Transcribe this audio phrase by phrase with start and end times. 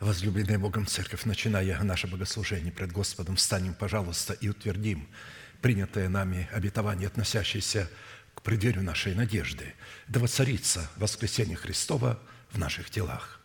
[0.00, 5.06] Возлюбленная Богом Церковь, начиная наше богослужение пред Господом, встанем, пожалуйста, и утвердим
[5.60, 7.90] принятое нами обетование, относящееся
[8.34, 9.74] к преддверию нашей надежды,
[10.08, 12.18] да воцарится воскресение Христова
[12.50, 13.39] в наших телах.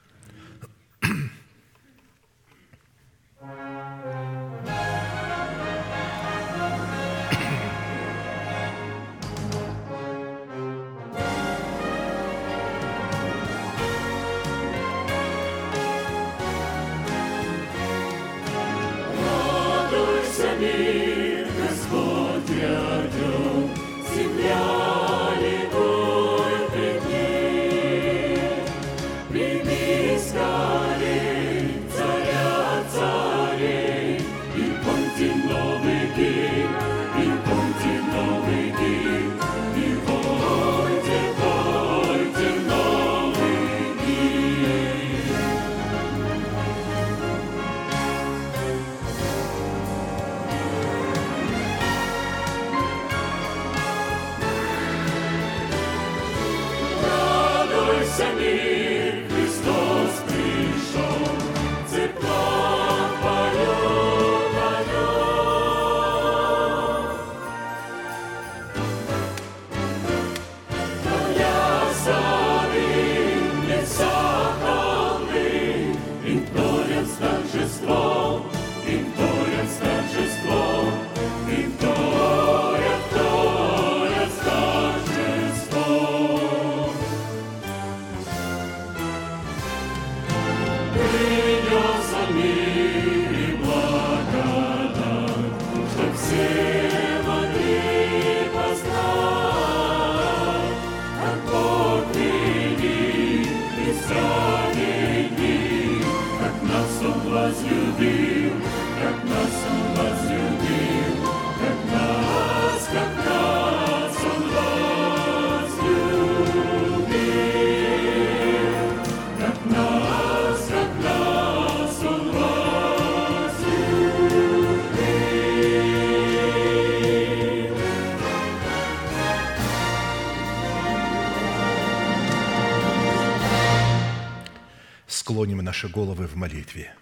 [135.96, 136.94] Головы в молитве.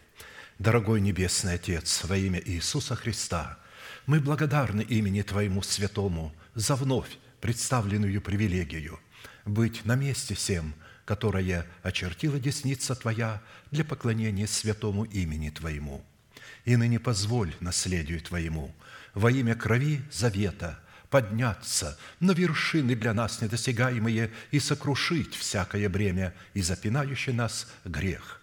[0.59, 3.58] Дорогой Небесный Отец, во имя Иисуса Христа,
[4.06, 9.00] мы благодарны имени Твоему Святому за вновь представленную привилегию
[9.46, 16.06] быть на месте всем, которое очертила десница Твоя для поклонения святому имени Твоему.
[16.64, 18.75] И ныне позволь наследию Твоему
[19.16, 20.80] во имя крови завета
[21.10, 28.40] подняться на вершины для нас недосягаемые и сокрушить всякое бремя и запинающий нас грех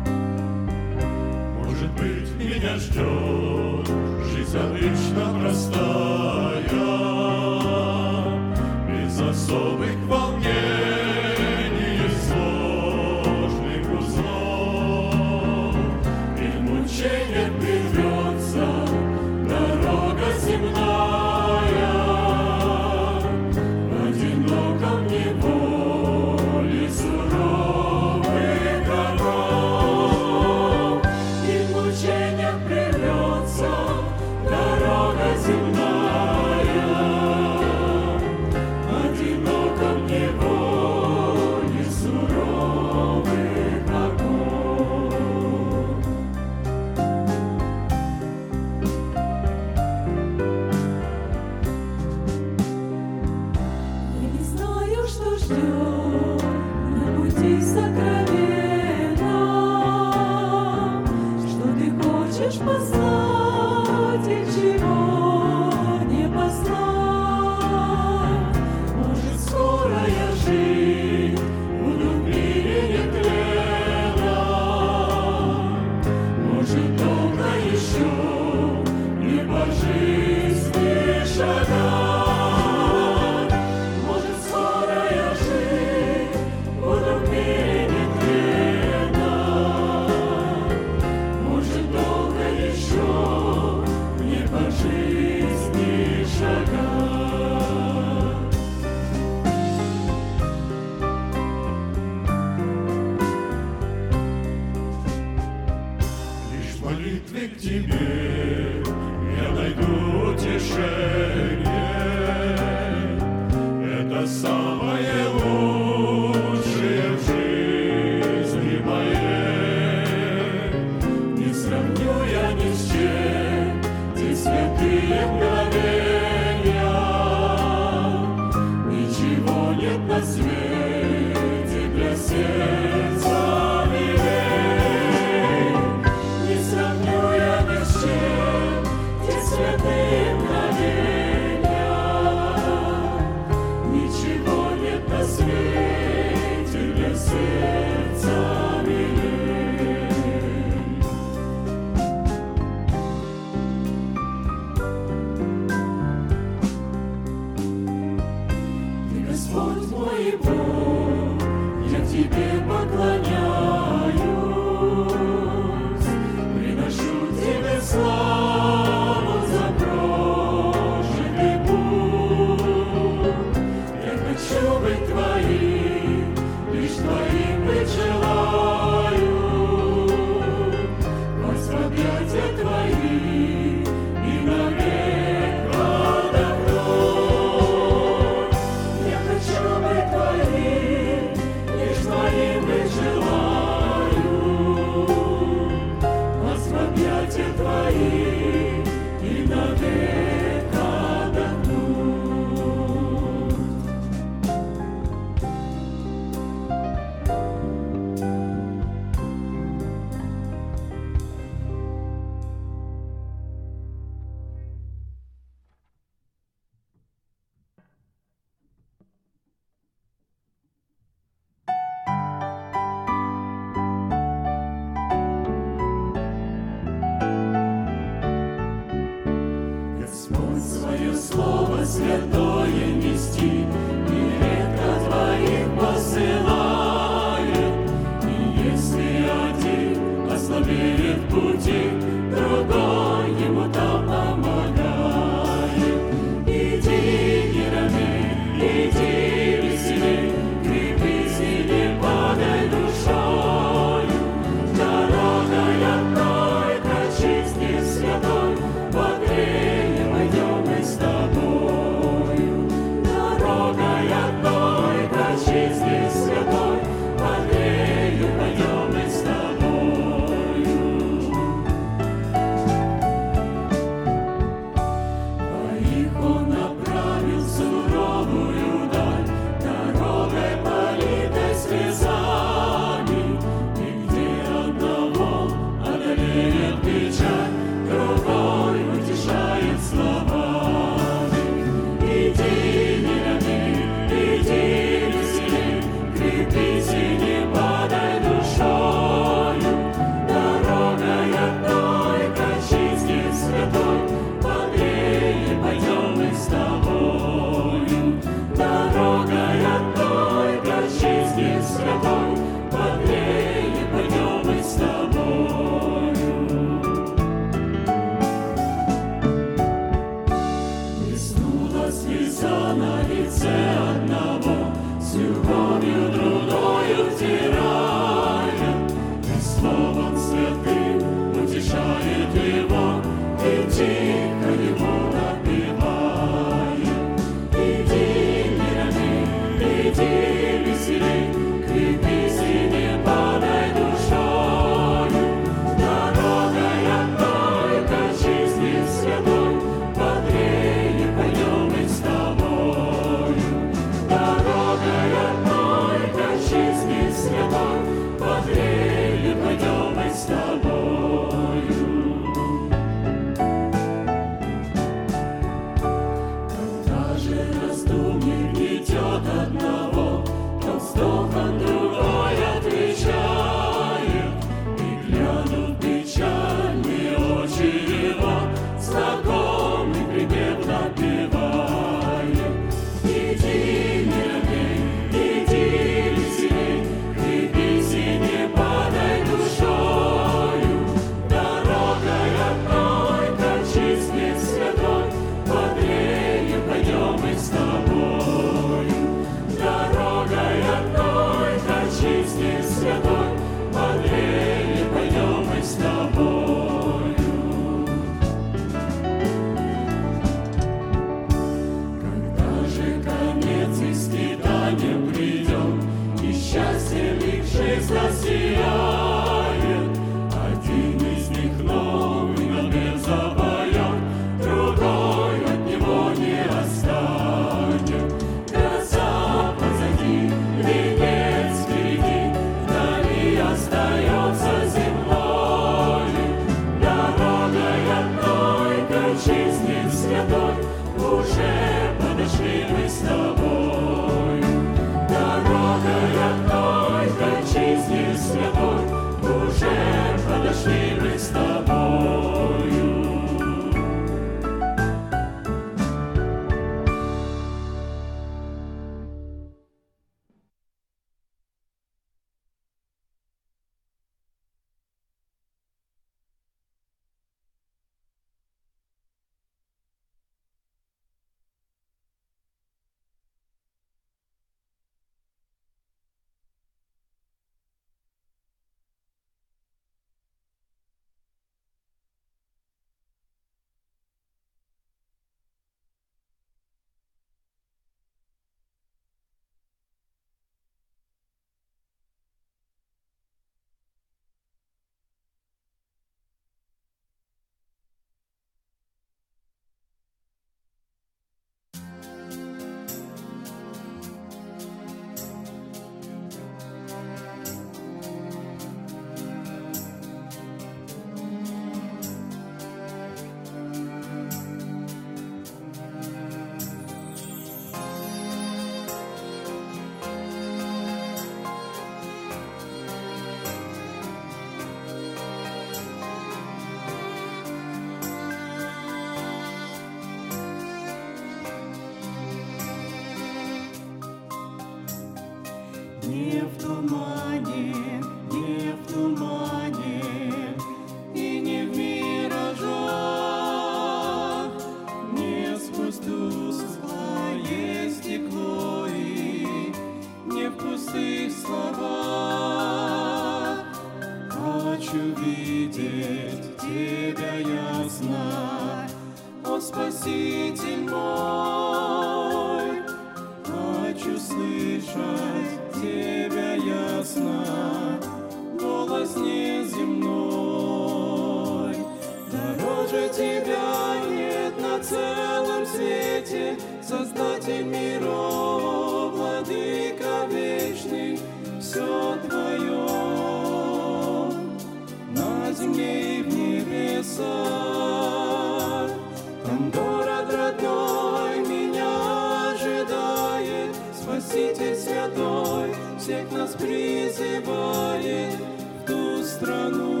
[596.02, 600.00] всех нас призывает в ту страну,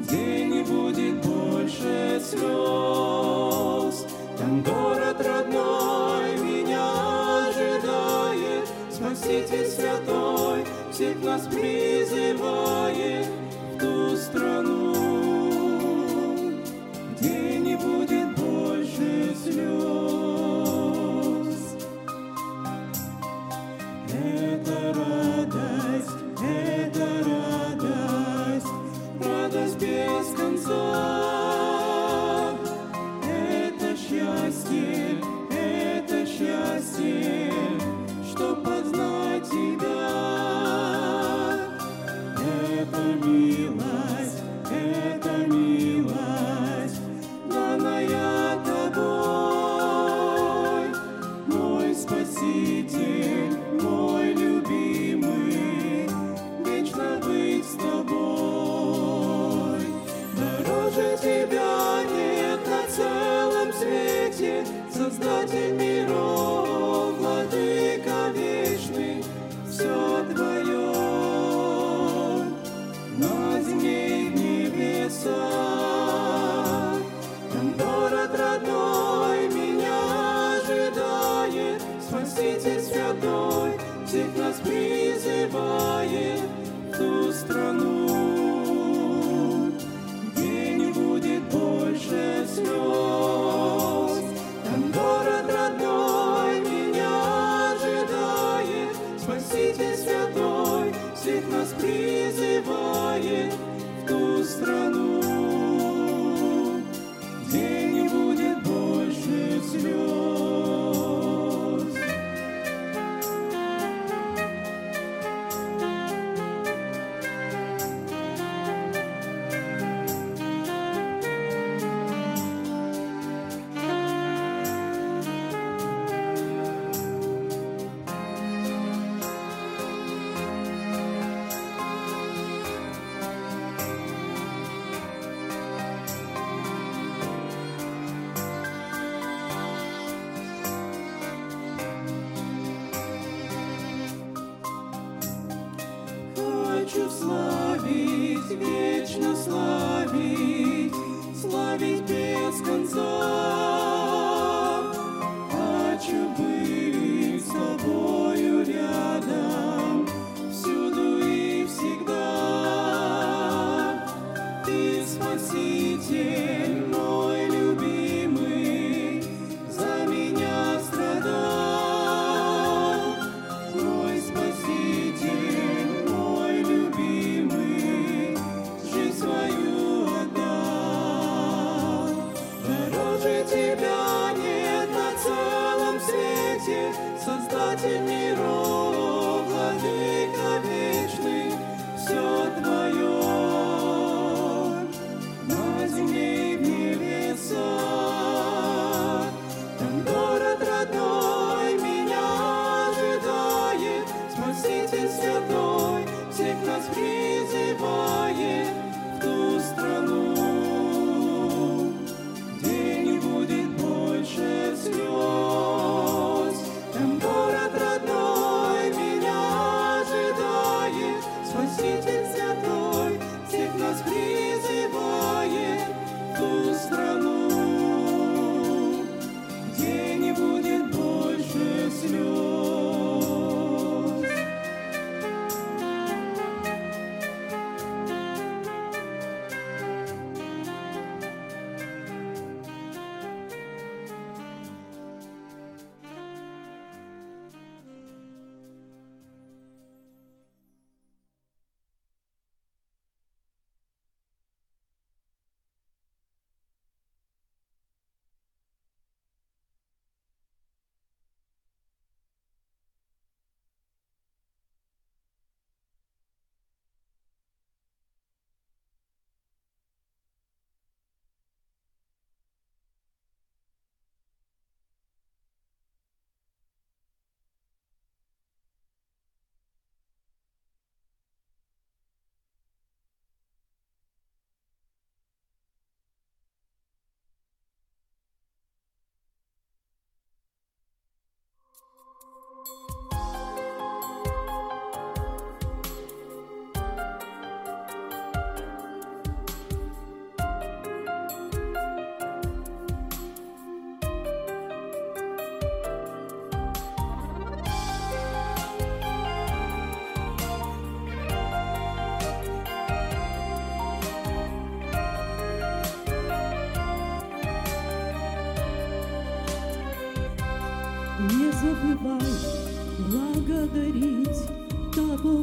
[0.00, 4.06] где не будет больше слез.
[4.36, 6.92] Там город родной меня
[7.48, 13.19] ожидает, Спаситель святой всех нас призывает.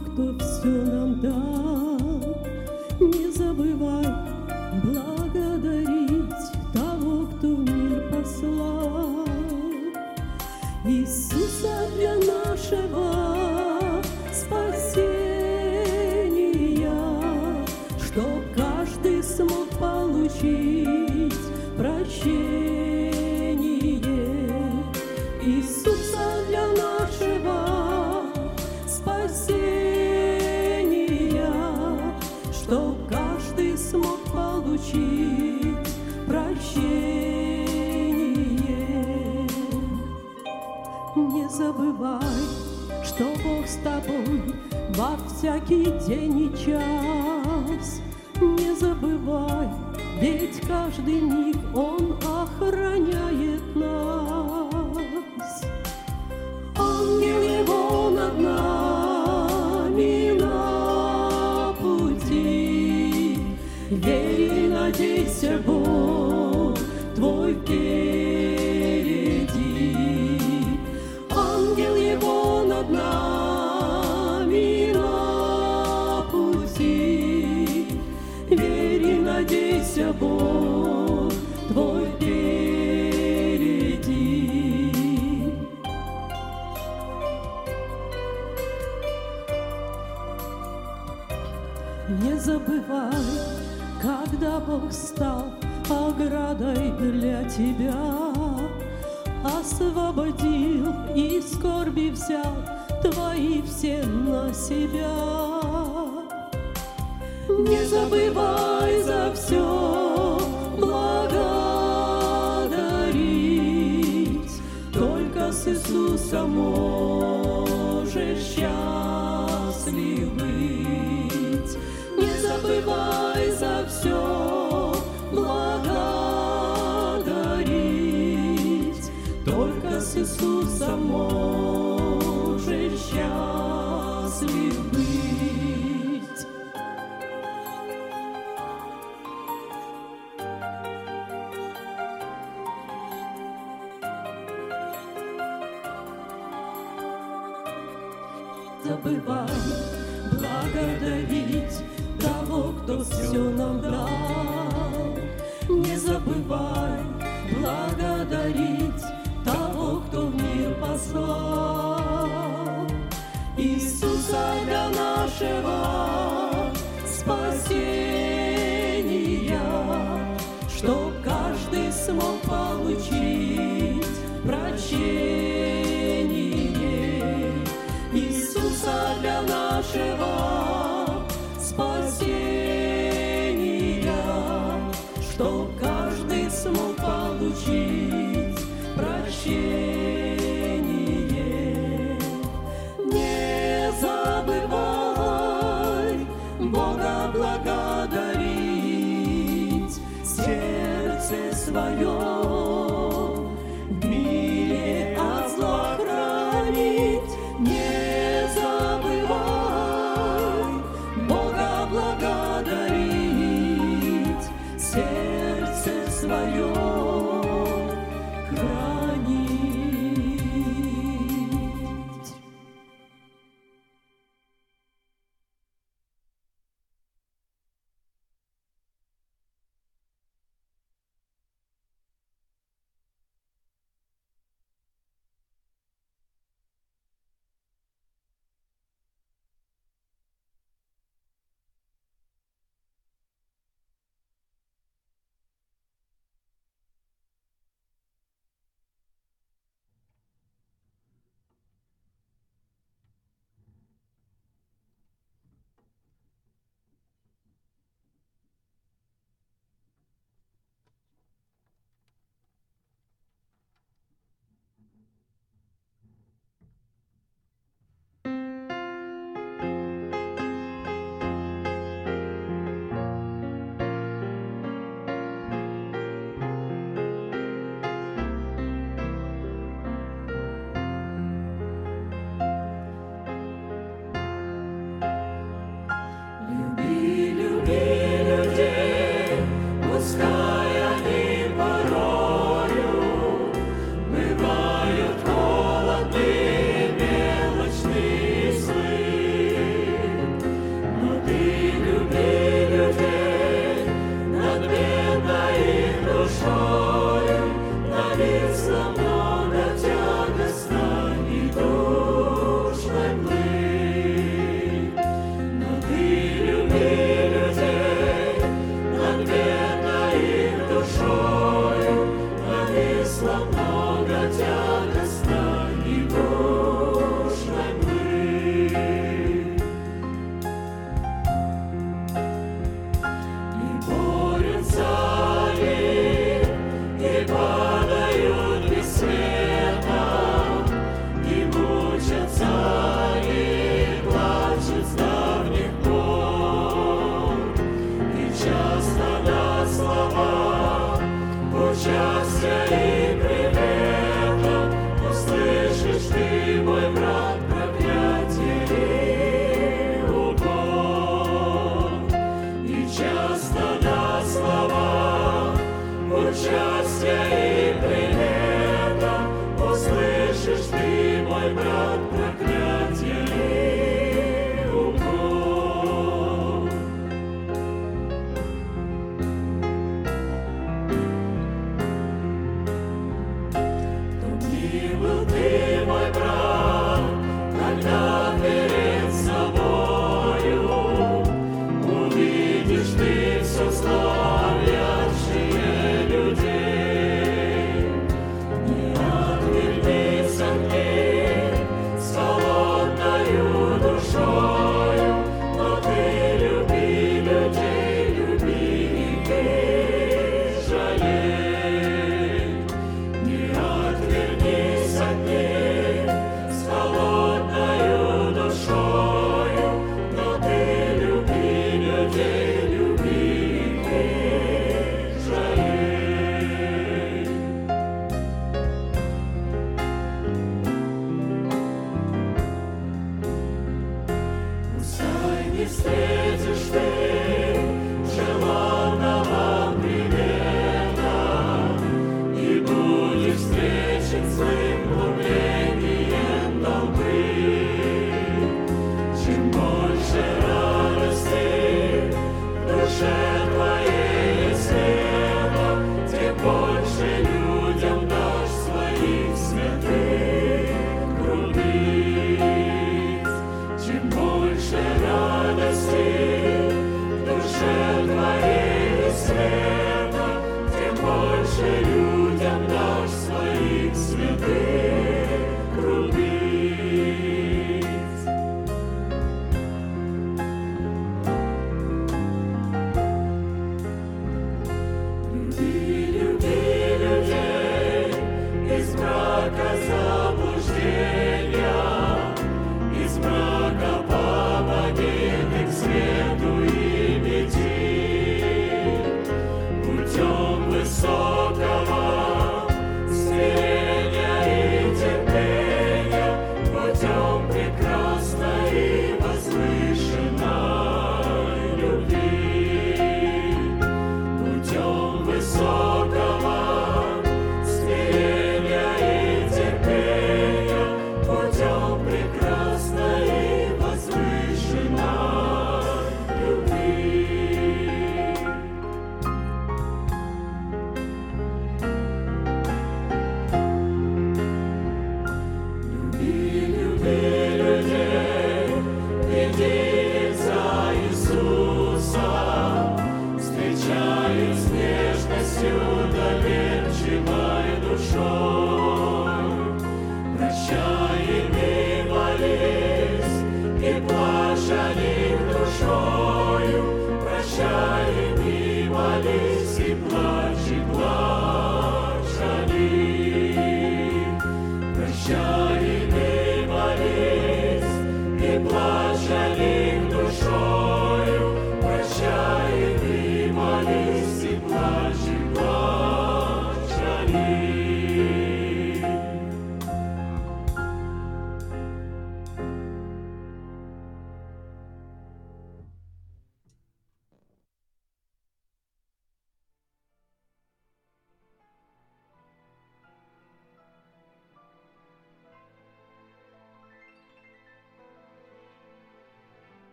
[0.00, 1.65] Кто все нам дал.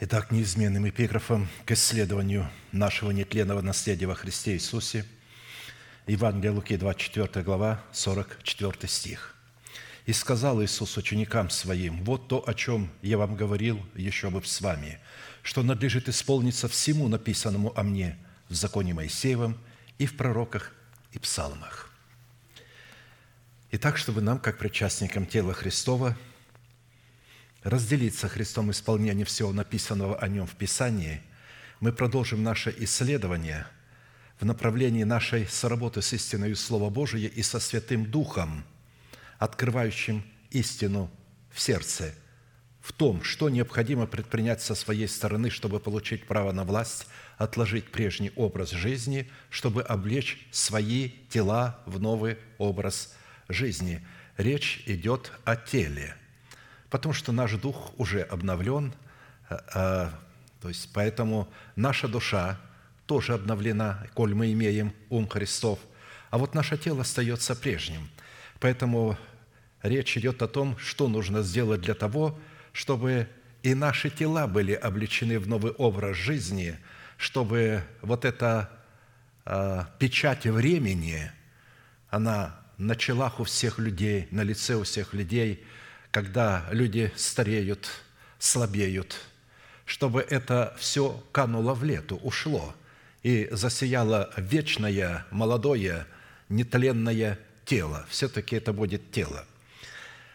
[0.00, 5.04] Итак, неизменным эпиграфом к исследованию нашего нетленного наследия во Христе Иисусе
[6.06, 9.34] Евангелие Луки, 24 глава, 44 стих.
[10.06, 14.60] «И сказал Иисус ученикам Своим, вот то, о чем я вам говорил еще бы с
[14.60, 15.00] вами,
[15.42, 18.16] что надлежит исполниться всему написанному о мне
[18.48, 19.58] в законе Моисеевом
[19.98, 20.74] и в пророках
[21.10, 21.90] и псалмах».
[23.72, 26.16] Итак, чтобы нам, как причастникам тела Христова–
[27.68, 31.20] разделиться Христом исполнение всего написанного о Нем в Писании,
[31.80, 33.66] мы продолжим наше исследование
[34.40, 38.64] в направлении нашей соработы с истиной Слова Божия и со Святым Духом,
[39.38, 41.10] открывающим истину
[41.50, 42.14] в сердце,
[42.80, 48.32] в том, что необходимо предпринять со своей стороны, чтобы получить право на власть, отложить прежний
[48.34, 53.14] образ жизни, чтобы облечь свои тела в новый образ
[53.48, 54.06] жизни.
[54.36, 56.16] Речь идет о теле–
[56.90, 58.92] потому что наш дух уже обновлен,
[59.48, 60.20] а, а,
[60.60, 62.58] то есть поэтому наша душа
[63.06, 65.78] тоже обновлена, коль мы имеем ум Христов,
[66.30, 68.08] а вот наше тело остается прежним.
[68.60, 69.16] Поэтому
[69.82, 72.38] речь идет о том, что нужно сделать для того,
[72.72, 73.28] чтобы
[73.62, 76.78] и наши тела были облечены в новый образ жизни,
[77.16, 78.70] чтобы вот эта
[79.44, 81.30] э, печать времени,
[82.10, 85.64] она на челах у всех людей, на лице у всех людей–
[86.18, 87.88] когда люди стареют,
[88.40, 89.20] слабеют,
[89.84, 92.74] чтобы это все кануло в лету, ушло
[93.22, 96.06] и засияло вечное, молодое,
[96.48, 98.04] нетленное тело.
[98.08, 99.44] Все-таки это будет тело.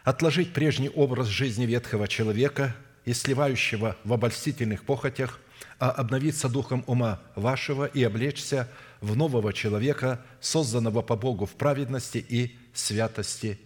[0.05, 5.41] Отложить прежний образ жизни ветхого человека и сливающего в обольстительных похотях,
[5.79, 8.69] а обновиться духом ума вашего и облечься
[9.01, 13.59] в нового человека, созданного по Богу в праведности и святости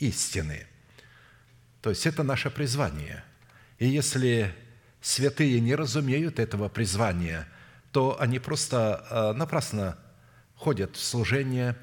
[0.00, 0.66] истины–
[1.82, 3.24] то есть это наше призвание.
[3.78, 4.54] И если
[5.00, 7.48] святые не разумеют этого призвания,
[7.92, 9.96] то они просто э, напрасно
[10.56, 11.76] ходят в служение,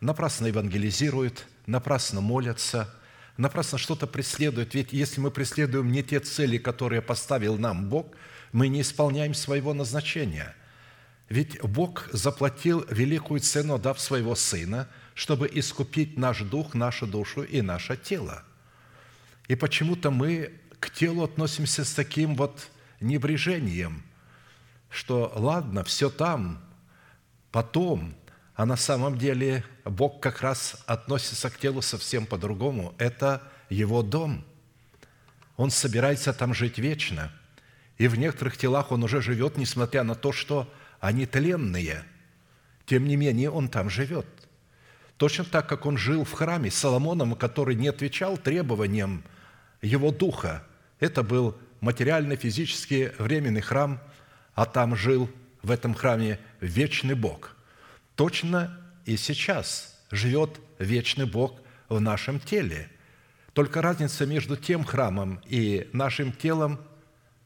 [0.00, 2.92] напрасно евангелизируют, напрасно молятся,
[3.36, 4.74] напрасно что-то преследуют.
[4.74, 8.08] Ведь если мы преследуем не те цели, которые поставил нам Бог,
[8.50, 10.54] мы не исполняем своего назначения.
[11.28, 17.62] Ведь Бог заплатил великую цену, дав своего Сына, чтобы искупить наш дух, нашу душу и
[17.62, 18.42] наше тело–
[19.48, 22.68] и почему-то мы к телу относимся с таким вот
[23.00, 24.02] небрежением,
[24.90, 26.60] что ладно, все там,
[27.52, 28.14] потом,
[28.54, 32.94] а на самом деле Бог как раз относится к телу совсем по-другому.
[32.98, 34.44] Это Его дом.
[35.56, 37.32] Он собирается там жить вечно.
[37.98, 42.04] И в некоторых телах Он уже живет, несмотря на то, что они тленные.
[42.84, 44.26] Тем не менее, Он там живет.
[45.16, 49.22] Точно так, как Он жил в храме с Соломоном, который не отвечал требованиям–
[49.82, 50.64] его духа.
[51.00, 54.00] Это был материальный, физический, временный храм,
[54.54, 55.30] а там жил
[55.62, 57.56] в этом храме вечный Бог.
[58.14, 62.88] Точно и сейчас живет вечный Бог в нашем теле.
[63.52, 66.80] Только разница между тем храмом и нашим телом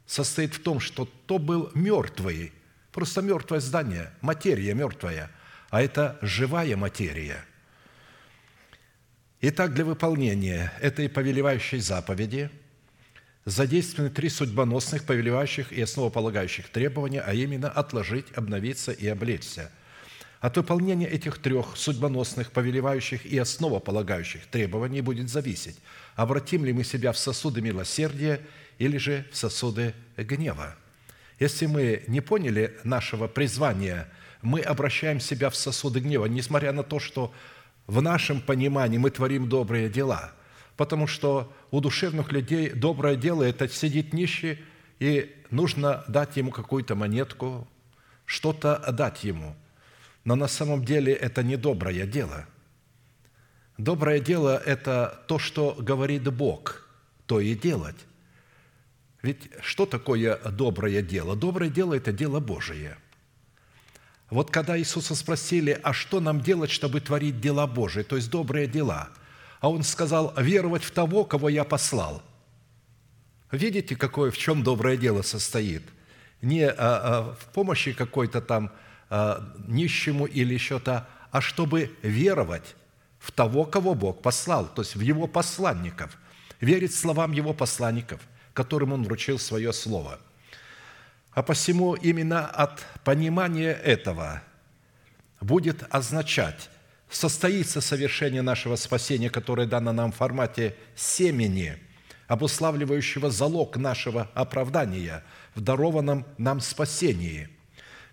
[0.07, 2.53] состоит в том, что то был мертвый,
[2.93, 5.31] просто мертвое здание, материя мертвая,
[5.71, 7.45] а это живая материя–
[9.43, 12.51] Итак, для выполнения этой повелевающей заповеди
[13.47, 19.73] задействованы три судьбоносных, повелевающих и основополагающих требования, а именно отложить, обновиться и облечься.
[20.41, 25.79] От выполнения этих трех судьбоносных, повелевающих и основополагающих требований будет зависеть,
[26.17, 28.43] обратим ли мы себя в сосуды милосердия
[28.77, 30.77] или же в сосуды гнева.
[31.39, 34.07] Если мы не поняли нашего призвания,
[34.43, 37.33] мы обращаем себя в сосуды гнева, несмотря на то, что
[37.91, 40.33] в нашем понимании мы творим добрые дела,
[40.77, 44.61] потому что у душевных людей доброе дело– это сидит нищий,
[45.01, 47.67] и нужно дать ему какую-то монетку,
[48.27, 49.57] что-то дать ему.
[50.23, 52.47] Но на самом деле это не доброе дело.
[53.77, 56.89] Доброе дело– это то, что говорит Бог,
[57.27, 58.07] то и делать.
[59.21, 61.35] Ведь что такое доброе дело?
[61.35, 62.97] Доброе дело– это дело Божие–
[64.31, 68.69] вот когда Иисуса спросили, а что нам делать, чтобы творить дела Божии, то есть добрые
[68.69, 69.09] дела,
[69.61, 72.23] а Он сказал, веровать в того, кого я послал.
[73.51, 75.83] Видите, какое, в чем доброе дело состоит?
[76.41, 78.71] Не а, а, в помощи какой-то там
[79.11, 82.77] а, нищему или еще-то, а чтобы веровать
[83.19, 86.17] в того, кого Бог послал, то есть в Его посланников,
[86.61, 88.21] верить словам Его посланников,
[88.55, 90.21] которым Он вручил свое Слово–
[91.33, 94.43] а посему именно от понимания этого
[95.41, 96.69] будет означать,
[97.09, 101.79] состоится совершение нашего спасения, которое дано нам в формате семени,
[102.27, 105.25] обуславливающего залог нашего оправдания
[105.55, 107.49] в дарованном нам спасении,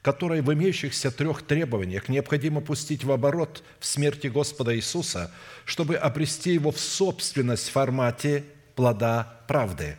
[0.01, 5.31] которое в имеющихся трех требованиях необходимо пустить в оборот в смерти Господа Иисуса,
[5.65, 8.43] чтобы обрести его в собственность в формате
[8.75, 9.97] плода правды.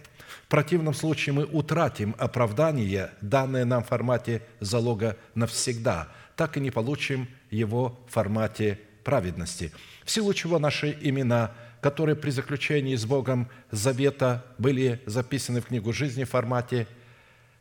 [0.49, 6.70] В противном случае мы утратим оправдание, данное нам в формате залога навсегда, так и не
[6.70, 9.72] получим его в формате праведности,
[10.07, 15.92] в силу чего наши имена, которые при заключении с Богом завета были записаны в книгу
[15.92, 16.86] жизни в формате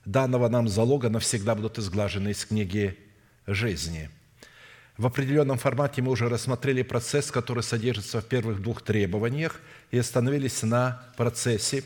[0.05, 2.97] данного нам залога, навсегда будут изглажены из книги
[3.47, 4.09] жизни.
[4.95, 9.59] В определенном формате мы уже рассмотрели процесс, который содержится в первых двух требованиях,
[9.91, 11.83] и остановились на процессе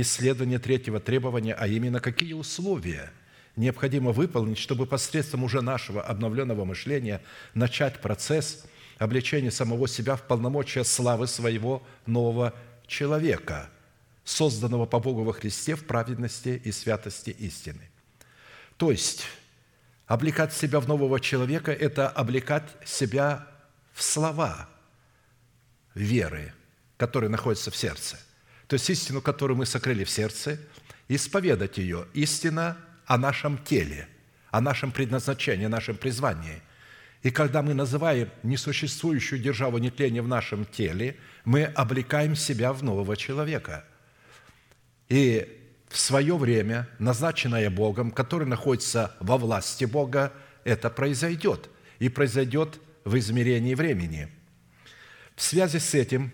[0.00, 3.12] исследования третьего требования, а именно какие условия
[3.56, 7.20] необходимо выполнить, чтобы посредством уже нашего обновленного мышления
[7.54, 8.64] начать процесс–
[8.98, 12.54] обличение самого себя в полномочия славы своего нового
[12.86, 13.70] человека,
[14.24, 17.88] созданного по Богу во Христе в праведности и святости истины.
[18.76, 19.24] То есть,
[20.06, 23.46] облекать себя в нового человека– это облекать себя
[23.92, 24.68] в слова
[25.94, 26.52] веры,
[26.96, 28.18] которые находятся в сердце.
[28.68, 30.60] То есть, истину, которую мы сокрыли в сердце,
[31.08, 32.06] исповедать ее.
[32.12, 34.06] Истина о нашем теле,
[34.50, 36.62] о нашем предназначении, о нашем призвании.
[37.22, 43.16] И когда мы называем несуществующую державу нетления в нашем теле, мы облекаем себя в нового
[43.16, 43.86] человека.
[45.08, 45.58] И
[45.88, 50.32] в свое время, назначенное Богом, который находится во власти Бога,
[50.64, 51.70] это произойдет.
[52.00, 54.28] И произойдет в измерении времени.
[55.34, 56.32] В связи с этим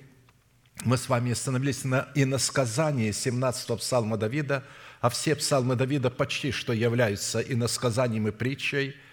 [0.85, 4.65] мы с вами остановились на иносказании 17-го псалма Давида,
[5.01, 8.95] а все псалмы Давида почти что являются иносказанием и притчей–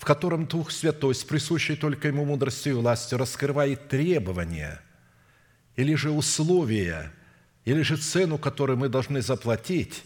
[0.00, 4.80] в котором Дух Святой с присущей только Ему мудростью и властью раскрывает требования
[5.76, 7.12] или же условия,
[7.66, 10.02] или же цену, которую мы должны заплатить,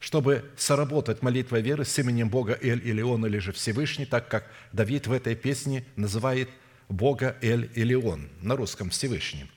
[0.00, 4.50] чтобы соработать молитвой веры с именем Бога Эль или Он, или же Всевышний, так как
[4.72, 6.48] Давид в этой песне называет
[6.88, 9.50] Бога Эль или Он, на русском Всевышним.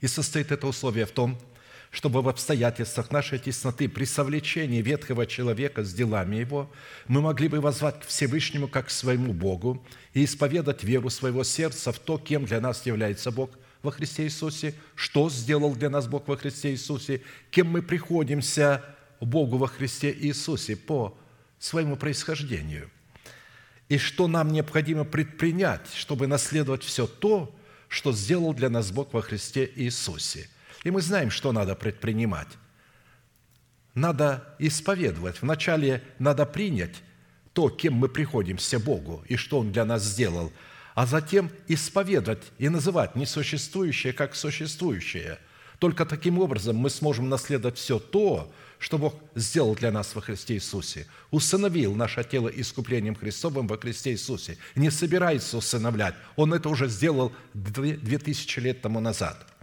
[0.00, 1.38] И состоит это условие в том,
[1.90, 6.70] чтобы в обстоятельствах нашей тесноты при совлечении ветхого человека с делами его
[7.08, 9.82] мы могли бы возвать к Всевышнему как к своему Богу
[10.12, 13.50] и исповедать веру своего сердца в то, кем для нас является Бог
[13.82, 18.84] во Христе Иисусе, что сделал для нас Бог во Христе Иисусе, кем мы приходимся
[19.20, 21.16] Богу во Христе Иисусе по
[21.58, 22.90] своему происхождению,
[23.88, 27.55] и что нам необходимо предпринять, чтобы наследовать все то,
[27.88, 30.48] что сделал для нас Бог во Христе Иисусе–
[30.86, 32.46] и мы знаем, что надо предпринимать.
[33.94, 35.42] Надо исповедовать.
[35.42, 37.02] Вначале надо принять
[37.54, 40.52] то, кем мы приходимся Богу и что Он для нас сделал,
[40.94, 45.40] а затем исповедовать и называть несуществующее как существующее.
[45.80, 50.54] Только таким образом мы сможем наследовать все то, что Бог сделал для нас во Христе
[50.54, 51.06] Иисусе.
[51.30, 54.58] Усыновил наше тело искуплением Христовым во Христе Иисусе.
[54.74, 56.14] Не собирается усыновлять.
[56.36, 59.46] Он это уже сделал две тысячи лет тому назад–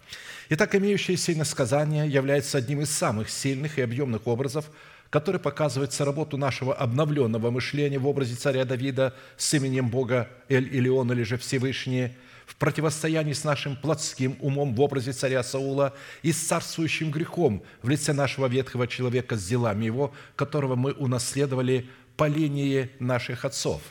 [0.50, 4.70] Итак, имеющееся иносказание является одним из самых сильных и объемных образов,
[5.10, 11.12] который показывает работу нашего обновленного мышления в образе царя Давида с именем Бога Эль Илион
[11.14, 12.16] или же Всевышний,
[12.54, 17.90] в противостоянии с нашим плотским умом в образе царя Саула и с царствующим грехом в
[17.90, 23.82] лице нашего ветхого человека с делами его, которого мы унаследовали по линии наших отцов.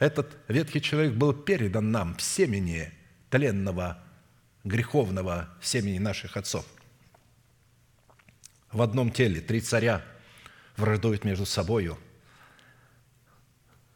[0.00, 2.92] Этот ветхий человек был передан нам в семени
[3.30, 4.02] тленного
[4.64, 6.66] греховного семени наших отцов.
[8.72, 10.02] В одном теле три царя
[10.76, 11.96] враждуют между собою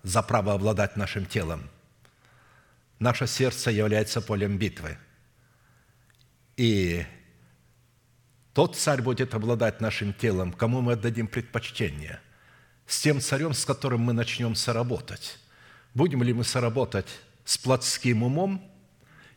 [0.04, 1.68] за право обладать нашим телом.
[3.00, 4.98] Наше сердце является полем битвы.
[6.58, 7.06] И
[8.52, 12.20] тот царь будет обладать нашим телом, кому мы отдадим предпочтение.
[12.86, 15.38] С тем царем, с которым мы начнем соработать.
[15.94, 17.08] Будем ли мы соработать
[17.46, 18.70] с плотским умом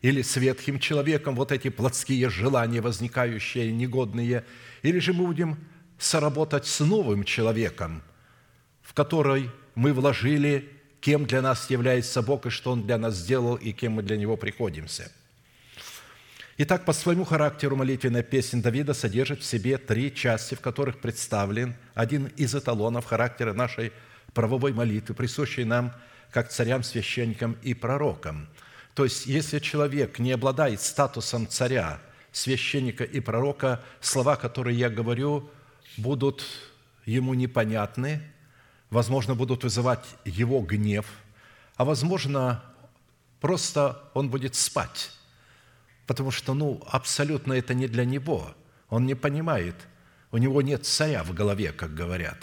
[0.01, 4.43] или с ветхим человеком, вот эти плотские желания, возникающие, негодные,
[4.81, 5.57] или же мы будем
[5.97, 8.03] соработать с новым человеком,
[8.81, 10.69] в который мы вложили,
[11.03, 14.17] кем для нас является Бог и что Он для нас сделал, и кем мы для
[14.17, 15.11] Него приходимся.
[16.57, 21.75] Итак, по своему характеру молитвенная песня Давида содержит в себе три части, в которых представлен
[21.93, 23.91] один из эталонов характера нашей
[24.33, 25.93] правовой молитвы, присущей нам
[26.31, 28.47] как царям, священникам и пророкам–
[28.93, 31.99] то есть, если человек не обладает статусом царя,
[32.31, 35.49] священника и пророка, слова, которые я говорю,
[35.97, 36.43] будут
[37.05, 38.21] ему непонятны,
[38.93, 41.05] возможно, будут вызывать его гнев,
[41.75, 42.63] а возможно,
[43.41, 45.11] просто он будет спать.
[46.05, 48.53] Потому что, ну, абсолютно это не для него.
[48.89, 49.75] Он не понимает.
[50.31, 52.37] У него нет царя в голове, как говорят.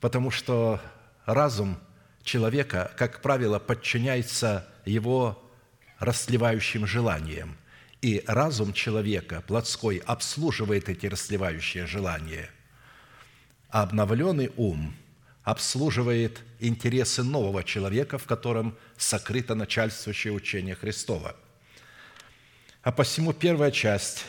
[0.00, 0.80] Потому что
[1.26, 1.78] разум
[2.22, 5.42] человека, как правило, подчиняется его
[5.98, 7.58] расливающим желаниям.
[8.00, 12.48] И разум человека, плотской, обслуживает эти расливающие желания.
[13.68, 14.94] А обновленный ум
[15.42, 21.36] обслуживает интересы нового человека, в котором сокрыто начальствующее учение Христова.
[22.82, 24.24] А посему первая часть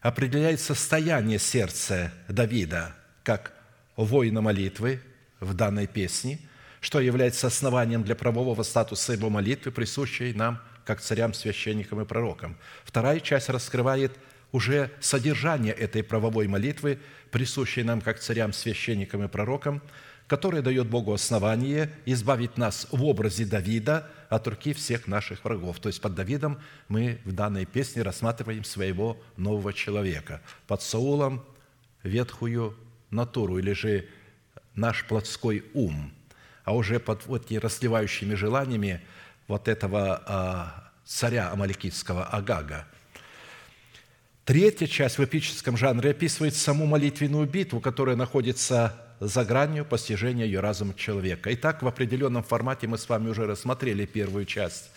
[0.00, 3.52] определяет состояние сердца Давида как
[3.96, 5.00] воина молитвы
[5.40, 6.40] в данной песне–
[6.84, 12.58] что является основанием для правового статуса его молитвы, присущей нам, как царям, священникам и пророкам.
[12.84, 14.12] Вторая часть раскрывает
[14.54, 17.00] уже содержание этой правовой молитвы,
[17.32, 19.82] присущей нам, как царям, священникам и пророкам,
[20.28, 25.80] которая дает Богу основание избавить нас в образе Давида от руки всех наших врагов.
[25.80, 30.40] То есть под Давидом мы в данной песне рассматриваем своего нового человека.
[30.68, 31.44] Под Саулом
[32.04, 32.76] ветхую
[33.10, 34.06] натуру или же
[34.74, 36.12] наш плотской ум–
[36.64, 39.02] а уже под вот этими расливающими желаниями
[39.46, 42.86] вот этого а, царя Амаликитского Агага.
[44.44, 50.60] Третья часть в эпическом жанре описывает саму молитвенную битву, которая находится за гранью постижения ее
[50.60, 51.52] разума человека.
[51.54, 54.90] Итак, в определенном формате мы с вами уже рассмотрели первую часть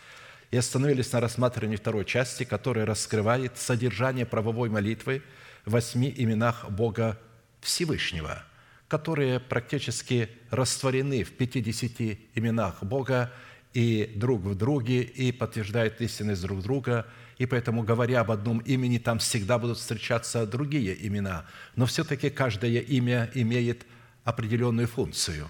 [0.51, 5.21] и остановились на рассматривании второй части, которая раскрывает содержание правовой молитвы
[5.65, 7.17] в восьми именах Бога
[7.61, 8.43] Всевышнего–
[8.87, 13.33] которые практически растворены в 50 именах Бога
[13.73, 17.05] и друг в друге, и подтверждают истинность друг друга,
[17.37, 21.45] и поэтому, говоря об одном имени, там всегда будут встречаться другие имена.
[21.75, 23.85] Но все-таки каждое имя имеет
[24.23, 25.47] определенную функцию,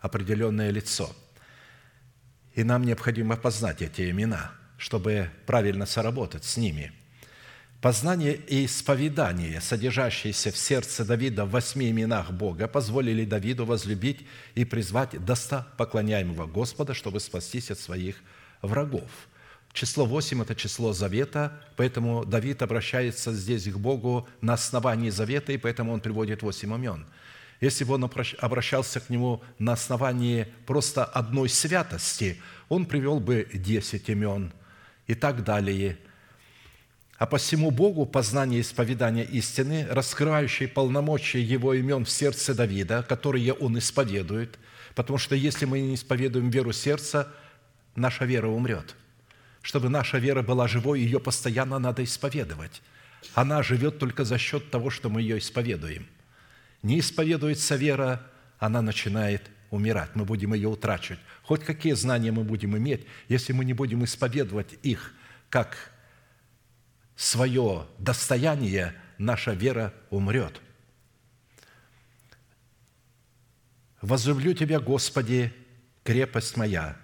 [0.00, 1.14] определенное лицо.
[2.54, 6.92] И нам необходимо познать эти имена, чтобы правильно соработать с ними–
[7.84, 14.64] Познание и исповедание, содержащиеся в сердце Давида в восьми именах Бога, позволили Давиду возлюбить и
[14.64, 18.22] призвать достопоклоняемого Господа, чтобы спастись от своих
[18.62, 19.10] врагов.
[19.74, 25.58] Число восемь– это число завета, поэтому Давид обращается здесь к Богу на основании завета, и
[25.58, 27.04] поэтому он приводит восемь имен.
[27.60, 34.08] Если бы он обращался к нему на основании просто одной святости, он привел бы десять
[34.08, 34.52] имен
[35.06, 35.98] и так далее–
[37.16, 43.78] а посему Богу познание исповедания истины, раскрывающее полномочия Его имен в сердце Давида, которые Он
[43.78, 44.58] исповедует,
[44.96, 47.32] потому что если мы не исповедуем веру сердца,
[47.94, 48.96] наша вера умрет.
[49.64, 52.82] Чтобы наша вера была живой, ее постоянно надо исповедовать.
[53.32, 56.06] Она живет только за счет того, что мы ее исповедуем.
[56.82, 58.20] Не исповедуется вера,
[58.58, 61.18] она начинает умирать, мы будем ее утрачивать.
[61.44, 65.14] Хоть какие знания мы будем иметь, если мы не будем исповедовать их
[65.48, 65.90] как
[67.16, 70.60] свое достояние, наша вера умрет.
[74.02, 75.54] Возлюблю Тебя, Господи,
[76.02, 76.98] крепость моя,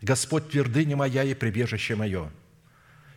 [0.00, 2.30] Господь твердыня моя и прибежище мое,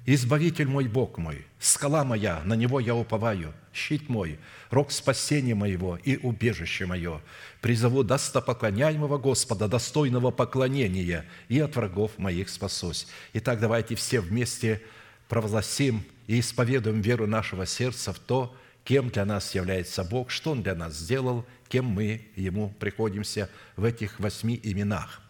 [0.08, 4.40] Избавитель мой, Бог мой, скала моя, на Него я уповаю, щит мой,
[4.72, 7.22] рог спасения моего и убежище мое.
[7.62, 13.06] Призову достопоклоняемого Господа, достойного поклонения, и от врагов моих спасусь.
[13.34, 14.82] Итак, давайте все вместе–
[15.32, 18.54] провозгласим и исповедуем веру нашего сердца в то,
[18.84, 23.86] кем для нас является Бог, что Он для нас сделал, кем мы Ему приходимся в
[23.86, 25.22] этих восьми именах.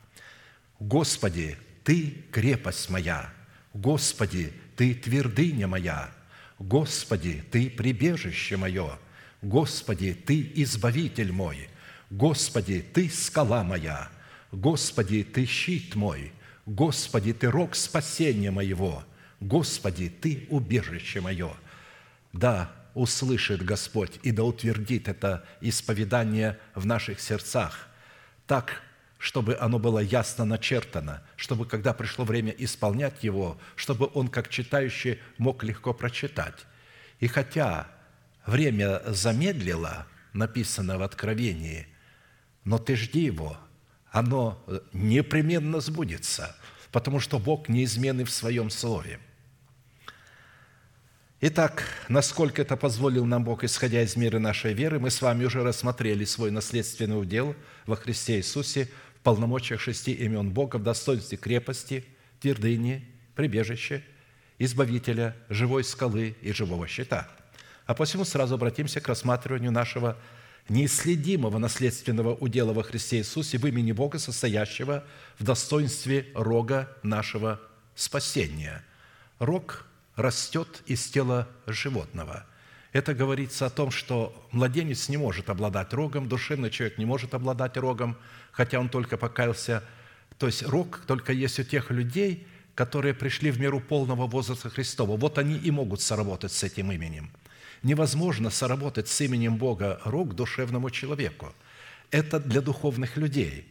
[0.81, 3.31] Господи, Ты– крепость моя,
[3.71, 6.09] Господи, Ты– твердыня моя,
[6.57, 8.97] Господи, Ты– прибежище мое,
[9.43, 11.69] Господи, Ты– избавитель мой,
[12.09, 14.09] Господи, Ты– скала моя,
[14.51, 16.33] Господи, Ты– щит мой,
[16.65, 19.03] Господи, Ты– рог спасения моего–
[19.39, 21.53] Господи, Ты убежище мое.
[22.33, 27.87] Да, услышит Господь и да утвердит это исповедание в наших сердцах.
[28.47, 28.81] Так,
[29.21, 35.19] чтобы оно было ясно начертано, чтобы, когда пришло время исполнять его, чтобы он, как читающий,
[35.37, 36.65] мог легко прочитать.
[37.19, 37.87] И хотя
[38.47, 41.87] время замедлило, написано в Откровении,
[42.63, 43.59] но ты жди его,
[44.11, 44.59] оно
[44.91, 46.55] непременно сбудется,
[46.91, 49.19] потому что Бог неизменный в Своем Слове–
[51.43, 55.63] Итак, насколько это позволил нам Бог, исходя из меры нашей веры, мы с вами уже
[55.63, 57.55] рассмотрели свой наследственный удел
[57.87, 58.89] во Христе Иисусе
[59.23, 62.05] полномочиях шести имен Бога, в достоинстве крепости,
[62.39, 64.01] твердыни, прибежища,
[64.59, 67.29] избавителя, живой скалы и живого щита.
[67.85, 70.17] А посему сразу обратимся к рассматриванию нашего
[70.69, 75.03] неисследимого наследственного удела во Христе Иисусе в имени Бога, состоящего
[75.37, 77.59] в достоинстве рога нашего
[77.95, 78.83] спасения–
[79.41, 82.45] рог растет из тела животного.
[82.91, 87.77] Это говорится о том, что младенец не может обладать рогом, душевный человек не может обладать
[87.77, 88.17] рогом,
[88.51, 89.83] хотя он только покаялся.
[90.37, 95.15] То есть рог только есть у тех людей, которые пришли в меру полного возраста Христова.
[95.15, 97.31] Вот они и могут соработать с этим именем.
[97.81, 101.53] Невозможно соработать с именем Бога рог душевному человеку.
[102.11, 103.65] Это для духовных людей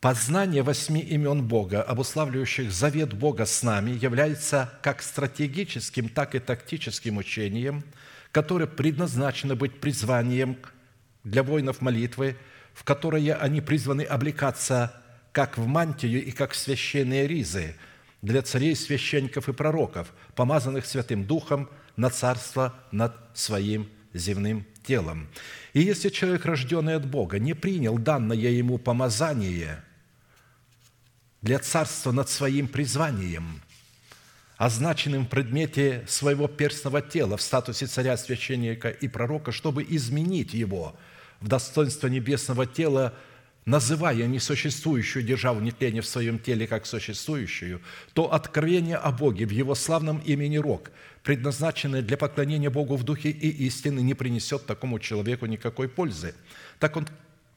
[0.00, 7.16] Познание восьми имен Бога, обуславливающих завет Бога с нами, является как стратегическим, так и тактическим
[7.16, 7.82] учением,
[8.30, 10.56] которое предназначено быть призванием
[11.24, 12.36] для воинов молитвы,
[12.74, 17.74] в которое они призваны облекаться как в мантию и как в священные ризы
[18.22, 25.26] для царей, священников и пророков, помазанных Святым Духом на царство над своим земным телом.
[25.72, 29.82] И если человек, рожденный от Бога, не принял данное ему помазание–
[31.42, 33.60] для царства над своим призванием,
[34.56, 40.96] означенным в предмете своего перстного тела в статусе царя, священника и пророка, чтобы изменить его
[41.40, 43.14] в достоинство небесного тела,
[43.64, 47.80] называя несуществующую державу нетления в своем теле как существующую,
[48.14, 50.90] то откровение о Боге в Его славном имени Рог,
[51.22, 56.34] предназначенное для поклонения Богу в духе и истины, не принесет такому человеку никакой пользы.
[56.80, 57.06] Так он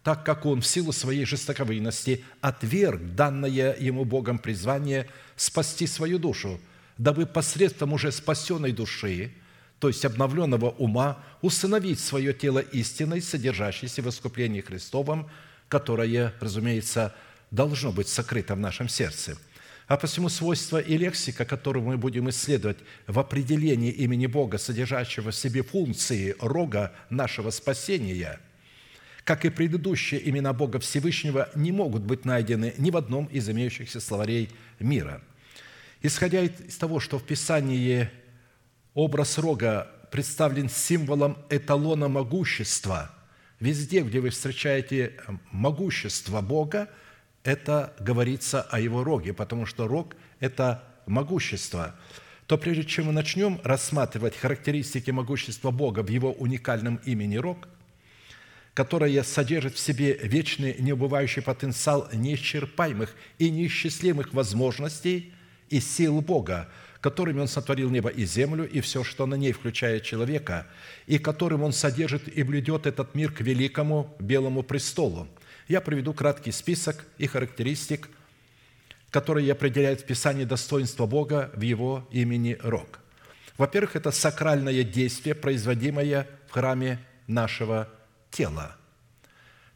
[0.04, 6.60] так как он в силу своей жестоковыйности отверг данное ему Богом призвание спасти свою душу,
[6.98, 9.32] дабы посредством уже спасенной души,
[9.80, 15.30] то есть обновленного ума, усыновить свое тело истиной, содержащейся в искуплении Христовом,
[15.68, 17.16] которое, разумеется,
[17.52, 19.38] должно быть сокрыто в нашем сердце.
[19.88, 22.78] А посему свойства и лексика, которую мы будем исследовать
[23.08, 28.40] в определении имени Бога, содержащего в себе функции рога нашего спасения–
[29.24, 34.00] как и предыдущие имена Бога Всевышнего, не могут быть найдены ни в одном из имеющихся
[34.00, 34.50] словарей
[34.80, 35.22] мира.
[36.02, 38.10] Исходя из того, что в Писании
[38.94, 43.12] образ рога представлен символом эталона могущества,
[43.60, 45.14] везде, где вы встречаете
[45.52, 46.90] могущество Бога,
[47.44, 51.96] это говорится о его роге, потому что рог– это могущество
[52.48, 57.70] то прежде чем мы начнем рассматривать характеристики могущества Бога в его уникальном имени Рог–
[58.74, 65.34] которая содержит в себе вечный неубывающий потенциал неисчерпаемых и неисчислимых возможностей
[65.70, 66.70] и сил Бога,
[67.02, 70.68] которыми Он сотворил небо и землю и все, что на ней, включая человека,
[71.06, 75.28] и которым Он содержит и блюдет этот мир к великому белому престолу.
[75.68, 78.10] Я приведу краткий список и характеристик,
[79.10, 83.00] которые определяют в Писании достоинство Бога в Его имени Рог.
[83.58, 87.90] Во-первых, это сакральное действие, производимое в храме нашего
[88.32, 88.76] тела.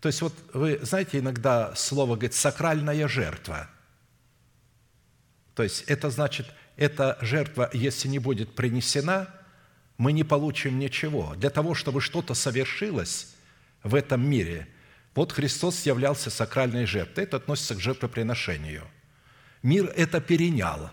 [0.01, 3.69] То есть вот вы знаете, иногда слово говорит «сакральная жертва».
[5.53, 9.29] То есть это значит, эта жертва, если не будет принесена,
[9.97, 11.35] мы не получим ничего.
[11.35, 13.33] Для того, чтобы что-то совершилось
[13.83, 14.67] в этом мире,
[15.13, 17.23] вот Христос являлся сакральной жертвой.
[17.23, 18.83] Это относится к жертвоприношению.
[19.63, 20.91] Мир это перенял.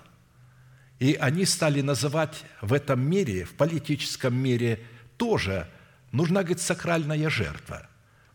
[1.01, 4.81] И они стали называть в этом мире, в политическом мире
[5.17, 5.69] тоже–
[6.13, 7.89] нужна, говорит, сакральная жертва.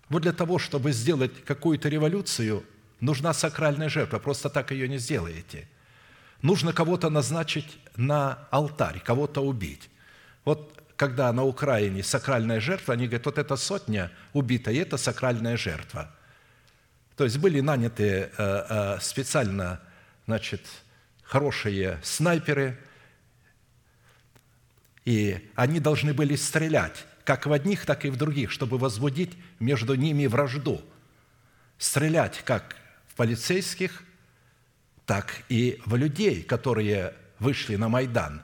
[0.09, 2.63] Вот для того, чтобы сделать какую-то революцию,
[2.99, 4.19] нужна сакральная жертва.
[4.19, 5.67] Просто так ее не сделаете.
[6.41, 9.89] Нужно кого-то назначить на алтарь, кого-то убить.
[10.45, 15.57] Вот когда на Украине сакральная жертва, они говорят, вот эта сотня убита, и это сакральная
[15.57, 16.11] жертва.
[17.15, 19.80] То есть были наняты э, э, специально
[20.25, 20.61] значит,
[21.23, 22.78] хорошие снайперы,
[25.05, 29.95] и они должны были стрелять как в одних, так и в других, чтобы возбудить между
[29.95, 30.80] ними вражду.
[31.78, 32.78] Стрелять как
[33.09, 34.03] в полицейских,
[35.05, 38.43] так и в людей, которые вышли на Майдан.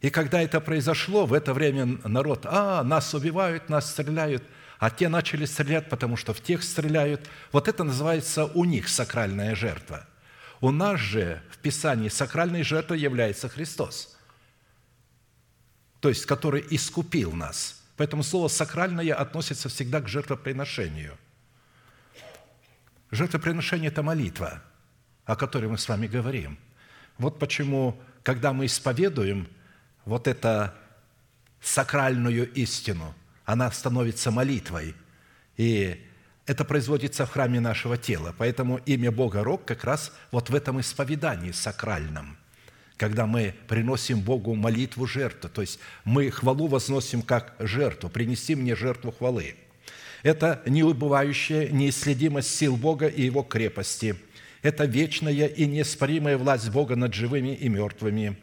[0.00, 4.44] И когда это произошло, в это время народ, а, нас убивают, нас стреляют,
[4.78, 7.28] а те начали стрелять, потому что в тех стреляют.
[7.52, 10.06] Вот это называется у них сакральная жертва.
[10.62, 14.16] У нас же в Писании сакральной жертвой является Христос,
[16.00, 21.16] то есть который искупил нас– Поэтому слово «сакральное» относится всегда к жертвоприношению.
[23.10, 24.62] Жертвоприношение– это молитва,
[25.24, 26.58] о которой мы с вами говорим.
[27.18, 29.48] Вот почему, когда мы исповедуем
[30.04, 30.70] вот эту
[31.60, 34.94] сакральную истину, она становится молитвой.
[35.56, 36.04] И
[36.44, 38.34] это производится в храме нашего тела.
[38.36, 42.36] Поэтому имя Бога Рог как раз вот в этом исповедании сакральном–
[42.96, 48.74] когда мы приносим Богу молитву жертву, то есть мы хвалу возносим как жертву, принеси мне
[48.74, 49.54] жертву хвалы.
[50.22, 54.16] Это неубывающая неисследимость сил Бога и Его крепости.
[54.62, 58.36] Это вечная и неоспоримая власть Бога над живыми и мертвыми.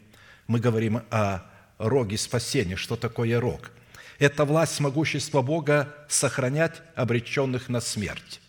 [0.46, 1.40] Мы говорим о
[1.78, 2.76] роге спасения.
[2.76, 3.70] Что такое рог?
[4.18, 8.40] Это власть могущества Бога сохранять обреченных на смерть.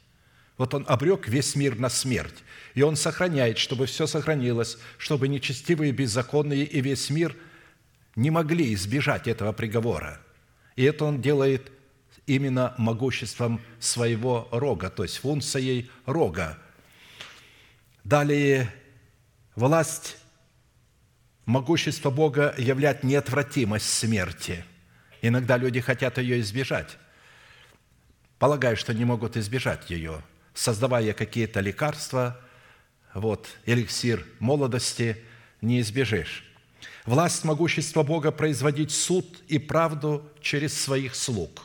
[0.57, 2.44] Вот Он обрек весь мир на смерть.
[2.75, 7.35] И Он сохраняет, чтобы все сохранилось, чтобы нечестивые, беззаконные и весь мир
[8.15, 10.19] не могли избежать этого приговора.
[10.75, 11.71] И это Он делает
[12.27, 16.57] именно могуществом своего рога, то есть функцией рога.
[18.03, 18.73] Далее,
[19.55, 20.17] власть
[21.45, 24.65] могущество Бога являет неотвратимость смерти.
[25.21, 26.97] Иногда люди хотят ее избежать,
[28.37, 30.21] полагая, что не могут избежать ее,
[30.53, 32.41] создавая какие-то лекарства,
[33.15, 35.17] вот, эликсир молодости,
[35.61, 36.43] не избежишь.
[37.05, 41.63] Власть могущества Бога производить суд и правду через своих слуг.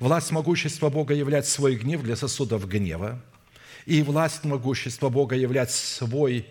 [0.00, 3.22] Власть могущества Бога являть свой гнев для сосудов гнева.
[3.84, 6.46] И власть могущества Бога являть свой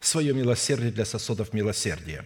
[0.00, 2.24] свое милосердие для сосудов милосердия.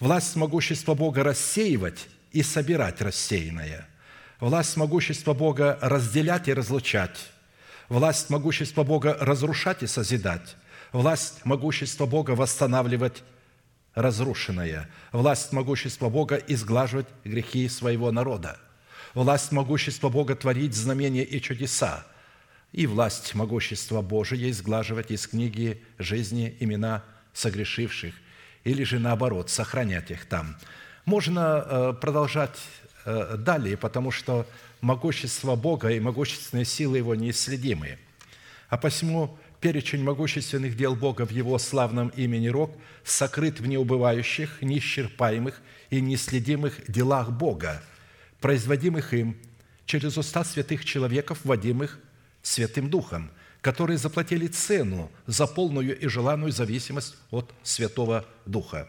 [0.00, 3.86] Власть могущества Бога рассеивать и собирать рассеянное.
[4.40, 7.18] Власть могущества Бога разделять и разлучать.
[7.88, 10.56] Власть могущества Бога разрушать и созидать.
[10.92, 13.22] Власть могущества Бога восстанавливать
[13.94, 14.88] разрушенное.
[15.12, 18.58] Власть могущества Бога изглаживать грехи своего народа.
[19.14, 22.06] Власть могущества Бога творить знамения и чудеса–
[22.72, 28.14] и власть могущества Божия изглаживать из книги жизни имена согрешивших,
[28.64, 30.56] или же наоборот, сохранять их там.
[31.04, 32.58] Можно э, продолжать
[33.04, 34.46] э, далее, потому что
[34.80, 37.98] могущество Бога и могущественные силы Его неисследимы.
[38.68, 45.60] А посему перечень могущественных дел Бога в Его славном имени Рог сокрыт в неубывающих, неисчерпаемых
[45.90, 47.82] и неисследимых делах Бога,
[48.40, 49.36] производимых им
[49.86, 51.98] через уста святых человеков, вводимых
[52.42, 58.88] Святым Духом, которые заплатили цену за полную и желанную зависимость от Святого Духа.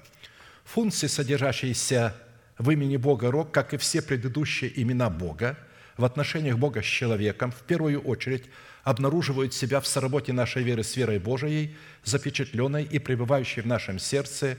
[0.66, 2.16] Функции, содержащиеся
[2.58, 5.58] в имени Бога Рог, как и все предыдущие имена Бога,
[6.00, 8.46] в отношениях Бога с человеком, в первую очередь
[8.84, 11.76] обнаруживают себя в соработе нашей веры с верой Божией,
[12.06, 14.58] запечатленной и пребывающей в нашем сердце,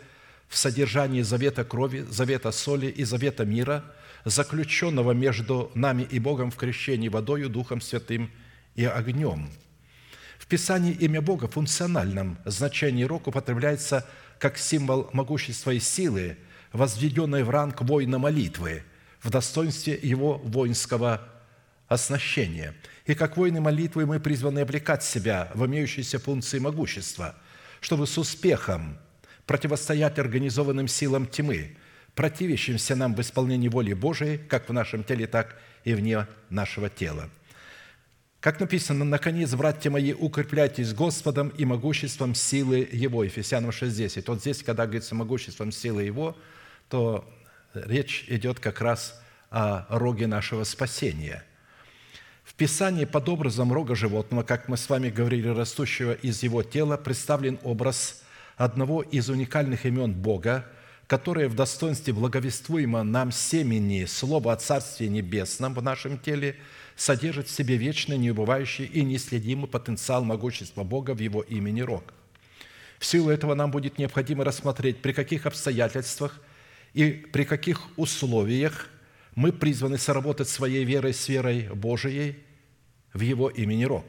[0.48, 3.84] в содержании завета крови, завета соли и завета мира,
[4.26, 8.30] заключенного между нами и Богом в крещении водою, Духом Святым
[8.74, 9.48] и огнем.
[10.38, 14.06] В Писании имя Бога в функциональном значении рок употребляется
[14.38, 16.36] как символ могущества и силы,
[16.74, 18.82] возведенной в ранг воина молитвы,
[19.22, 21.28] в достоинстве его воинского
[21.88, 22.74] оснащения.
[23.06, 27.34] И как воины молитвы мы призваны облекать себя в имеющиеся функции могущества,
[27.80, 28.98] чтобы с успехом
[29.46, 31.76] противостоять организованным силам тьмы,
[32.14, 37.28] противящимся нам в исполнении воли Божией, как в нашем теле, так и вне нашего тела–
[38.40, 43.22] как написано, «Наконец, братья мои, укрепляйтесь Господом и могуществом силы Его».
[43.22, 44.24] Ефесянам 6.10.
[44.28, 46.34] Вот здесь, когда говорится «могуществом силы Его»,
[46.88, 47.30] то
[47.74, 51.44] речь идет как раз о роге нашего спасения.
[52.44, 56.96] В Писании под образом рога животного, как мы с вами говорили, растущего из его тела,
[56.96, 58.22] представлен образ
[58.56, 60.66] одного из уникальных имен Бога,
[61.06, 66.56] которое в достоинстве благовествуемо нам семени Слова о Царстве Небесном в нашем теле–
[67.00, 72.12] содержит в себе вечный, неубывающий и неследимый потенциал могущества Бога в Его имени Рог.
[72.98, 76.38] В силу этого нам будет необходимо рассмотреть, при каких обстоятельствах
[76.92, 78.88] и при каких условиях
[79.34, 82.38] мы призваны соработать своей верой с верой Божией
[83.12, 84.04] в Его имени Рог,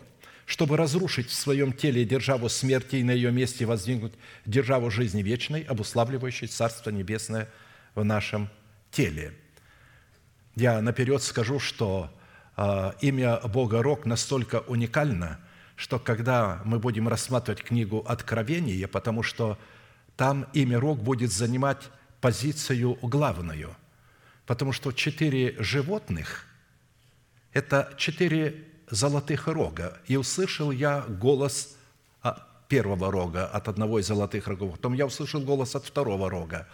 [0.46, 4.14] чтобы разрушить в своем теле державу смерти и на ее месте воздвигнуть
[4.46, 7.48] державу жизни вечной, обуславливающей Царство Небесное
[7.96, 8.50] в нашем
[8.92, 9.34] теле.
[10.56, 12.12] Я наперед скажу, что
[12.58, 15.40] а, имя Бога Рок настолько уникально,
[15.76, 19.58] что когда мы будем рассматривать книгу Откровения, потому что
[20.18, 21.90] там имя Рок будет занимать
[22.22, 23.76] позицию главную,
[24.46, 26.46] потому что четыре животных–
[27.54, 29.98] это четыре золотых рога.
[30.08, 31.76] И услышал я голос
[32.68, 36.68] первого рога от одного из золотых рогов, потом я услышал голос от второго рога,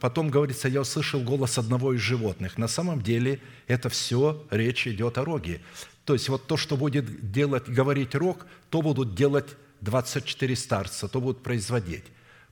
[0.00, 2.56] Потом говорится, я услышал голос одного из животных.
[2.56, 5.60] На самом деле это все речь идет о роге.
[6.04, 11.20] То есть вот то, что будет делать, говорить рог, то будут делать 24 старца, то
[11.20, 12.04] будут производить.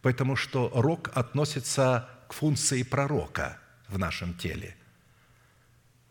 [0.04, 4.76] Потому что рог относится к функции пророка в нашем теле.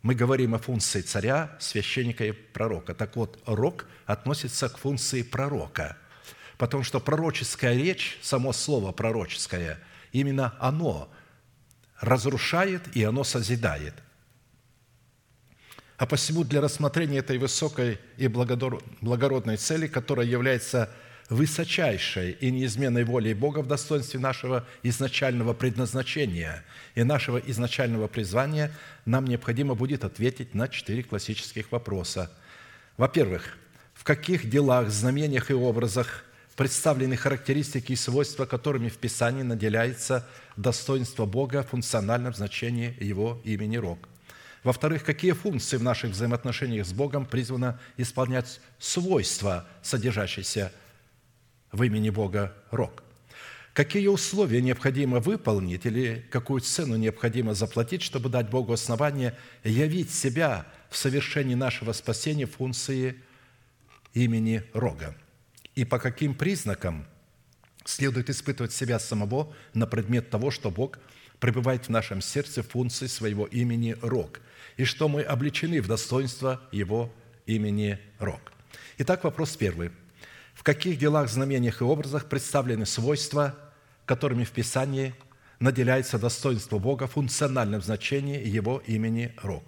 [0.01, 2.93] Мы говорим о функции царя, священника и пророка.
[2.93, 5.95] Так вот, рог относится к функции пророка.
[6.57, 9.79] Потому что пророческая речь, само слово пророческое–
[10.13, 11.11] Именно оно
[11.99, 13.95] разрушает и оно созидает.
[15.97, 20.89] А посему для рассмотрения этой высокой и благородной цели, которая является
[21.33, 26.63] высочайшей и неизменной волей Бога в достоинстве нашего изначального предназначения
[26.95, 28.71] и нашего изначального призвания,
[29.05, 32.31] нам необходимо будет ответить на четыре классических вопроса.
[32.97, 33.57] Во-первых,
[33.95, 36.23] в каких делах, знамениях и образах
[36.55, 43.77] представлены характеристики и свойства, которыми в Писании наделяется достоинство Бога в функциональном значении Его имени
[43.77, 44.07] Рог.
[44.63, 50.71] Во-вторых, какие функции в наших взаимоотношениях с Богом призвано исполнять свойства, содержащиеся
[51.81, 53.03] имени Бога Рог.
[53.73, 60.67] Какие условия необходимо выполнить или какую цену необходимо заплатить, чтобы дать Богу основание явить себя
[60.91, 63.15] в совершении нашего спасения функции
[64.13, 65.15] имени Рога?
[65.73, 67.07] И по каким признакам
[67.83, 70.99] следует испытывать себя самого на предмет того, что Бог
[71.39, 74.39] пребывает в нашем сердце функции своего имени Рог,
[74.77, 77.11] и что мы обличены в достоинство Его
[77.47, 78.53] имени Рог.
[78.99, 79.89] Итак, вопрос первый–
[80.53, 83.55] в каких делах, знамениях и образах представлены свойства,
[84.05, 85.15] которыми в Писании
[85.59, 89.63] наделяется достоинство Бога в функциональном значении Его имени Рог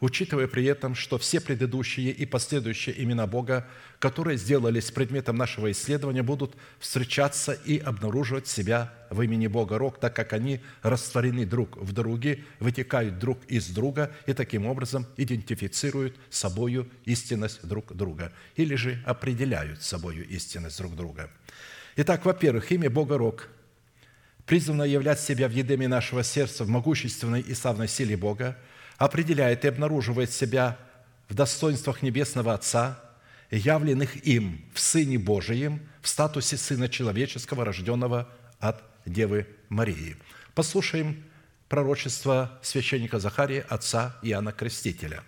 [0.00, 3.66] учитывая при этом, что все предыдущие и последующие имена Бога,
[3.98, 10.14] которые сделались предметом нашего исследования, будут встречаться и обнаруживать себя в имени Бога Рог, так
[10.14, 16.88] как они растворены друг в друге, вытекают друг из друга и таким образом идентифицируют собою
[17.04, 21.30] истинность друг друга или же определяют собою истинность друг друга.
[21.96, 23.48] Итак, во-первых, имя Бога Рог
[24.46, 28.56] призвано являть себя в едеме нашего сердца в могущественной и славной силе Бога–
[28.98, 30.76] определяет и обнаруживает себя
[31.28, 33.00] в достоинствах Небесного Отца,
[33.50, 38.28] явленных им в Сыне Божием в статусе Сына Человеческого, рожденного
[38.58, 40.16] от Девы Марии.
[40.54, 41.24] Послушаем
[41.68, 45.22] пророчество священника Захария, отца Иоанна Крестителя.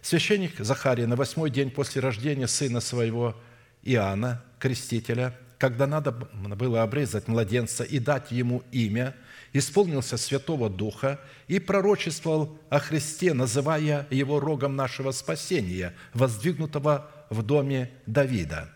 [0.00, 3.36] Священник Захария на восьмой день после рождения сына своего
[3.82, 9.16] Иоанна Крестителя, когда надо было обрезать младенца и дать ему имя–
[9.54, 17.90] исполнился Святого Духа и пророчествовал о Христе, называя Его рогом нашего спасения, воздвигнутого в доме
[18.04, 18.68] Давида.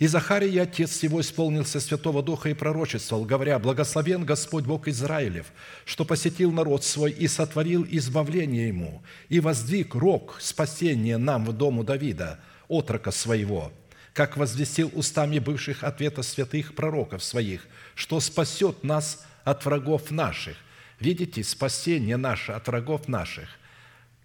[0.00, 5.46] И Захария, отец его, исполнился Святого Духа и пророчествовал, говоря, «Благословен Господь Бог Израилев,
[5.84, 11.84] что посетил народ свой и сотворил избавление ему, и воздвиг рог спасения нам в дому
[11.84, 13.72] Давида, отрока своего,
[14.12, 20.56] как возвестил устами бывших ответа святых пророков своих, что спасет нас от врагов наших.
[21.00, 23.48] Видите, спасение наше от врагов наших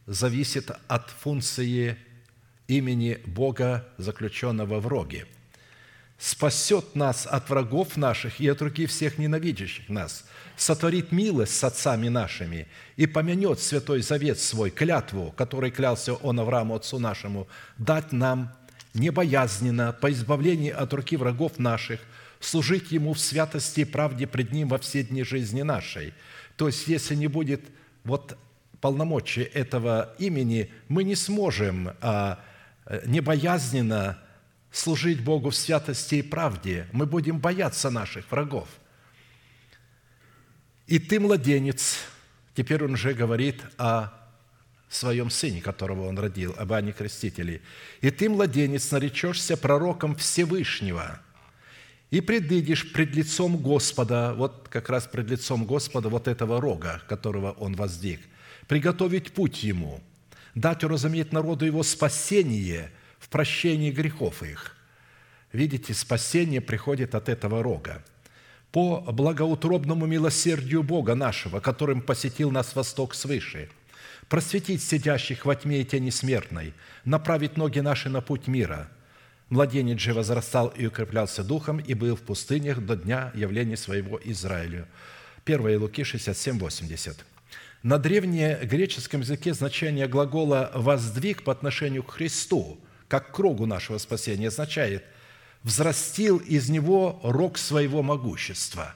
[0.06, 1.98] зависит от функции
[2.68, 5.28] имени Бога, заключенного в роге.
[6.18, 10.26] Спасет нас от врагов наших и от руки всех ненавидящих нас,
[10.58, 12.68] сотворит милость с отцами нашими
[12.98, 17.48] и помянет святой завет свой, клятву, которой клялся он Аврааму, отцу нашему,
[17.78, 18.54] дать нам
[18.94, 22.00] небоязненно по избавлению от руки врагов наших–
[22.40, 26.14] служить Ему в святости и правде пред Ним во все дни жизни нашей.
[26.56, 27.62] То есть, если не будет
[28.04, 28.38] вот
[28.82, 32.40] полномочия этого имени, мы не сможем а,
[33.06, 34.20] небоязненно
[34.72, 36.88] служить Богу в святости и правде.
[36.92, 38.68] Мы будем бояться наших врагов.
[40.88, 42.00] И ты, младенец,
[42.56, 44.12] теперь он уже говорит о
[44.90, 47.62] своем сыне, которого он родил, об Ане Крестителе.
[48.02, 51.22] «И ты, младенец, наречешься пророком Всевышнего,
[52.12, 57.52] и предыдешь пред лицом Господа, вот как раз пред лицом Господа, вот этого рога, которого
[57.52, 58.22] Он воздвиг,
[58.68, 60.02] приготовить путь Ему,
[60.56, 64.76] дать уразуметь народу Его спасение в прощении грехов их.
[65.54, 68.04] Видите, спасение приходит от этого рога.
[68.72, 73.70] По благоутробному милосердию Бога нашего, которым посетил нас восток свыше,
[74.28, 78.90] просветить сидящих во тьме и тени смертной, направить ноги наши на путь мира–
[79.50, 84.88] Младенец же возрастал и укреплялся духом, и был в пустынях до дня явления своего Израилю».
[85.46, 87.26] 1 Луки 67, 80.
[87.82, 94.50] На древнегреческом языке значение глагола «воздвиг» по отношению к Христу, как к кругу нашего спасения,
[94.50, 95.04] означает
[95.64, 98.96] «взрастил из него рог своего могущества».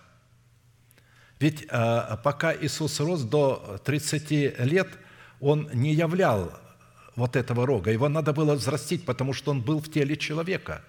[1.40, 4.90] Ведь а, пока Иисус рос до 30 лет,
[5.40, 6.58] Он не являл
[7.16, 7.92] вот этого рога.
[7.92, 10.84] Его надо было взрастить, потому что он был в теле человека.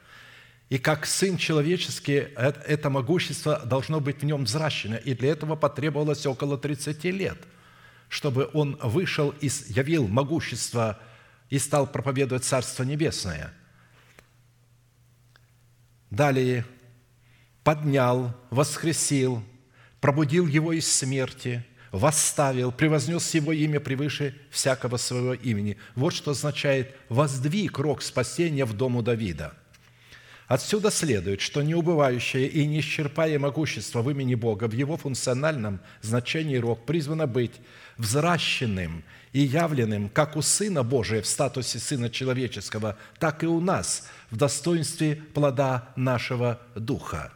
[0.70, 4.94] И как Сын человеческий, это могущество должно быть в нем взращено.
[4.94, 7.38] И для этого потребовалось около 30 лет,
[8.08, 10.98] чтобы он вышел и явил могущество
[11.50, 13.52] и стал проповедовать Царство Небесное.
[16.10, 16.64] Далее,
[17.62, 19.42] поднял, воскресил,
[20.00, 21.64] пробудил его из смерти–
[21.94, 25.76] восставил, превознес Его имя превыше всякого своего имени.
[25.94, 29.54] Вот что означает «воздвиг рог спасения в дому Давида».
[30.48, 36.84] Отсюда следует, что неубывающее и неисчерпаемое могущество в имени Бога в его функциональном значении рог
[36.84, 37.54] призвано быть
[37.96, 44.08] взращенным и явленным как у Сына Божия в статусе Сына Человеческого, так и у нас
[44.30, 47.32] в достоинстве плода нашего Духа.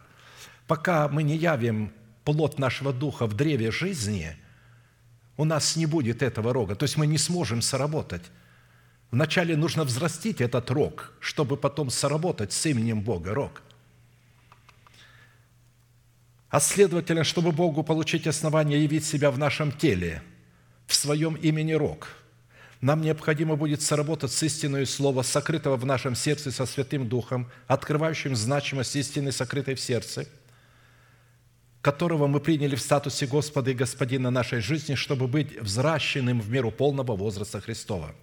[0.67, 1.93] Пока мы не явим
[2.25, 4.37] плод нашего Духа в древе жизни,
[5.39, 6.75] у нас не будет этого рога.
[6.75, 8.23] То есть мы не сможем соработать.
[9.11, 13.63] Вначале нужно взрастить этот рог, чтобы потом соработать с именем Бога рог.
[16.51, 20.23] А следовательно, чтобы Богу получить основание явить себя в нашем теле,
[20.87, 22.09] в своем имени рог,
[22.81, 28.35] нам необходимо будет соработать с истиной Слова, сокрытого в нашем сердце со Святым Духом, открывающим
[28.35, 30.27] значимость истины, сокрытой в сердце–
[31.89, 36.71] которого мы приняли в статусе Господа и Господина нашей жизни, чтобы быть взращенным в меру
[36.71, 38.15] полного возраста Христова.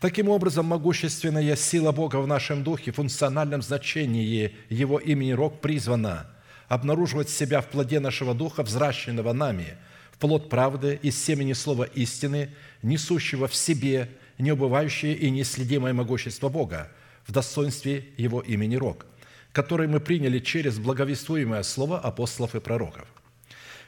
[0.00, 6.26] Таким образом, могущественная сила Бога в нашем духе, в функциональном значении Его имени Рог призвана
[6.66, 9.76] обнаруживать себя в плоде нашего духа, взращенного нами,
[10.10, 16.90] в плод правды из семени слова истины, несущего в себе неубывающее и неследимое могущество Бога
[17.24, 19.06] в достоинстве Его имени Рог–
[19.56, 23.08] который мы приняли через благовествуемое слово апостолов и пророков.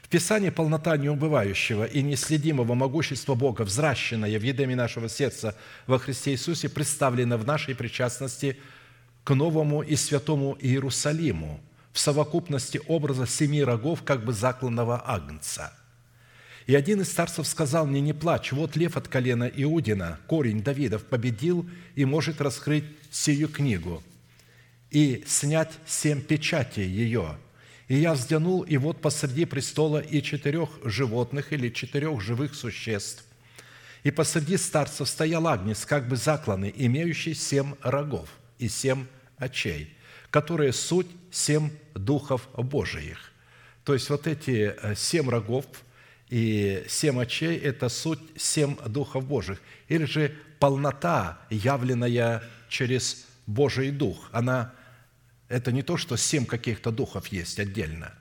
[0.01, 5.55] В Писании полнота неубывающего и неследимого могущества Бога, взращенная в едеме нашего сердца
[5.85, 8.57] во Христе Иисусе, представлена в нашей причастности
[9.23, 11.61] к новому и святому Иерусалиму
[11.93, 15.71] в совокупности образа семи рогов, как бы закланного агнца.
[16.65, 21.03] И один из старцев сказал мне, не плачь, вот лев от колена Иудина, корень Давидов,
[21.03, 24.01] победил и может раскрыть сию книгу–
[24.91, 27.37] и снять семь печатей ее.
[27.87, 33.23] И я взглянул, и вот посреди престола и четырех животных или четырех живых существ.
[34.03, 39.05] И посреди старцев стоял агнец, как бы закланный, имеющий семь рогов и семь
[39.37, 39.93] очей,
[40.29, 43.31] которые суть семь духов Божиих.
[43.83, 45.65] То есть вот эти э, семь рогов
[46.29, 54.29] и семь очей– это суть семь духов Божьих, или же полнота, явленная через Божий Дух.
[54.31, 54.73] Она
[55.49, 58.13] это не то, что семь каких-то духов есть отдельно.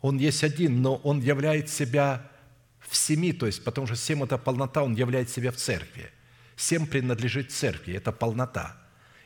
[0.00, 2.30] Он есть один, но он являет себя
[2.80, 6.10] в семи, то есть, потому что семь– это полнота, он являет себя в церкви.
[6.56, 8.76] Семь принадлежит церкви, это полнота.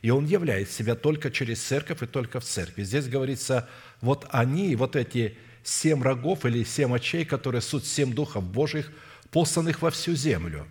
[0.01, 2.85] И он являет себя только через церковь и только в церкви.
[2.85, 3.69] Здесь говорится,
[4.01, 8.91] вот они, вот эти семь рогов или семь очей, которые суть семь духов Божьих,
[9.31, 10.67] посланных во всю землю.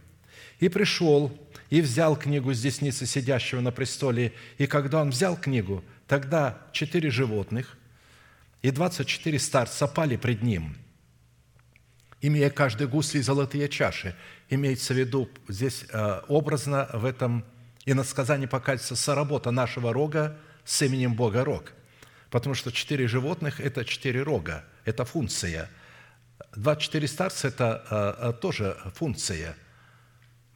[0.59, 1.37] И пришел,
[1.69, 7.11] и взял книгу с десницы сидящего на престоле, и когда он взял книгу– Тогда четыре
[7.11, 7.77] животных
[8.61, 10.77] и двадцать четыре старца пали пред ним,
[12.21, 14.15] имея каждый гусли золотые чаши.
[14.49, 17.43] Имеется в виду здесь э, образно в этом
[17.83, 21.73] и на сказании показывается соработа нашего рога с именем Бога рог.
[22.29, 25.69] Потому что четыре животных– это четыре рога, это функция.
[26.55, 29.57] Двадцать четыре старца– это э, э, тоже функция.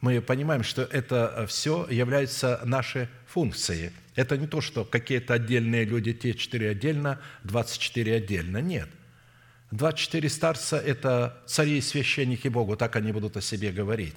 [0.00, 6.12] Мы понимаем, что это все является нашей функцией– это не то, что какие-то отдельные люди,
[6.12, 8.58] те четыре отдельно, 24 отдельно.
[8.58, 8.88] Нет.
[9.70, 14.16] 24 старца– это цари и священники Богу, так они будут о себе говорить.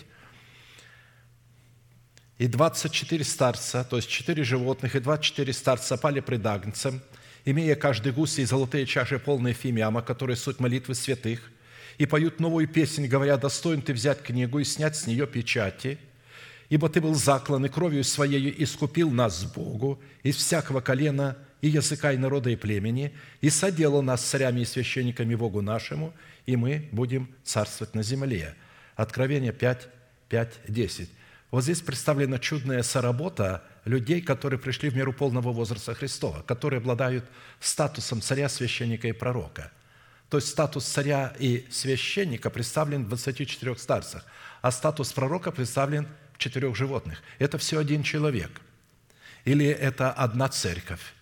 [2.37, 7.01] И 24 старца, то есть 4 животных, и 24 старца пали пред Агнцем,
[7.45, 11.49] имея каждый гусь и золотые чаши, полные фимиама, которые суть молитвы святых,
[11.97, 15.97] и поют новую песнь, говоря, достоин ты взять книгу и снять с нее печати–
[16.69, 22.11] ибо Ты был заклан и кровью Своею искупил нас Богу из всякого колена и языка,
[22.11, 26.13] и народа, и племени, и соделал нас царями и священниками Богу нашему,
[26.45, 28.55] и мы будем царствовать на земле».
[28.95, 29.87] Откровение 5,
[30.29, 31.09] 5, 10.
[31.51, 37.25] Вот здесь представлена чудная соработа людей, которые пришли в миру полного возраста Христова, которые обладают
[37.59, 39.71] статусом царя, священника и пророка.
[40.29, 44.25] То есть статус царя и священника представлен в 24 старцах,
[44.61, 46.07] а статус пророка представлен–
[46.37, 47.21] четырех животных.
[47.39, 48.61] Это все один человек.
[49.43, 51.13] Или это одна церковь.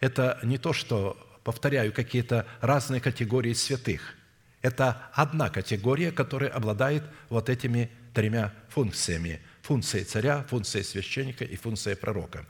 [0.00, 4.14] Это не то, что, повторяю, какие-то разные категории святых.
[4.62, 9.40] Это одна категория, которая обладает вот этими тремя функциями.
[9.62, 12.46] Функцией царя, функцией священника и функцией пророка.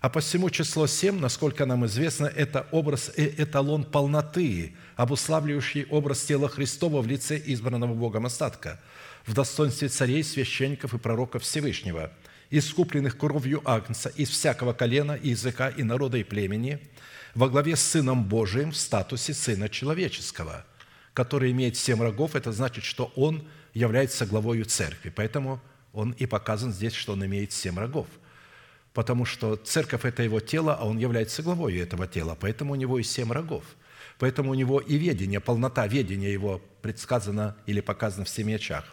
[0.00, 6.48] А посему число семь, насколько нам известно, это образ и эталон полноты, обуславливающий образ тела
[6.48, 8.80] Христова в лице избранного Богом остатка–
[9.26, 12.12] в достоинстве царей, священников и пророков Всевышнего,
[12.50, 16.80] искупленных кровью Агнца из всякого колена, и языка, и народа, и племени,
[17.34, 20.64] во главе с Сыном Божиим в статусе Сына Человеческого,
[21.14, 25.12] который имеет семь рогов, это значит, что он является главою церкви.
[25.14, 25.60] Поэтому
[25.92, 28.06] он и показан здесь, что он имеет семь рогов.
[28.92, 32.36] Потому что церковь– это его тело, а он является главой этого тела.
[32.40, 33.64] Поэтому у него и семь рогов.
[34.24, 38.86] Поэтому у него и ведение, полнота ведения его предсказана или показана в семи очах.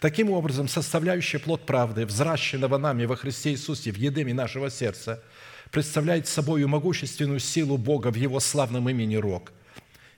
[0.00, 5.22] Таким образом, составляющая плод правды, взращенного нами во Христе Иисусе в едеме нашего сердца,
[5.70, 9.50] представляет собой могущественную силу Бога в Его славном имени Рог,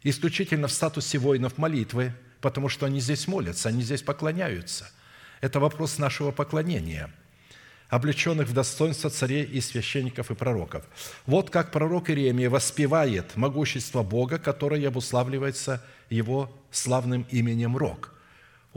[0.02, 4.90] исключительно в статусе воинов молитвы, потому что они здесь молятся, они здесь поклоняются.
[5.40, 7.12] Это вопрос нашего поклонения,
[7.88, 10.84] облеченных в достоинство царей и священников и пророков.
[11.26, 18.14] Вот как пророк Иеремия воспевает могущество Бога, которое обуславливается Его славным именем Рог–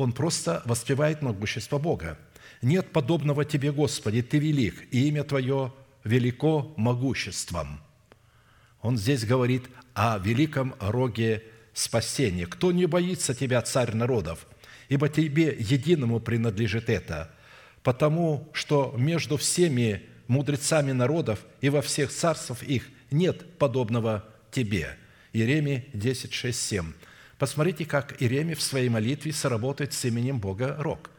[0.01, 2.17] он просто воспевает могущество Бога.
[2.61, 7.81] «Нет подобного Тебе, Господи, Ты велик, и имя Твое велико могуществом».
[8.81, 11.43] Он здесь говорит о великом роге
[11.73, 12.47] спасения.
[12.47, 14.47] «Кто не боится Тебя, Царь народов?
[14.89, 17.31] Ибо Тебе единому принадлежит это,
[17.83, 24.97] потому что между всеми мудрецами народов и во всех царствах их нет подобного Тебе».
[25.33, 26.93] Иеремия 10, 6, 7.
[27.37, 31.09] Посмотрите, как Иеремия в своей молитве сработает с именем Бога Рок.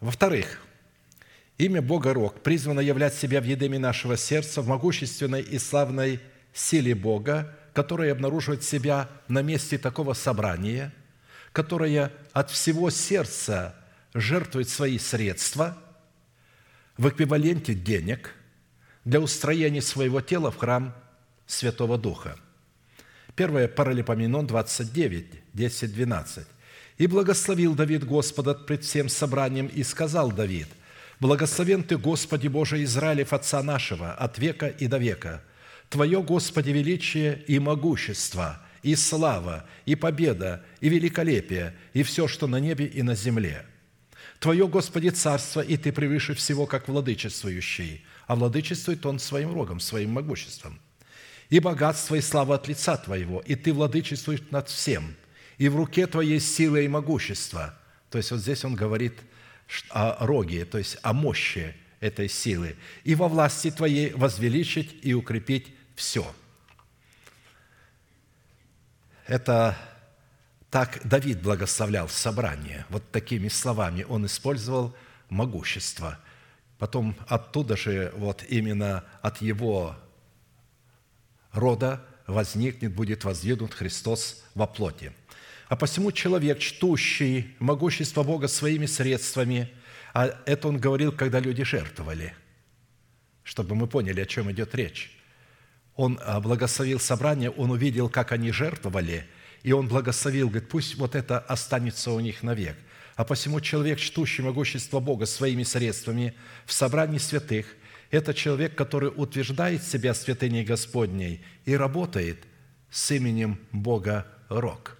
[0.00, 0.60] Во-вторых,
[1.58, 6.20] имя Бога Рок призвано являть себя в едеме нашего сердца в могущественной и славной
[6.52, 10.92] силе Бога, которая обнаруживает себя на месте такого собрания,
[11.52, 13.74] которое от всего сердца
[14.14, 15.78] жертвует свои средства
[16.96, 18.34] в эквиваленте денег
[19.04, 20.94] для устроения своего тела в храм
[21.46, 22.36] Святого Духа–
[23.38, 26.44] Первое Паралипоменон 29, 10, 12.
[26.98, 30.66] «И благословил Давид Господа пред всем собранием, и сказал Давид,
[31.20, 35.44] «Благословен Ты, Господи Боже Израилев, Отца нашего, от века и до века.
[35.88, 42.58] Твое, Господи, величие и могущество, и слава, и победа, и великолепие, и все, что на
[42.58, 43.64] небе и на земле.
[44.40, 50.10] Твое, Господи, царство, и Ты превыше всего, как владычествующий, а владычествует Он своим рогом, своим
[50.10, 50.80] могуществом»
[51.50, 55.14] и богатство и слава от лица Твоего, и Ты владычествуешь над всем,
[55.56, 57.74] и в руке Твоей сила и могущество».
[58.10, 59.14] То есть вот здесь он говорит
[59.90, 62.76] о роге, то есть о мощи этой силы.
[63.04, 66.26] «И во власти Твоей возвеличить и укрепить все».
[69.26, 69.76] Это
[70.70, 72.84] так Давид благословлял собрание.
[72.90, 74.94] Вот такими словами он использовал
[75.30, 76.18] могущество.
[76.78, 79.96] Потом оттуда же, вот именно от его
[81.52, 85.12] рода возникнет, будет возведут Христос во плоти.
[85.68, 89.72] А посему человек, чтущий могущество Бога своими средствами,
[90.14, 92.34] а это он говорил, когда люди жертвовали,
[93.42, 95.14] чтобы мы поняли, о чем идет речь.
[95.94, 99.26] Он а, благословил собрание, он увидел, как они жертвовали,
[99.62, 102.76] и он благословил, говорит, пусть вот это останется у них навек.
[103.16, 106.34] А посему человек, чтущий могущество Бога своими средствами
[106.66, 107.66] в собрании святых–
[108.10, 112.44] это человек, который утверждает себя святыней Господней и работает
[112.90, 114.96] с именем Бога Рок.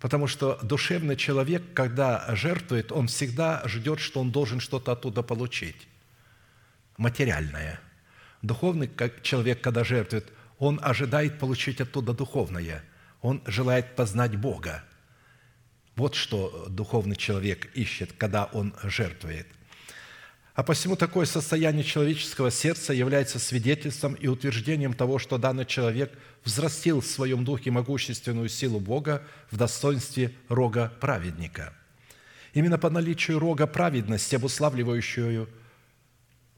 [0.00, 5.88] Потому что душевный человек, когда жертвует, он всегда ждет, что он должен что-то оттуда получить.
[6.98, 7.80] Материальное.
[8.42, 8.90] Духовный
[9.22, 12.84] человек, когда жертвует, он ожидает получить оттуда духовное.
[13.24, 14.84] Он желает познать Бога.
[15.96, 19.48] Вот что духовный человек ищет, когда он жертвует–
[20.54, 26.12] а посему такое состояние человеческого сердца является свидетельством и утверждением того, что данный человек
[26.44, 31.74] взрастил в своем духе могущественную силу Бога в достоинстве рога праведника.
[32.52, 35.48] Именно по наличию рога праведности, обуславливающую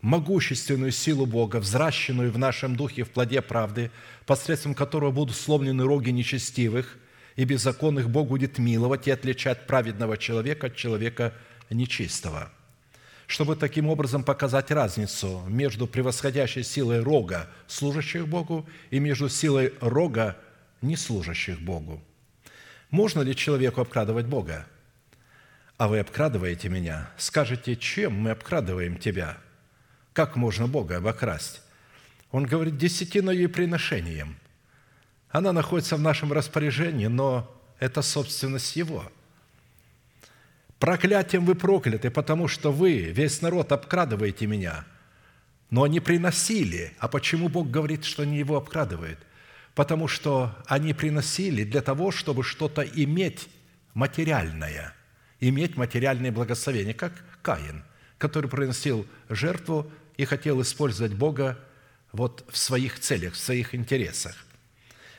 [0.01, 3.91] могущественную силу Бога, взращенную в нашем духе в плоде правды,
[4.27, 6.99] посредством которого будут сломлены роги нечестивых
[7.37, 11.33] и беззаконных, Бог будет миловать и отличать праведного человека от человека
[11.71, 12.51] нечистого–
[13.27, 20.37] чтобы таким образом показать разницу между превосходящей силой рога, служащих Богу, и между силой рога,
[20.81, 22.03] не служащих Богу.
[22.91, 24.67] Можно ли человеку обкрадывать Бога?
[25.77, 27.11] А вы обкрадываете меня.
[27.19, 29.39] Скажете, чем мы обкрадываем тебя?
[30.17, 31.61] Как можно Бога обокрасть?
[32.33, 34.37] Он говорит, десятиною и приношением.
[35.29, 39.05] Она находится в нашем распоряжении, но это собственность Его–
[40.79, 44.85] Проклятием вы прокляты, потому что вы, весь народ, обкрадываете меня.
[45.71, 46.93] Но они приносили.
[46.99, 49.19] А почему Бог говорит, что они его обкрадывают?
[49.75, 53.49] Потому что они приносили для того, чтобы что-то иметь
[53.95, 54.95] материальное,
[55.41, 57.13] иметь материальное благословение, как
[57.43, 57.83] Каин,
[58.19, 61.59] который приносил жертву и хотел использовать Бога
[62.13, 64.47] вот в своих целях, в своих интересах.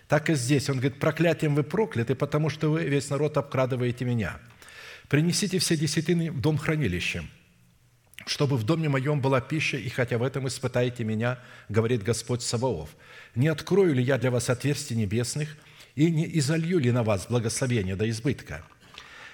[0.07, 0.69] Так и здесь.
[0.69, 4.39] Он говорит, проклятием вы прокляты, потому что вы, весь народ, обкрадываете меня.
[5.09, 7.29] Принесите все десятины в дом хранилищем,
[8.25, 12.89] чтобы в доме моем была пища, и хотя в этом испытаете меня, говорит Господь Саваоф,
[13.35, 15.55] не открою ли я для вас отверстий небесных
[15.95, 18.63] и не изолью ли на вас благословение до избытка?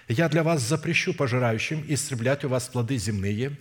[0.07, 3.57] Я для вас запрещу пожирающим истреблять у вас плоды земные,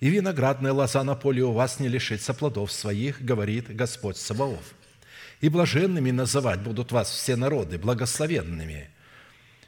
[0.00, 4.74] и виноградная лоза на поле у вас не лишится плодов своих, говорит Господь Саваоф.
[5.40, 8.90] И блаженными называть будут вас все народы, благословенными,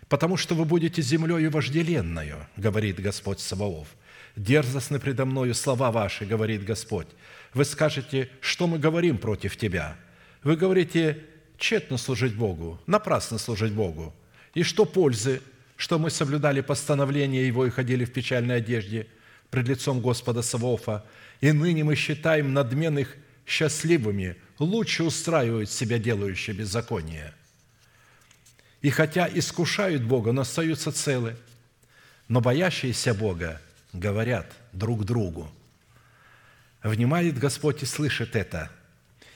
[0.09, 3.89] потому что вы будете землею вожделенною, говорит Господь Саваоф.
[4.36, 7.09] Дерзостны предо мною слова ваши, говорит Господь.
[7.52, 9.97] Вы скажете, что мы говорим против тебя?
[10.44, 11.24] Вы говорите,
[11.59, 14.15] тщетно служить Богу, напрасно служить Богу.
[14.55, 15.43] И что пользы,
[15.77, 19.09] что мы соблюдали постановления Его и ходили в печальной одежде
[19.51, 21.05] пред лицом Господа Савофа,
[21.41, 23.17] и ныне мы считаем надменных
[23.47, 27.35] счастливыми, лучше устраивают себя делающие беззаконие.
[28.81, 31.37] И хотя искушают Бога, но остаются целы,
[32.29, 33.61] но боящиеся Бога
[33.93, 35.51] говорят друг другу.
[36.83, 38.71] Внимает Господь и слышит это,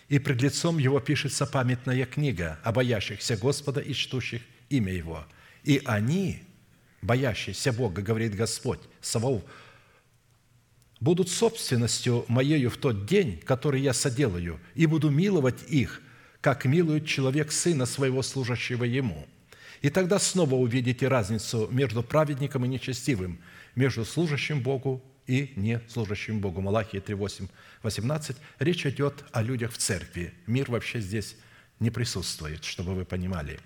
[0.09, 5.27] и пред лицом Его пишется памятная книга о боящихся Господа и чтущих имя Его.
[5.62, 6.43] И они,
[7.03, 9.43] боящиеся Бога, говорит Господь, Саваоф,
[11.00, 16.00] будут собственностью моею в тот день, который я соделаю, и буду миловать их,
[16.40, 19.26] как милует человек сына своего, служащего ему.
[19.82, 23.38] И тогда снова увидите разницу между праведником и нечестивым,
[23.74, 26.60] между служащим Богу и не служащим Богу.
[26.60, 27.48] Малахия 3, 8,
[27.82, 28.36] 18.
[28.58, 30.32] Речь идет о людях в церкви.
[30.46, 31.36] Мир вообще здесь
[31.80, 33.58] не присутствует, чтобы вы понимали.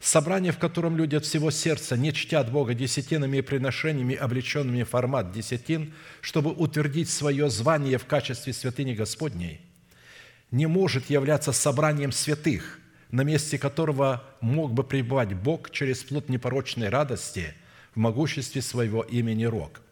[0.00, 4.88] Собрание, в котором люди от всего сердца не чтят Бога десятинами и приношениями, облеченными в
[4.88, 9.60] формат десятин, чтобы утвердить свое звание в качестве святыни Господней,
[10.50, 16.88] не может являться собранием святых, на месте которого мог бы пребывать Бог через плод непорочной
[16.88, 17.54] радости
[17.94, 19.82] в могуществе своего имени Рог.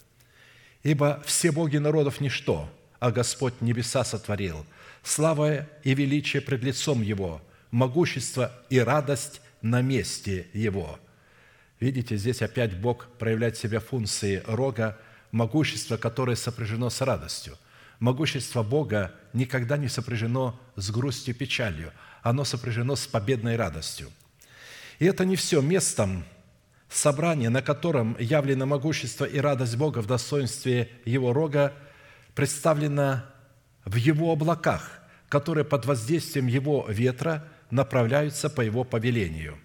[0.85, 4.65] Ибо все боги народов– ничто, а Господь небеса сотворил.
[5.03, 10.99] Слава и величие пред лицом Его, могущество и радость на месте его.
[11.81, 14.99] Видите, здесь опять Бог проявляет себя функции рога,
[15.31, 17.57] могущество, которое сопряжено с радостью.
[18.01, 24.11] Могущество Бога никогда не сопряжено с грустью и печалью, оно сопряжено с победной радостью.
[24.99, 25.61] И это не все.
[25.61, 26.25] Местом
[26.89, 31.73] собрания, на котором явлено могущество и радость Бога в достоинстве Его рога,
[32.35, 33.25] представлено
[33.85, 39.59] в Его облаках, которые под воздействием Его ветра– направляются по Его повелению.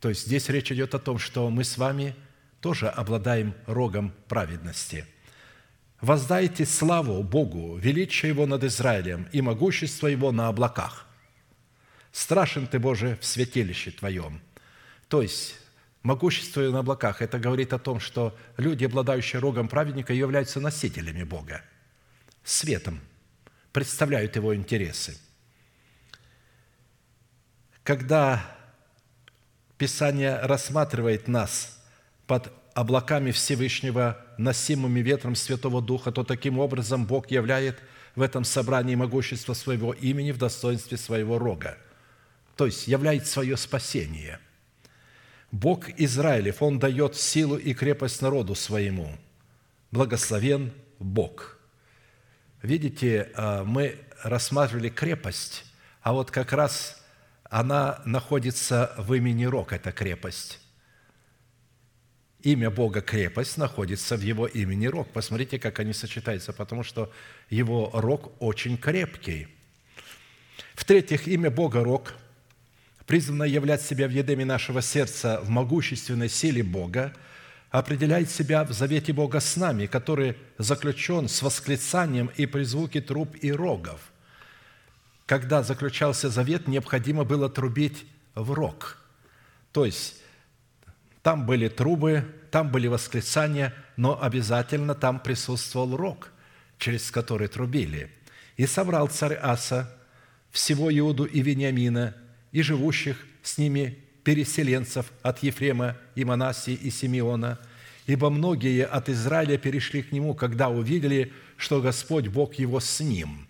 [0.00, 2.14] То есть здесь речь идет о том, что мы с вами
[2.60, 5.06] тоже обладаем рогом праведности.
[6.00, 11.06] «Воздайте славу Богу, величие Его над Израилем и могущество Его на облаках.
[12.10, 14.40] Страшен Ты, Боже, в святилище Твоем».
[15.08, 15.56] То есть
[16.02, 21.62] могущество на облаках– это говорит о том, что люди, обладающие рогом праведника, являются носителями Бога,
[22.42, 23.00] светом,
[23.72, 25.18] представляют Его интересы–
[27.90, 28.46] когда
[29.76, 31.82] Писание рассматривает нас
[32.28, 37.82] под облаками Всевышнего, носимыми ветром Святого Духа, то таким образом Бог являет
[38.14, 41.78] в этом собрании могущество своего имени в достоинстве своего рога,
[42.54, 44.38] то есть являет свое спасение.
[45.50, 49.16] Бог Израилев, Он дает силу и крепость народу своему.
[49.90, 51.58] Благословен Бог.
[52.62, 55.64] Видите, а, мы рассматривали крепость,
[56.02, 56.99] а вот как раз
[57.50, 60.60] она находится в имени Рок, эта крепость.
[62.42, 65.12] Имя Бога крепость находится в его имени Рок.
[65.12, 67.12] Посмотрите, как они сочетаются, потому что
[67.50, 69.48] его Рок очень крепкий.
[70.74, 72.14] В-третьих, имя Бога Рок
[73.04, 77.12] призвано являть себя в едеме нашего сердца в могущественной силе Бога,
[77.70, 83.34] определяет себя в завете Бога с нами, который заключен с восклицанием и при звуке труб
[83.42, 84.09] и рогов
[85.30, 88.04] когда заключался завет, необходимо было трубить
[88.34, 88.98] в рог.
[89.70, 90.16] То есть
[91.22, 96.32] там были трубы, там были восклицания, но обязательно там присутствовал рог,
[96.78, 98.10] через который трубили.
[98.56, 99.96] И собрал царь Аса
[100.50, 102.16] всего Иуду и Вениамина
[102.50, 107.60] и живущих с ними переселенцев от Ефрема и Манасии и Симеона,
[108.06, 113.46] ибо многие от Израиля перешли к нему, когда увидели, что Господь Бог его с ним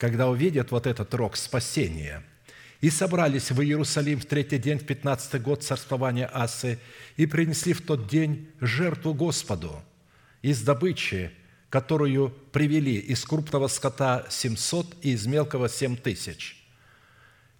[0.00, 2.24] когда увидят вот этот рог спасения.
[2.80, 6.78] И собрались в Иерусалим в третий день, в пятнадцатый год царствования Асы,
[7.18, 9.82] и принесли в тот день жертву Господу
[10.40, 11.32] из добычи,
[11.68, 16.56] которую привели из крупного скота семьсот и из мелкого семь тысяч.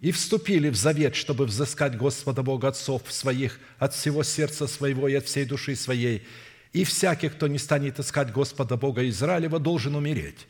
[0.01, 5.15] и вступили в завет, чтобы взыскать Господа Бога отцов своих от всего сердца своего и
[5.15, 6.27] от всей души своей.
[6.73, 10.47] И всякий, кто не станет искать Господа Бога Израилева, должен умереть.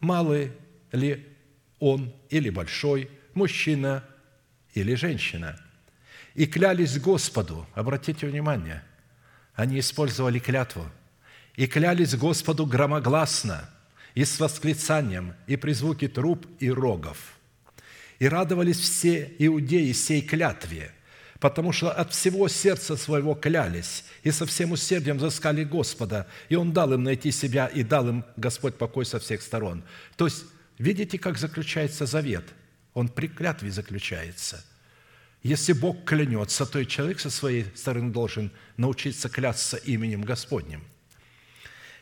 [0.00, 0.52] Малый
[0.94, 1.26] ли
[1.78, 4.04] он или большой, мужчина
[4.74, 5.60] или женщина.
[6.34, 8.82] И клялись Господу, обратите внимание,
[9.54, 10.90] они использовали клятву,
[11.56, 13.70] и клялись Господу громогласно,
[14.14, 17.18] и с восклицанием, и при звуке труб и рогов–
[18.18, 20.92] и радовались все иудеи сей клятве,
[21.40, 26.72] потому что от всего сердца своего клялись и со всем усердием заскали Господа, и Он
[26.72, 29.84] дал им найти себя, и дал им Господь покой со всех сторон».
[30.16, 30.44] То есть,
[30.78, 32.44] видите, как заключается завет?
[32.92, 34.64] Он при клятве заключается.
[35.42, 40.82] Если Бог клянется, то и человек со своей стороны должен научиться клясться именем Господним–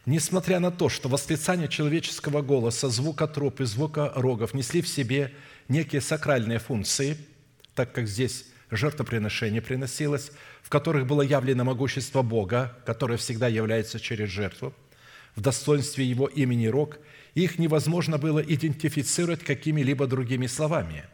[0.04, 5.32] Несмотря на то, что восклицание человеческого голоса, звука троп и звука рогов несли в себе
[5.68, 7.16] некие сакральные функции,
[7.76, 10.32] так как здесь жертвоприношение приносилось,
[10.62, 14.74] в которых было явлено могущество Бога, которое всегда является через жертву,
[15.36, 16.98] в достоинстве Его имени Рог,
[17.34, 21.04] их невозможно было идентифицировать какими-либо другими словами.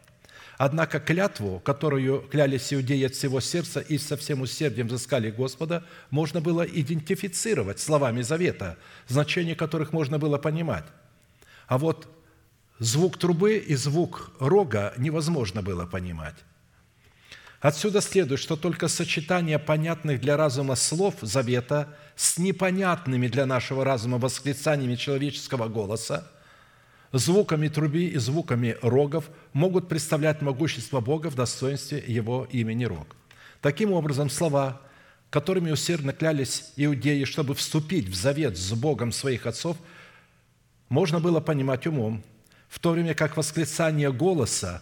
[0.57, 6.41] Однако клятву, которую клялись иудеи от всего сердца и со всем усердием взыскали Господа, можно
[6.41, 8.77] было идентифицировать словами завета,
[9.07, 10.83] значение которых можно было понимать.
[11.67, 12.09] А вот
[12.79, 16.35] звук трубы и звук рога невозможно было понимать.
[17.61, 24.17] Отсюда следует, что только сочетание понятных для разума слов завета с непонятными для нашего разума
[24.17, 26.31] восклицаниями человеческого голоса,
[27.11, 33.15] звуками труби и звуками рогов могут представлять могущество Бога в достоинстве Его имени Рог.
[33.61, 34.81] Таким образом, слова,
[35.29, 39.75] которыми усердно клялись иудеи, чтобы вступить в завет с Богом своих отцов,
[40.87, 42.23] можно было понимать умом,
[42.69, 44.81] в то время как восклицание голоса,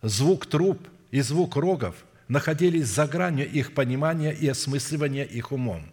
[0.00, 1.94] звук труб и звук рогов
[2.26, 5.92] находились за гранью их понимания и осмысливания их умом.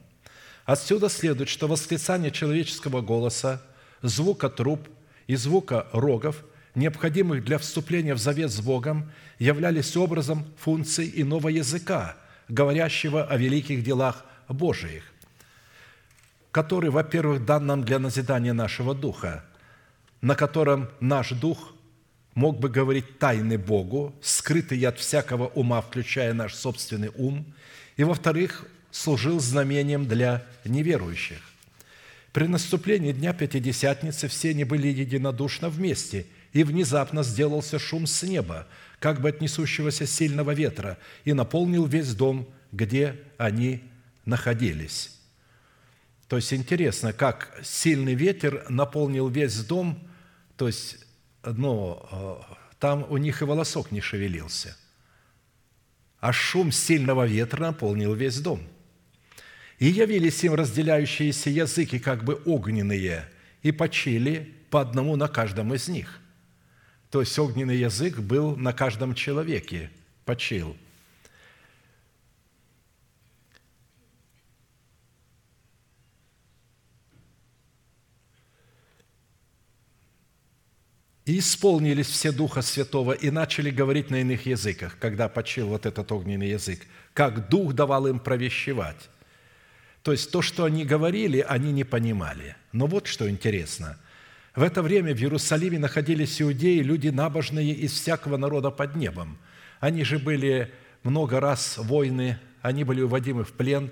[0.65, 3.61] Отсюда следует, что восклицание человеческого голоса,
[4.01, 4.87] звука труб
[5.27, 6.43] и звука рогов,
[6.73, 12.15] необходимых для вступления в завет с Богом, являлись образом функций иного языка,
[12.47, 15.03] говорящего о великих делах Божиих,
[16.51, 19.43] который, во-первых, дан нам для назидания нашего духа,
[20.21, 21.73] на котором наш дух
[22.39, 27.45] мог бы говорить тайны Богу, скрытые от всякого ума, включая наш собственный ум,
[27.97, 31.39] и, во-вторых, служил знамением для неверующих.
[32.31, 38.67] При наступлении Дня Пятидесятницы все они были единодушно вместе, и внезапно сделался шум с неба,
[38.99, 43.83] как бы от несущегося сильного ветра, и наполнил весь дом, где они
[44.23, 45.11] находились.
[46.29, 49.99] То есть интересно, как сильный ветер наполнил весь дом,
[50.55, 51.05] то есть,
[51.43, 52.35] ну, э,
[52.79, 54.75] там у них и волосок не шевелился.
[56.19, 58.61] А шум сильного ветра наполнил весь дом.
[59.77, 63.29] И явились им разделяющиеся языки, как бы огненные,
[63.61, 66.19] и почили по одному на каждом из них.
[67.09, 69.89] То есть огненный язык был на каждом человеке,
[70.25, 70.75] почил–
[81.29, 86.11] И исполнились все Духа Святого и начали говорить на иных языках, когда почил вот этот
[86.11, 86.79] огненный язык,
[87.13, 89.11] как Дух давал им провещевать.
[90.01, 92.55] То есть то, что они говорили, они не понимали.
[92.71, 93.99] Но вот что интересно.
[94.55, 99.37] В это время в Иерусалиме находились иудеи, люди набожные из всякого народа под небом.
[99.79, 100.71] Они же были
[101.03, 103.91] много раз войны, они были уводимы в плен,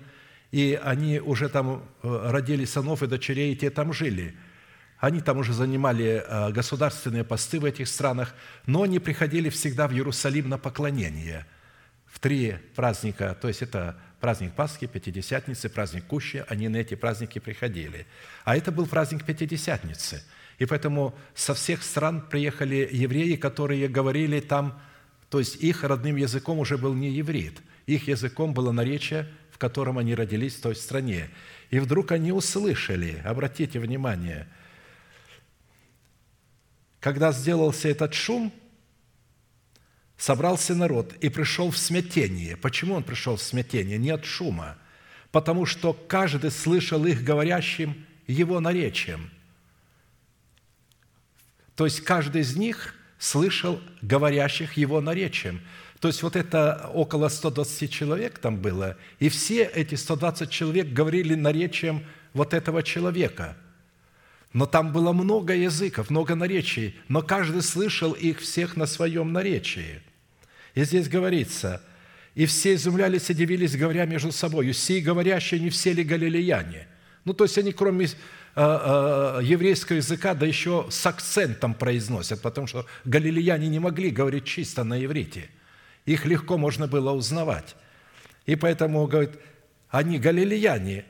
[0.49, 4.35] и они уже там э, родили сынов и дочерей, и те там жили–
[4.99, 8.33] они там уже занимали э, государственные посты в этих странах,
[8.65, 11.45] но они приходили всегда в Иерусалим на поклонение
[12.07, 17.37] в три праздника, то есть это праздник Пасхи, Пятидесятницы, праздник Кущи, они на эти праздники
[17.37, 18.07] приходили.
[18.43, 20.23] А это был праздник Пятидесятницы.
[20.57, 24.81] И поэтому со всех стран приехали евреи, которые говорили там,
[25.29, 29.99] то есть их родным языком уже был не еврит, их языком было наречие, в котором
[29.99, 31.29] они родились в той стране.
[31.69, 34.47] И вдруг они услышали, обратите внимание–
[36.99, 38.51] когда сделался этот шум,
[40.17, 42.57] собрался народ и пришел в смятение.
[42.57, 43.97] Почему он пришел в смятение?
[43.97, 44.77] Не от шума.
[45.31, 49.29] Потому что каждый слышал их говорящим его наречием.
[51.75, 55.61] То есть каждый из них слышал говорящих его наречием.
[55.99, 61.35] То есть вот это около 120 человек там было, и все эти 120 человек говорили
[61.35, 63.57] наречием вот этого человека–
[64.53, 70.01] Но там было много языков, много наречий, но каждый слышал их всех на своем наречии.
[70.73, 71.81] И здесь говорится,
[72.33, 76.87] и все изумлялись и дивились, говоря между собой, сии говорящие не все ли галилеяне?
[77.25, 78.09] Ну, то есть они кроме э,
[78.55, 84.83] э, еврейского языка, да еще с акцентом произносят, потому что галилеяне не могли говорить чисто
[84.83, 85.49] на иврите.
[86.05, 87.75] Их легко можно было узнавать.
[88.45, 89.31] И поэтому, говорит,
[89.89, 91.05] они галилеяне,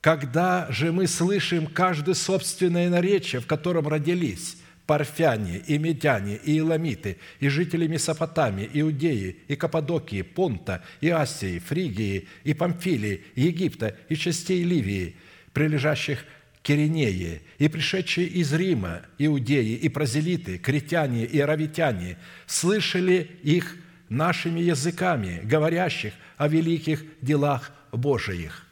[0.00, 4.56] когда же мы слышим каждое собственное наречие, в котором родились
[4.86, 12.26] парфяне, и медяне, и иламиты, и жители Месопотамии, Иудеи, и Каппадокии, Понта, и Асии, Фригии,
[12.42, 15.14] и Памфилии, Египта, и частей Ливии,
[15.52, 23.76] прилежащих к Киринее, и пришедшие из Рима, иудеи, и прозелиты, критяне и аравитяне, слышали их
[24.08, 28.66] нашими языками, говорящих о великих делах Божиих.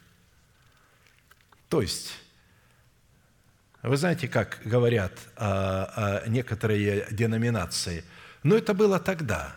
[1.69, 2.13] То есть,
[3.81, 8.03] вы знаете, как говорят а, а, некоторые деноминации?
[8.43, 9.55] Но это было тогда,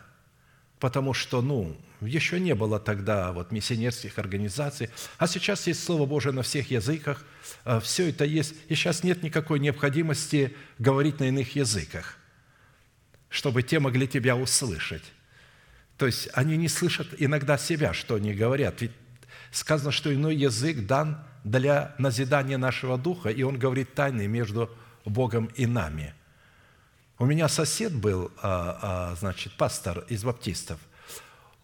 [0.78, 6.32] потому что, ну, еще не было тогда вот миссионерских организаций, а сейчас есть Слово Божие
[6.32, 7.24] на всех языках,
[7.64, 12.18] а, все это есть, и сейчас нет никакой необходимости говорить на иных языках,
[13.30, 15.04] чтобы те могли тебя услышать.
[15.96, 18.82] То есть они не слышат иногда себя, что они говорят.
[18.82, 18.92] Ведь
[19.52, 24.70] сказано, что иной язык дан для назидания нашего духа, и он говорит тайны между
[25.04, 26.14] Богом и нами.
[27.18, 30.78] У меня сосед был, а, а, значит, пастор из баптистов.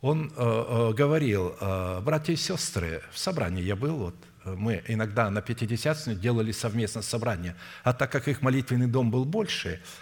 [0.01, 1.57] Он а, говорил,
[2.03, 4.15] братья и сестры, в собрании я был, вот,
[4.45, 9.81] мы иногда на Пятидесятницу делали совместно собрание, а так как их молитвенный дом был больше–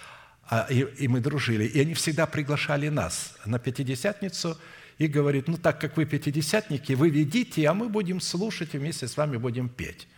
[0.71, 1.65] и мы дружили.
[1.65, 4.57] И они всегда приглашали нас на Пятидесятницу
[4.99, 9.17] и говорит, ну так как вы пятидесятники, вы ведите, а мы будем слушать вместе с
[9.17, 10.09] вами будем петь.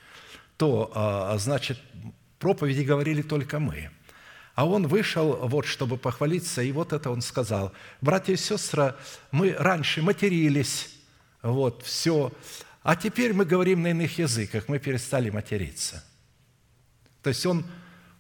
[0.57, 1.79] То, а, значит,
[2.39, 3.91] проповеди говорили только мы.
[4.55, 7.73] А он вышел, вот, чтобы похвалиться, и вот это он сказал.
[8.01, 8.95] Братья и сестры,
[9.31, 10.91] мы раньше матерились,
[11.43, 12.33] вот, все,
[12.83, 16.05] а теперь мы говорим на иных языках, мы перестали материться.
[17.23, 17.65] То есть он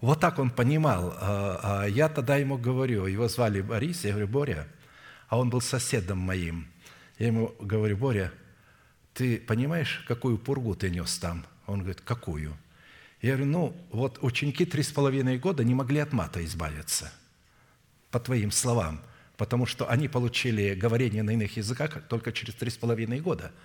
[0.01, 1.14] вот так он понимал.
[1.16, 4.68] А, а я тогда ему говорю, его звали Борис, я говорю, Боря,
[5.28, 6.68] а он был соседом моим.
[7.18, 8.32] Я ему говорю, Боря,
[9.14, 11.44] ты понимаешь, какую пургу ты нес там?
[11.66, 12.56] Он говорит, какую?
[13.20, 17.12] Я говорю, ну, вот ученики три с половиной года не могли от мата избавиться,
[18.10, 19.00] по твоим словам,
[19.36, 23.52] потому что они получили говорение на иных языках только через три с половиной года–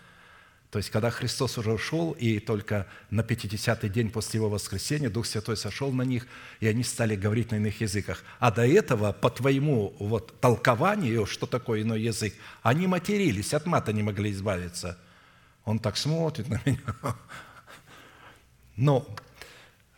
[0.74, 5.28] то есть, когда Христос уже ушел, и только на 50-й день после Его воскресения Дух
[5.28, 6.26] Святой сошел на них,
[6.62, 8.24] и они стали говорить на иных языках.
[8.40, 12.34] А до этого, по твоему вот толкованию, что такое иной язык,
[12.64, 14.98] они матерились, от мата не могли избавиться.
[15.64, 17.16] Он так смотрит на меня.
[18.76, 19.08] Но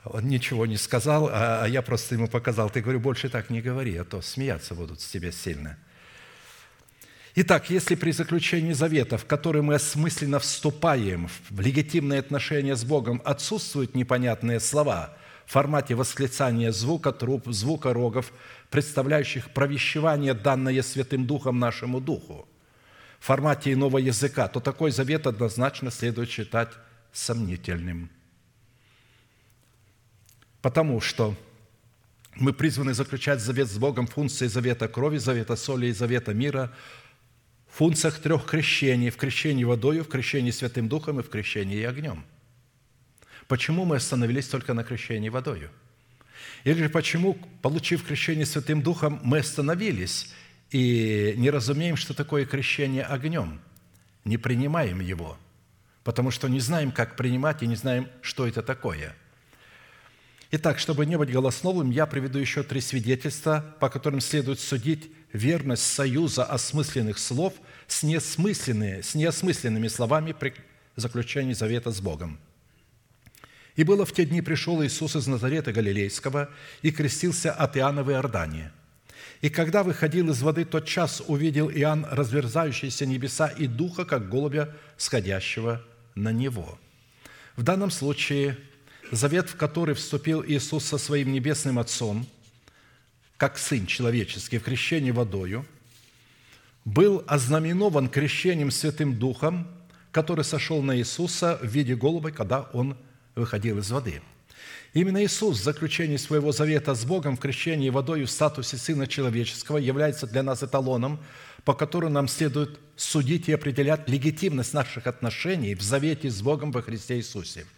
[0.04, 2.70] он ничего не сказал, а, а я просто ему показал.
[2.70, 5.78] Ты, говорю, больше так не говори, а то смеяться будут с тебя сильно.
[7.38, 13.22] Итак, если при заключении завета, в который мы осмысленно вступаем в легитимные отношения с Богом,
[13.26, 18.32] отсутствуют непонятные слова в формате восклицания звука труп, звука рогов,
[18.70, 22.48] представляющих провещевание, данное Святым Духом нашему Духу,
[23.20, 26.70] в формате иного языка, то такой завет однозначно следует считать
[27.12, 28.10] сомнительным.
[30.62, 31.36] Потому что
[32.36, 36.74] мы призваны заключать завет с Богом функции завета крови, завета соли и завета мира–
[37.76, 42.24] функциях трех крещений, в крещении водою, в крещении Святым Духом и в крещении огнем.
[43.48, 45.70] Почему мы остановились только на крещении водою?
[46.64, 50.34] Или же почему, получив крещение Святым Духом, мы остановились
[50.72, 53.60] и не разумеем, что такое крещение огнем,
[54.24, 55.38] не принимаем его,
[56.06, 59.16] потому что не знаем, как принимать и не знаем, что это такое–
[60.58, 65.84] Итак, чтобы не быть голосновым, я приведу еще три свидетельства, по которым следует судить верность
[65.84, 67.56] союза осмысленных слов
[67.88, 70.54] с, несмысленными, с неосмысленными словами при
[70.96, 72.40] заключении завета с Богом.
[73.76, 76.50] «И было в те дни пришел Иисус из Назарета Галилейского
[76.82, 78.72] и крестился от Иоанна в Иордании.
[79.42, 84.74] И когда выходил из воды, тот час увидел Иоанн разверзающиеся небеса и духа, как голубя,
[84.98, 85.82] сходящего
[86.16, 86.80] на него».
[87.56, 88.58] В данном случае
[89.12, 92.28] завет, в который вступил Иисус со своим небесным Отцом,
[93.38, 95.66] как Сын человеческий в крещении водою,
[96.86, 99.68] был ознаменован крещением Святым Духом,
[100.12, 102.98] который сошел на Иисуса в виде голубой, когда Он
[103.36, 104.22] выходил из воды.
[104.94, 109.78] Именно Иисус в заключении своего завета с Богом в крещении водой в статусе Сына Человеческого
[109.78, 111.20] является для нас эталоном,
[111.66, 116.82] по которому нам следует судить и определять легитимность наших отношений в завете с Богом во
[116.82, 117.66] Христе Иисусе–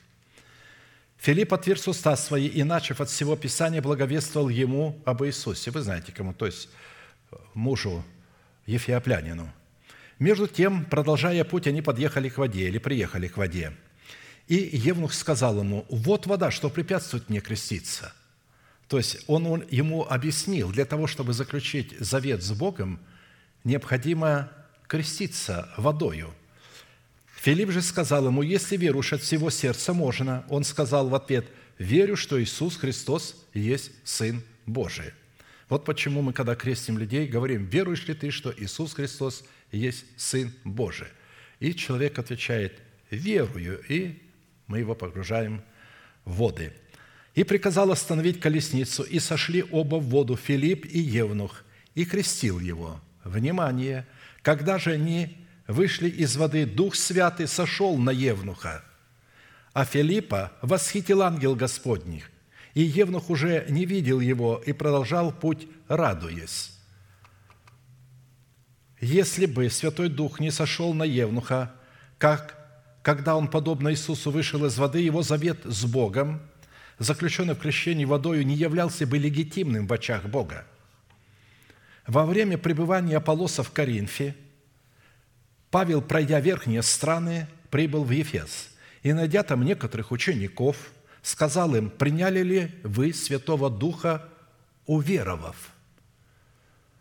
[1.17, 5.71] Филипп отверз уста свои и, начав от всего Писания, благовествовал ему об Иисусе.
[5.71, 6.69] Вы знаете, кому, то есть
[7.53, 8.03] мужу
[8.67, 9.51] Ефиоплянину.
[10.19, 13.73] Между тем, продолжая путь, они подъехали к воде или приехали к воде.
[14.47, 18.13] И Евнух сказал ему, вот вода, что препятствует мне креститься.
[18.87, 22.99] То есть он, он ему объяснил, для того, чтобы заключить завет с Богом,
[23.63, 24.49] необходимо
[24.87, 26.33] креститься водою.
[27.35, 30.45] Филипп же сказал ему, если веруешь от всего сердца, можно.
[30.49, 35.13] Он сказал в ответ, верю, что Иисус Христос есть Сын Божий.
[35.69, 40.53] Вот почему мы, когда крестим людей, говорим, веруешь ли ты, что Иисус Христос есть Сын
[40.63, 41.07] Божий?
[41.59, 42.79] И человек отвечает,
[43.09, 44.21] верую, и
[44.67, 45.61] мы его погружаем
[46.23, 46.73] в воды.
[47.35, 51.63] И приказал остановить колесницу, и сошли оба в воду, Филипп и Евнух,
[51.95, 53.01] и крестил его.
[53.23, 54.07] Внимание!
[54.41, 58.83] Когда же они вышли из воды, Дух Святый сошел на Евнуха,
[59.73, 62.31] а Филиппа восхитил ангел Господних,
[62.77, 66.77] и Евнух уже не видел его и продолжал путь, радуясь.
[69.01, 71.73] Если бы Святой Дух не сошел на Евнуха,
[72.19, 72.53] как
[73.01, 76.39] когда он, подобно Иисусу, вышел из воды, его завет с Богом,
[76.99, 80.63] заключенный в крещении водою, не являлся бы легитимным в очах Бога.
[82.05, 84.35] Во время пребывания Аполлоса в Коринфе
[85.71, 88.69] Павел, пройдя верхние страны, прибыл в Ефес
[89.01, 90.91] и, найдя там некоторых учеников,
[91.27, 94.23] сказал им, «Приняли ли вы Святого Духа,
[94.85, 95.73] уверовав?»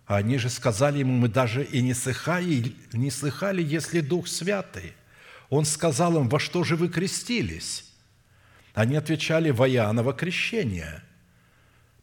[0.07, 4.94] Они же сказали ему, «Мы даже и не слыхали, не слыхали, если Дух Святый».
[5.48, 7.93] Он сказал им, во что же вы крестились?
[8.74, 11.03] Они отвечали, во Иоанново крещение.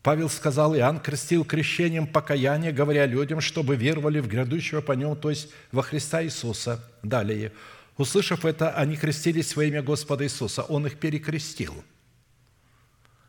[0.01, 5.29] Павел сказал, Иоанн крестил крещением покаяния, говоря людям, чтобы веровали в грядущего по нему, то
[5.29, 6.81] есть во Христа Иисуса.
[7.03, 7.51] Далее.
[7.97, 10.63] Услышав это, они крестились во имя Господа Иисуса.
[10.63, 11.83] Он их перекрестил.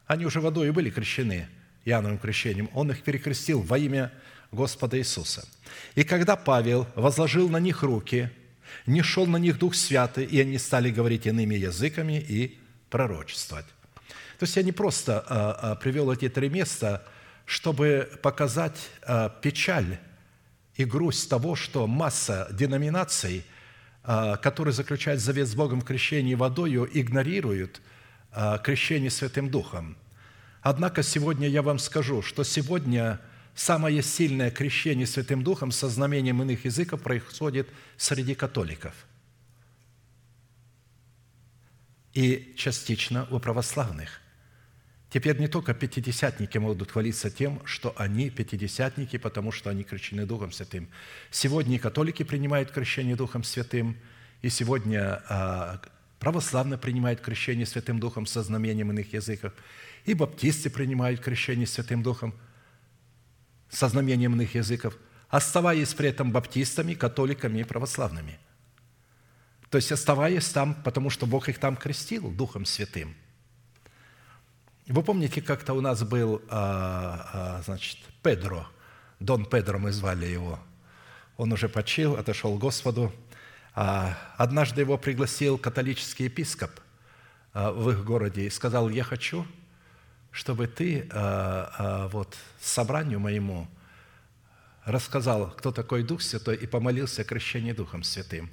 [0.07, 1.49] Они уже водой были крещены
[1.85, 2.71] Иоанновым крещением.
[2.75, 4.13] Он их перекрестил во имя
[4.53, 5.47] Господа Иисуса.
[5.95, 8.31] И когда Павел возложил на них руки–
[8.87, 12.59] не шел на них Дух Святый, и они стали говорить иными языками и
[12.91, 13.67] пророчествовать.
[14.39, 17.05] То есть я не просто а, а, привел эти три места,
[17.47, 19.99] чтобы показать а, печаль
[20.77, 23.45] и грусть того, что масса деноминаций,
[24.03, 27.81] которые заключают завет с Богом в крещении водою, игнорируют
[28.63, 29.97] крещение Святым Духом.
[30.63, 33.21] Однако сегодня я вам скажу, что сегодня–
[33.55, 38.95] самое сильное крещение Святым Духом со знамением иных языков происходит среди католиков.
[42.13, 44.21] И частично у православных.
[45.11, 50.51] Теперь не только пятидесятники могут хвалиться тем, что они пятидесятники, потому что они крещены Духом
[50.51, 50.89] Святым.
[51.31, 53.97] Сегодня католики принимают крещение Духом Святым,
[54.43, 55.81] и сегодня а,
[56.25, 59.53] православные принимают крещение Святым Духом со знамением иных языков,
[60.05, 62.35] и баптисты принимают крещение Святым Духом–
[63.75, 64.97] со знамением иных языков,
[65.29, 68.39] оставаясь при этом баптистами, католиками и православными.
[69.69, 73.15] То есть оставаясь там, потому что Бог их там крестил Духом Святым.
[74.87, 78.67] Вы помните, как-то у нас был, а, а, значит, Педро,
[79.19, 80.61] Дон Педро мы звали его.
[81.37, 83.13] Он уже почил, отошел к Господу.
[83.75, 86.71] А, однажды его пригласил католический епископ
[87.53, 89.47] в их городе и сказал, я хочу,
[90.31, 93.69] чтобы ты а, а, вот собранию моему
[94.85, 98.51] рассказал, кто такой Дух Святой, и помолился о крещении Духом Святым.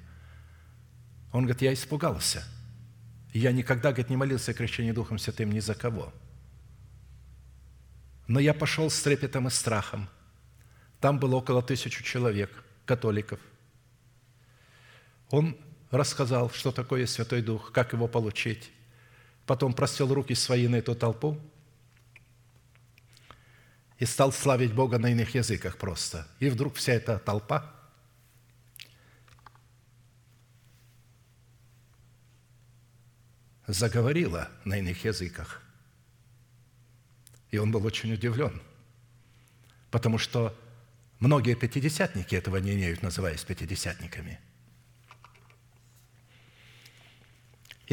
[1.31, 2.43] Он говорит, я испугался.
[3.33, 6.13] Я никогда, говорит, не молился о крещении Духом Святым ни за кого.
[8.27, 10.07] Но я пошел с трепетом и страхом.
[10.99, 12.51] Там было около тысячи человек,
[12.85, 13.39] католиков.
[15.31, 15.57] Он
[15.89, 18.71] рассказал, что такое Святой Дух, как его получить.
[19.45, 21.39] Потом простил руки свои на эту толпу–
[24.01, 26.27] и стал славить Бога на иных языках просто.
[26.39, 27.71] И вдруг вся эта толпа
[33.67, 35.61] заговорила на иных языках.
[37.51, 38.59] И он был очень удивлен,
[39.91, 40.59] потому что
[41.19, 44.39] многие пятидесятники этого не имеют, называясь пятидесятниками.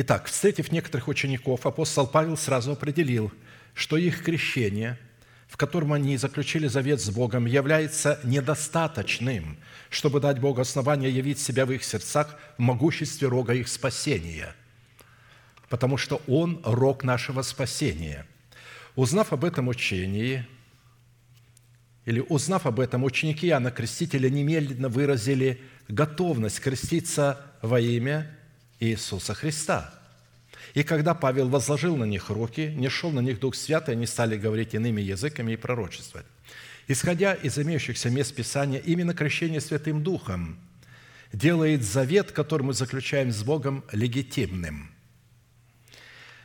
[0.01, 3.33] Итак, встретив некоторых учеников, апостол Павел сразу определил,
[3.75, 4.97] что их крещение–
[5.49, 9.59] в котором они заключили завет с Богом, является недостаточным,
[9.89, 14.55] чтобы дать Богу основание явить себя в их сердцах в могуществе рога их спасения,
[15.71, 18.27] потому что Он– рог нашего спасения.
[18.95, 20.47] Узнав об этом учении,
[22.05, 28.38] или узнав об этом, ученики Иоанна Крестителя немедленно выразили готовность креститься во имя
[28.81, 29.95] Иисуса Христа.
[30.75, 34.37] И когда Павел возложил на них руки, не шел на них Дух Святый, они стали
[34.37, 36.27] говорить иными языками и пророчествовать.
[36.87, 40.59] Исходя из имеющихся мест Писания, именно крещение Святым Духом
[41.33, 44.91] делает завет, который мы заключаем с Богом, легитимным.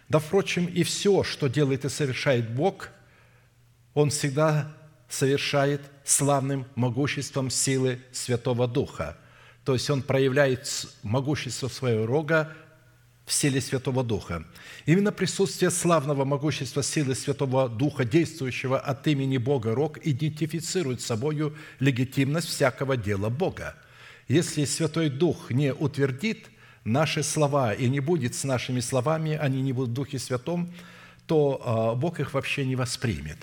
[0.09, 2.89] Да, впрочем, и все, что делает и совершает Бог,
[3.93, 4.75] Он всегда
[5.09, 9.17] совершает славным могуществом силы Святого Духа.
[9.65, 12.53] То есть Он проявляет могущество своего рога
[13.25, 14.43] в силе Святого Духа.
[14.85, 22.49] Именно присутствие славного могущества силы Святого Духа, действующего от имени Бога Рог, идентифицирует собою легитимность
[22.49, 23.75] всякого дела Бога.
[24.27, 26.47] Если Святой Дух не утвердит
[26.83, 30.73] наши слова и не будет с нашими словами, они не будут в Духе Святом,
[31.25, 33.37] то а, Бог их вообще не воспримет.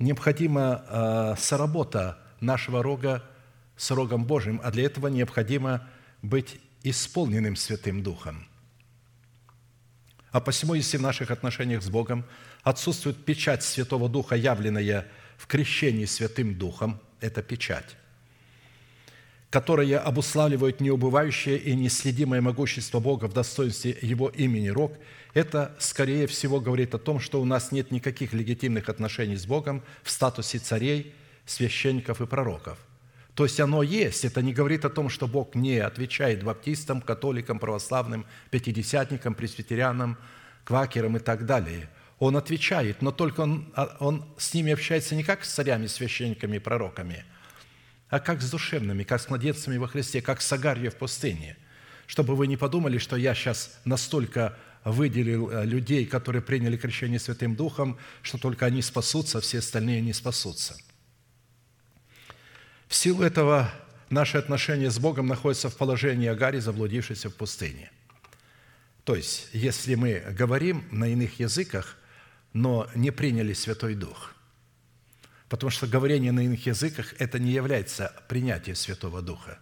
[0.00, 3.22] Необходима а, соработа нашего рога
[3.80, 5.88] с Рогом Божьим, а для этого необходимо
[6.22, 8.46] быть исполненным Святым Духом–
[10.32, 12.24] а посему, если в наших отношениях с Богом
[12.62, 17.96] отсутствует печать Святого Духа, явленная в крещении Святым Духом, это печать,
[19.50, 24.68] которая обуславливает неубывающее и неследимое могущество Бога в достоинстве Его имени.
[24.68, 24.92] Рог,
[25.34, 29.82] это, скорее всего, говорит о том, что у нас нет никаких легитимных отношений с Богом
[30.04, 31.12] в статусе царей,
[31.44, 32.78] священников и пророков–
[33.40, 34.26] то есть оно есть.
[34.26, 40.18] Это не говорит о том, что Бог не отвечает баптистам, католикам, православным, пятидесятникам, пресвитерянам,
[40.62, 41.88] квакерам и так далее.
[42.18, 46.56] Он отвечает, но только он, а, он с ними общается не как с царями, священниками
[46.56, 47.24] и пророками,
[48.10, 51.56] а как с душевными, как с младенцами во Христе, как с Агарью в пустыне.
[52.06, 57.56] Чтобы вы не подумали, что я сейчас настолько выделил э, людей, которые приняли крещение Святым
[57.56, 60.76] Духом, что только они спасутся, все остальные не спасутся–
[62.90, 63.72] в силу этого
[64.10, 67.92] наши отношения с Богом находятся в положении Агари, заблудившейся в пустыне.
[69.04, 71.96] То есть, если мы говорим на иных языках,
[72.52, 74.34] но не приняли Святой Дух,
[75.48, 79.60] потому что говорение на иных языках– это не является принятием Святого Духа.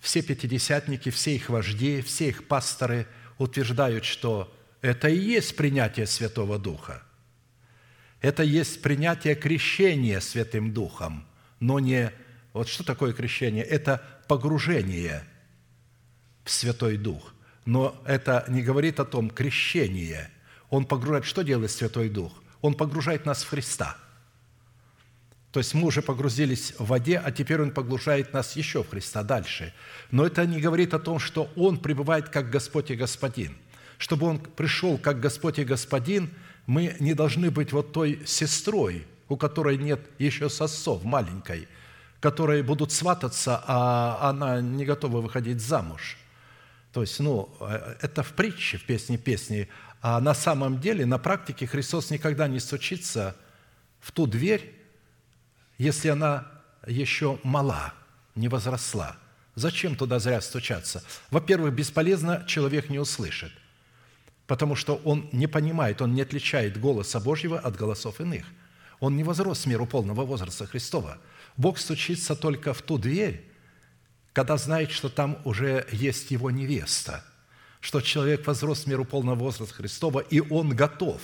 [0.00, 4.50] Все пятидесятники, все их вожди, все их пасторы утверждают, что
[4.80, 7.02] это и есть принятие Святого Духа.
[8.22, 11.28] Это есть принятие крещения Святым Духом–
[11.60, 12.12] но не...
[12.52, 13.64] Вот что такое крещение?
[13.64, 15.24] Это погружение
[16.44, 17.34] в Святой Дух.
[17.64, 20.30] Но это не говорит о том крещение.
[20.70, 21.24] Он погружает...
[21.24, 22.32] Что делает Святой Дух?
[22.60, 23.96] Он погружает нас в Христа.
[25.52, 29.22] То есть мы уже погрузились в воде, а теперь Он погружает нас еще в Христа
[29.22, 29.72] дальше.
[30.10, 33.56] Но это не говорит о том, что Он пребывает как Господь и Господин.
[33.96, 36.30] Чтобы Он пришел как Господь и Господин,
[36.66, 41.68] мы не должны быть вот той сестрой, у которой нет еще сосов маленькой,
[42.20, 46.16] которые будут свататься, а она не готова выходить замуж.
[46.92, 47.54] То есть, ну,
[48.00, 49.68] это в притче, в песне песни,
[50.00, 53.36] а на самом деле, на практике Христос никогда не стучится
[54.00, 54.74] в ту дверь,
[55.78, 56.46] если она
[56.86, 57.92] еще мала,
[58.34, 59.16] не возросла.
[59.56, 61.02] Зачем туда зря стучаться?
[61.30, 63.52] Во-первых, бесполезно, человек не услышит,
[64.46, 68.46] потому что он не понимает, он не отличает голоса Божьего от голосов иных–
[69.00, 71.18] он не возрос в меру полного возраста Христова.
[71.56, 73.50] Бог стучится только в ту дверь,
[74.32, 77.24] когда знает, что там уже есть его невеста,
[77.80, 81.22] что человек возрос в меру полного возраста Христова, и он готов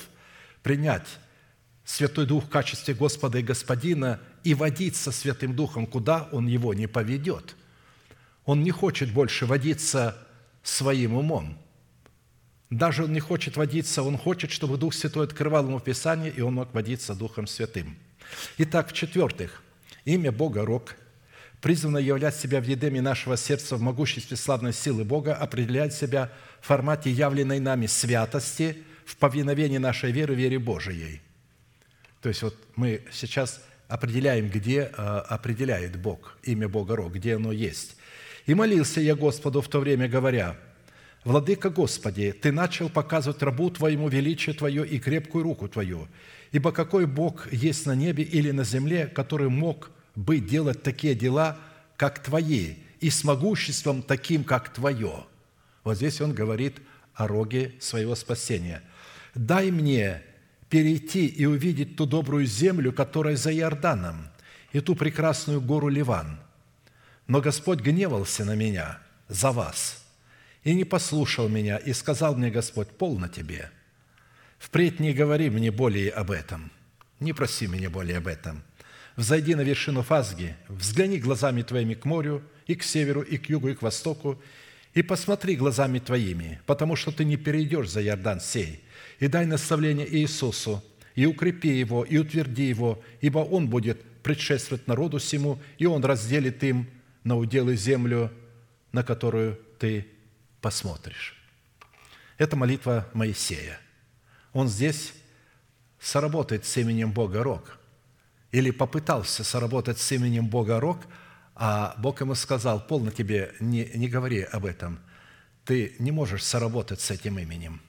[0.63, 1.07] принять
[1.85, 6.87] Святой Дух в качестве Господа и Господина и водиться Святым Духом, куда он его не
[6.87, 7.57] поведет.
[8.45, 10.17] Он не хочет больше водиться
[10.63, 11.59] своим умом.
[12.73, 16.55] Даже он не хочет водиться, он хочет, чтобы Дух Святой открывал ему Писание, и он
[16.55, 17.99] мог водиться Духом Святым.
[18.57, 19.63] Итак, в-четвертых,
[20.07, 20.97] имя Бога Рок
[21.61, 26.33] призвано являть себя в едеме нашего сердца в могуществе славной силы Бога, определять себя
[26.63, 31.21] в формате явленной нами святости, в повиновении нашей веры, вере Божией.
[32.23, 37.53] То есть вот мы сейчас определяем, где э, определяет Бог, имя Бога Рок, где оно
[37.53, 37.97] есть.
[38.47, 40.57] «И молился я Господу в то время, говоря,
[41.25, 46.09] Владыка Господи, Ты начал показывать рабу Твоему величие Твое и крепкую руку Твою,
[46.51, 51.59] ибо какой Бог есть на небе или на земле, который мог бы делать такие дела,
[51.97, 55.25] как Твои, и с могуществом таким, как Твое».
[55.85, 56.77] Вот здесь он говорит
[57.15, 58.83] о роге своего спасения.
[59.35, 60.23] «Дай мне
[60.69, 64.29] перейти и увидеть ту добрую землю, которая за Иорданом,
[64.73, 66.41] и ту прекрасную гору Ливан.
[67.29, 70.02] Но Господь гневался на меня за вас»
[70.65, 73.71] и не послушал меня, и сказал мне Господь, полно тебе.
[74.59, 76.71] Впредь не говори мне более об этом,
[77.21, 78.63] не проси меня более об этом.
[79.17, 83.69] Взойди на вершину Фазги, взгляни глазами твоими к морю, и к северу, и к югу,
[83.69, 84.41] и к востоку,
[84.95, 88.85] и посмотри глазами твоими, потому что ты не перейдешь за Иордан сей,
[89.19, 90.83] и дай наставление Иисусу,
[91.15, 96.63] и укрепи его, и утверди его, ибо он будет предшествовать народу всему, и он разделит
[96.63, 96.87] им
[97.25, 98.31] на уделы землю,
[98.93, 100.07] на которую ты
[100.63, 101.37] посмотришь».
[102.39, 103.79] Это молитва Моисея.
[104.55, 105.13] Он здесь
[106.01, 107.79] соработает с именем Бога Рог,
[108.53, 110.99] или попытался соработать с именем Бога Рог,
[111.55, 115.01] а Бог ему сказал, полно тебе, не, не говори об этом,
[115.65, 117.81] ты не можешь соработать с этим именем.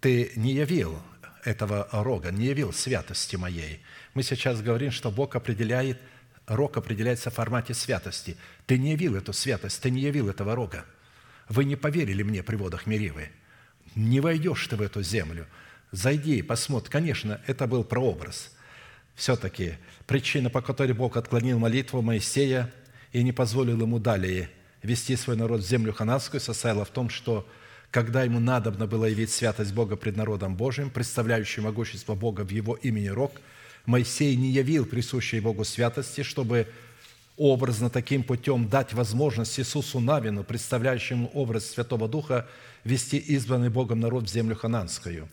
[0.00, 1.00] Ты не явил
[1.44, 3.82] этого рога, не явил святости моей.
[4.14, 6.00] Мы сейчас говорим, что Бог определяет,
[6.46, 8.36] рог определяется в формате святости.
[8.66, 10.84] Ты не явил эту святость, ты не явил этого рога.
[11.52, 13.28] Вы не поверили мне при водах Меривы.
[13.94, 15.46] Не войдешь ты в эту землю.
[15.90, 16.90] Зайди и посмотри.
[16.90, 18.50] Конечно, это был прообраз.
[19.16, 19.74] Все-таки
[20.06, 22.72] причина, по которой Бог отклонил молитву Моисея
[23.12, 24.48] и не позволил ему далее
[24.82, 27.46] вести свой народ в землю хананскую, состояла в том, что
[27.90, 32.76] когда ему надобно было явить святость Бога пред народом Божиим, представляющий могущество Бога в его
[32.76, 33.32] имени Рог,
[33.84, 36.66] Моисей не явил присущей Богу святости, чтобы
[37.36, 42.48] образно таким путем дать возможность Иисусу Навину, представляющему образ Святого Духа,
[42.84, 45.28] вести избранный Богом народ в землю хананскую.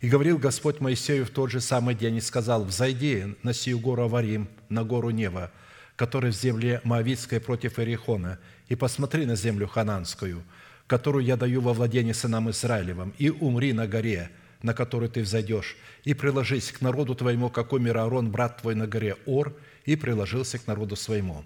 [0.00, 4.02] И говорил Господь Моисею в тот же самый день и сказал, «Взойди на сию гору
[4.04, 5.50] Аварим, на гору Нева,
[5.96, 10.42] которая в земле Моавицкой против Иерихона, и посмотри на землю хананскую,
[10.86, 14.30] которую я даю во владение сынам Израилевым, и умри на горе,
[14.62, 18.86] на которую ты взойдешь, и приложись к народу твоему, как умер Аарон, брат твой, на
[18.86, 19.56] горе Ор,
[19.86, 21.44] и приложился к народу своему.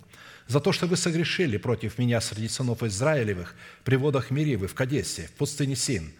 [0.48, 3.54] За то, что вы согрешили против меня среди сынов Израилевых
[3.84, 6.12] при водах Миривы в Кадесе, в пустыне Син,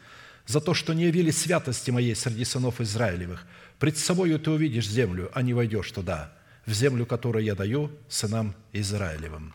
[0.46, 3.46] за то, что не явили святости моей среди сынов Израилевых.
[3.78, 6.32] Пред собою ты увидишь землю, а не войдешь туда,
[6.66, 9.54] в землю, которую я даю сынам Израилевым».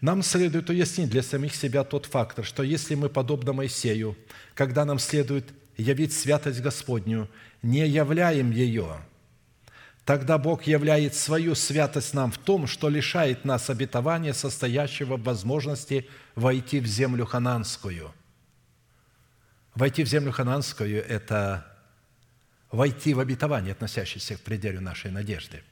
[0.00, 4.16] Нам следует уяснить для самих себя тот фактор, что если мы, подобно Моисею,
[4.54, 5.46] когда нам следует
[5.76, 7.28] явить святость Господню,
[7.62, 8.98] не являем ее–
[10.08, 16.08] Тогда Бог являет свою святость нам в том, что лишает нас обетования, состоящего в возможности
[16.34, 18.14] войти в землю хананскую.
[19.74, 21.78] Войти в землю хананскую– это
[22.70, 25.62] войти в обетование, относящееся к пределу нашей надежды.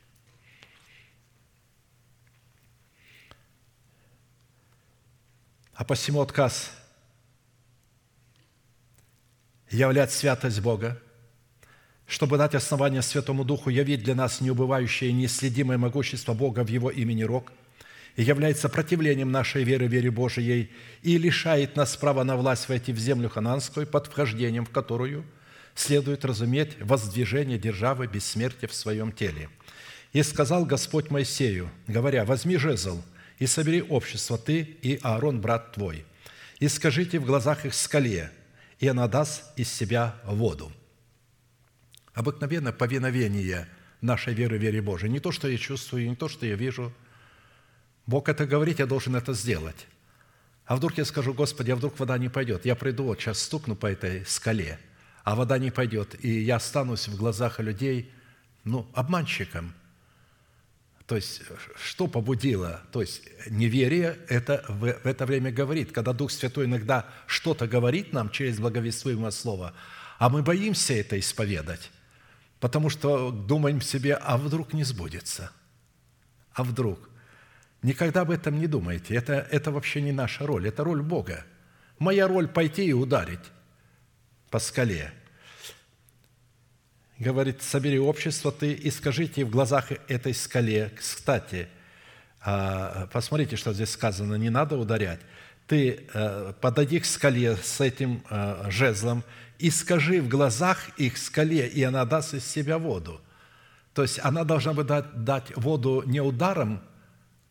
[5.72, 6.72] А посему отказ
[9.70, 11.00] являть святость Бога–
[12.06, 16.90] чтобы дать основание Святому Духу явить для нас неубывающее и неследимое могущество Бога в Его
[16.90, 17.52] имени Рог,
[18.14, 20.70] и является противлением нашей веры, вере Божией,
[21.02, 25.24] и лишает нас права на власть войти в землю хананскую, под вхождением в которую
[25.74, 29.50] следует разуметь воздвижение державы бессмертия в своем теле.
[30.14, 33.02] И сказал Господь Моисею, говоря, «Возьми жезл
[33.38, 36.06] и собери общество ты и Аарон, брат твой,
[36.58, 38.30] и скажите в глазах их скале,
[38.78, 40.72] и она даст из себя воду»
[42.16, 43.68] обыкновенное повиновение
[44.00, 45.12] нашей веры, вере Божией.
[45.12, 46.92] Не то, что я чувствую, не то, что я вижу.
[48.06, 49.86] Бог это говорит, я должен это сделать.
[50.64, 52.64] А вдруг я скажу, Господи, а вдруг вода не пойдет?
[52.64, 54.80] Я приду, вот сейчас стукну по этой скале,
[55.24, 58.10] а вода не пойдет, и я останусь в глазах людей,
[58.64, 59.74] ну, обманщиком.
[61.06, 61.42] То есть,
[61.76, 62.82] что побудило?
[62.92, 65.92] То есть, неверие это в, в это время говорит.
[65.92, 69.74] Когда Дух Святой иногда что-то говорит нам через благовествуемое слово,
[70.18, 71.90] а мы боимся это исповедать,
[72.60, 75.50] потому что думаем себе, а вдруг не сбудется?
[76.52, 77.10] А вдруг?
[77.82, 79.14] Никогда об этом не думайте.
[79.14, 81.44] Это, это вообще не наша роль, это роль Бога.
[81.98, 83.52] Моя роль– пойти и ударить
[84.50, 85.12] по скале.
[87.18, 90.92] Говорит, собери общество ты и скажите в глазах этой скале.
[90.96, 91.68] Кстати,
[92.40, 95.20] а, посмотрите, что здесь сказано, не надо ударять.
[95.66, 99.24] Ты э, подойди к скале с этим э, жезлом
[99.58, 103.20] и скажи в глазах их скале, и она даст из себя воду.
[103.94, 106.82] То есть она должна бы дать, дать воду не ударом,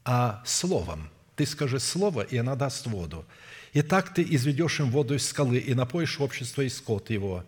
[0.03, 1.09] а словом.
[1.35, 3.25] Ты скажи слово, и она даст воду.
[3.73, 7.43] И так ты изведешь им воду из скалы, и напоишь общество и скот его.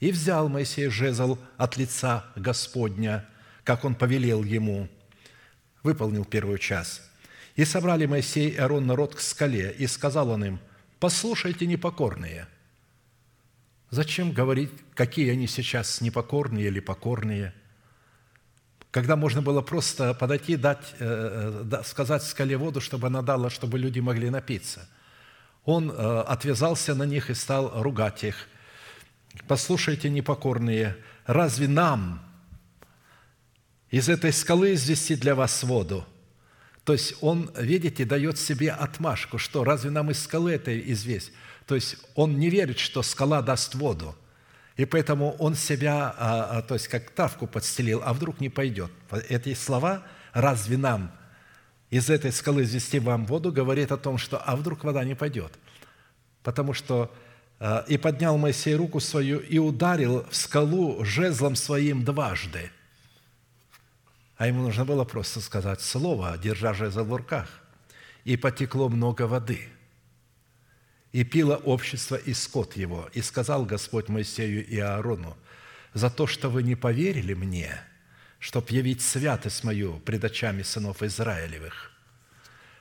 [0.00, 3.26] И взял Моисей жезл от лица Господня,
[3.64, 4.88] как он повелел ему.
[5.82, 7.02] Выполнил первую часть.
[7.54, 10.60] И собрали Моисей и Аарон народ к скале, и сказал он им,
[10.98, 12.46] «Послушайте, непокорные,
[13.90, 17.52] Зачем говорить, какие они сейчас непокорные или покорные?
[18.92, 23.78] Когда можно было просто подойти, дать, э, э, сказать скале воду, чтобы она дала, чтобы
[23.78, 24.88] люди могли напиться.
[25.64, 28.48] Он э, отвязался на них и стал ругать их.
[29.46, 30.96] «Послушайте, непокорные,
[31.26, 32.22] разве нам
[33.90, 36.06] из этой скалы извести для вас воду?»
[36.84, 41.32] То есть он, видите, дает себе отмашку, что разве нам из скалы это известь?
[41.70, 44.16] То есть он не верит, что скала даст воду.
[44.76, 48.90] И поэтому он себя, а, а, то есть как травку подстелил, а вдруг не пойдет.
[49.28, 50.02] Эти слова
[50.32, 51.12] «разве нам
[51.88, 55.52] из этой скалы извести вам воду» говорит о том, что «а вдруг вода не пойдет».
[56.42, 57.14] Потому что
[57.60, 62.72] а, «и поднял Моисей руку свою и ударил в скалу жезлом своим дважды».
[64.38, 67.46] А ему нужно было просто сказать слово, держа жезл в руках.
[68.24, 69.68] «И потекло много воды»
[71.12, 73.08] и пило общество и скот его.
[73.12, 75.36] И сказал Господь Моисею и Аарону,
[75.92, 77.80] за то, что вы не поверили мне,
[78.38, 81.90] чтоб явить святость мою пред очами сынов Израилевых.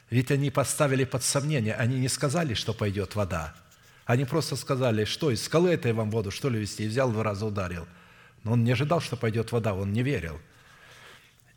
[0.09, 3.55] Ведь они поставили под сомнение, они не сказали, что пойдет вода.
[4.05, 6.85] Они просто сказали, что из скалы этой вам воду, что ли, вести?
[6.85, 7.87] И взял два раза ударил.
[8.43, 10.39] Но он не ожидал, что пойдет вода, он не верил.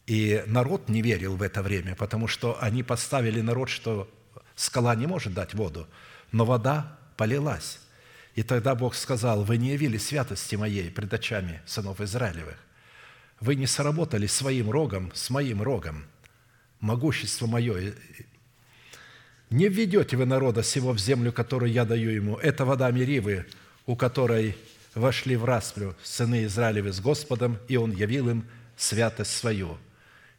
[0.06, 4.10] И народ не верил в это время, потому что они поставили народ, что
[4.54, 5.86] скала не может дать воду–
[6.32, 7.78] но вода полилась.
[8.34, 12.56] И тогда Бог сказал, вы не явили святости моей пред очами сынов Израилевых.
[13.40, 16.06] Вы не сработали своим рогом с моим рогом.
[16.80, 17.92] Могущество мое.
[19.50, 22.36] Не введете вы народа сего в землю, которую я даю ему.
[22.36, 23.46] Это вода Меривы,
[23.84, 24.56] у которой
[24.94, 28.46] вошли в расплю сыны Израилевы с Господом, и Он явил им
[28.76, 29.76] святость свою.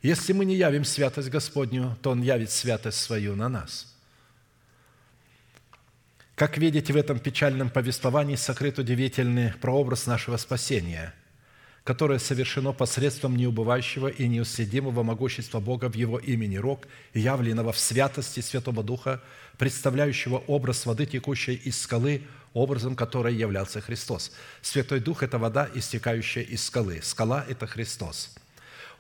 [0.02, 3.91] Если мы не явим святость Господню, то Он явит святость свою на нас–
[6.35, 11.14] как видите, в этом печальном повествовании сокрыт удивительный прообраз нашего спасения,
[11.84, 18.39] которое совершено посредством неубывающего и неуследимого могущества Бога в Его имени Рог, явленного в святости
[18.39, 19.22] Святого Духа,
[19.57, 22.23] представляющего образ воды, текущей из скалы,
[22.53, 24.31] образом которой являлся Христос.
[24.61, 26.99] Святой Дух– это вода, истекающая из скалы.
[27.03, 28.35] Скала– это Христос.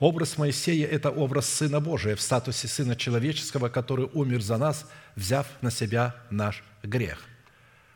[0.03, 4.85] Образ Моисея– это образ Сына Божия в статусе Сына Человеческого, который умер за нас,
[5.15, 7.23] взяв на себя наш грех.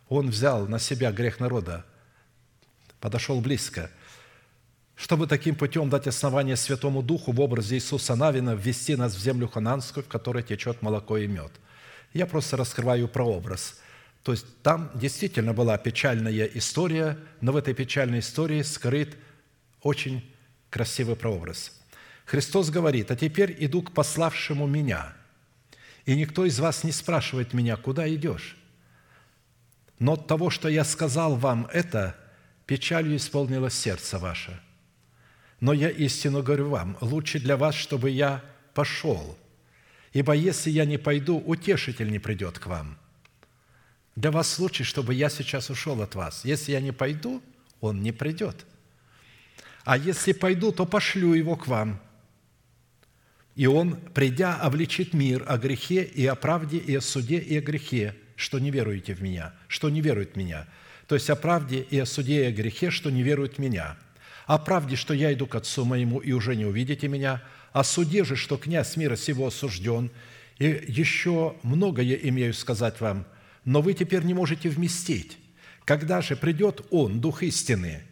[0.08, 1.84] Он взял на себя грех народа,
[3.02, 3.92] подошел близко,
[4.96, 9.50] чтобы таким путем дать основание Святому Духу в образе Иисуса Навина ввести нас в землю
[9.50, 11.52] хананскую, в которой течет молоко и мед.
[12.14, 13.82] Я просто раскрываю прообраз.
[14.24, 19.18] То есть там действительно была печальная история, но в этой печальной истории скрыт
[19.82, 20.24] очень
[20.70, 21.77] красивый прообраз.
[22.28, 25.14] Христос говорит, «А теперь иду к пославшему Меня,
[26.06, 28.58] и никто из вас не спрашивает Меня, куда идешь?
[29.98, 32.18] Но от того, что я сказал вам это,
[32.66, 34.60] печалью исполнилось сердце ваше.
[35.62, 38.44] Но я истину говорю вам, лучше для вас, чтобы я
[38.74, 39.38] пошел,
[40.12, 42.98] ибо если я не пойду, утешитель не придет к вам.
[44.18, 46.44] Для вас лучше, чтобы я сейчас ушел от вас.
[46.44, 47.42] Если я не пойду,
[47.80, 48.66] он не придет.
[49.86, 52.02] А если пойду, то пошлю его к вам.
[53.58, 57.62] И он, придя, обличит мир о грехе и о правде, и о суде, и о
[57.62, 60.66] грехе– что не веруете в Меня, что не верует в Меня.
[61.08, 63.98] То есть о правде и о суде и о грехе, что не веруют в Меня.
[64.46, 67.44] О правде, что я иду к Отцу моему, и уже не увидите Меня.
[67.74, 70.12] О суде же, что князь мира сего осужден.
[70.60, 73.26] И еще многое имею сказать вам,
[73.66, 75.38] но вы теперь не можете вместить.
[75.84, 78.04] Когда же придет Он, Дух истины,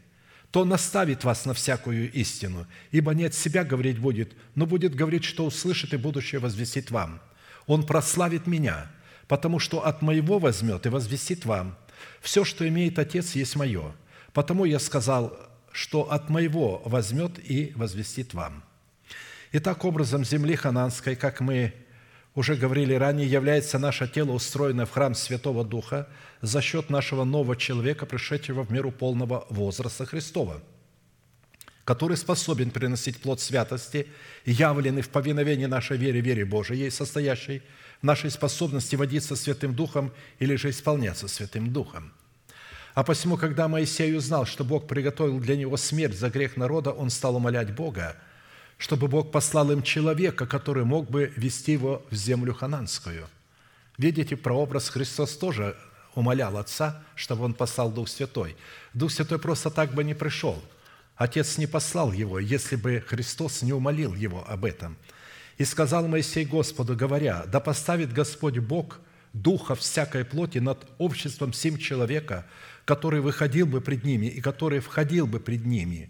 [0.55, 5.25] то наставит вас на всякую истину, ибо не от себя говорить будет, но будет говорить,
[5.25, 7.21] что услышит и будущее возвестит вам.
[7.67, 8.89] Он прославит Меня–
[9.27, 11.75] потому что от моего возьмет и возвестит вам.
[12.21, 13.93] Все, что имеет Отец, есть мое.
[14.33, 15.37] Потому я сказал,
[15.71, 18.63] что от моего возьмет и возвестит вам».
[19.51, 21.73] Итак, образом земли хананской, как мы
[22.35, 26.07] уже говорили ранее, является наше тело, устроенное в храм Святого Духа
[26.41, 30.61] за счет нашего нового человека, пришедшего в меру полного возраста Христова,
[31.85, 34.07] который способен приносить плод святости,
[34.45, 37.63] явленный в повиновении нашей вере, вере Божией, состоящей–
[38.01, 42.13] нашей способности водиться Святым Духом или же исполняться Святым Духом.
[42.93, 47.09] А посему, когда Моисей узнал, что Бог приготовил для него смерть за грех народа, он
[47.09, 48.15] стал умолять Бога,
[48.77, 53.27] чтобы Бог послал им человека, который мог бы вести его в землю хананскую.
[53.97, 55.77] Видите, прообраз Христос тоже
[56.13, 58.55] умолял Отца, чтобы Он послал Дух Святой.
[58.93, 60.61] Дух Святой просто так бы не пришел.
[61.15, 64.97] Отец не послал Его, если бы Христос не умолил Его об этом–
[65.57, 68.99] и сказал Моисей Господу, говоря, «Да поставит Господь Бог
[69.33, 72.45] духа всякой плоти над обществом семь человека,
[72.83, 76.09] который выходил бы пред ними и который входил бы пред ними,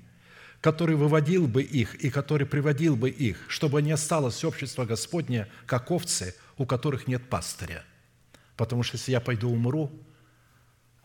[0.65, 5.91] который выводил бы их и который приводил бы их, чтобы не осталось общество Господне, как
[5.91, 7.83] овцы, у которых нет пастыря.
[8.57, 9.91] Потому что если я пойду умру,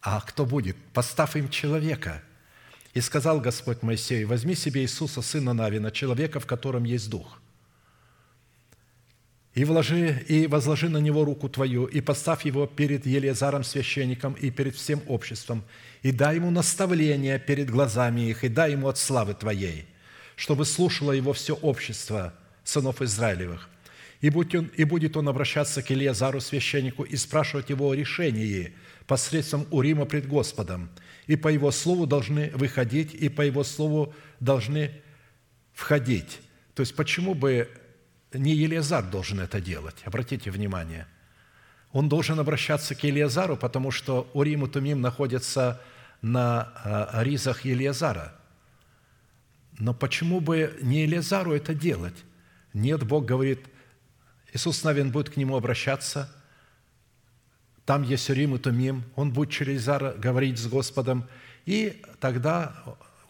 [0.01, 0.78] а кто будет?
[0.95, 2.23] Поставь им человека».
[2.95, 7.43] И сказал Господь Моисею, «Возьми себе Иисуса, сына Навина, человека, в котором есть дух,
[9.55, 14.51] и, вложи, и возложи на него руку твою, и поставь его перед Елиазаром священником и
[14.51, 15.65] перед всем обществом,
[16.03, 19.87] и дай ему наставление перед глазами их, и дай ему от славы твоей,
[20.37, 22.33] чтобы слушало его все общество
[22.63, 23.69] сынов Израилевых.
[24.21, 28.75] И, будь он, и будет он обращаться к Илиазару священнику и спрашивать его о решении
[29.07, 30.91] посредством Урима пред Господом.
[31.27, 34.93] И по его слову должны выходить, и по его слову должны
[35.73, 36.39] входить.
[36.75, 37.69] То есть, почему бы
[38.32, 39.97] не Елиазар должен это делать.
[40.05, 41.07] Обратите внимание.
[41.93, 45.81] Он должен обращаться к Елиазару, потому что Урим и Тумим находятся
[46.23, 48.35] на а, ризах Елиазара.
[49.78, 52.15] Но почему бы не Елиазару это делать?
[52.73, 53.66] Нет, Бог говорит,
[54.52, 56.32] Иисус Навин будет к нему обращаться,
[57.85, 61.28] там есть Урим и Тумим, он будет через Елиазара говорить с Господом,
[61.66, 62.77] и тогда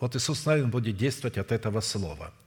[0.01, 2.35] вот Иисус Навин будет действовать от этого слова–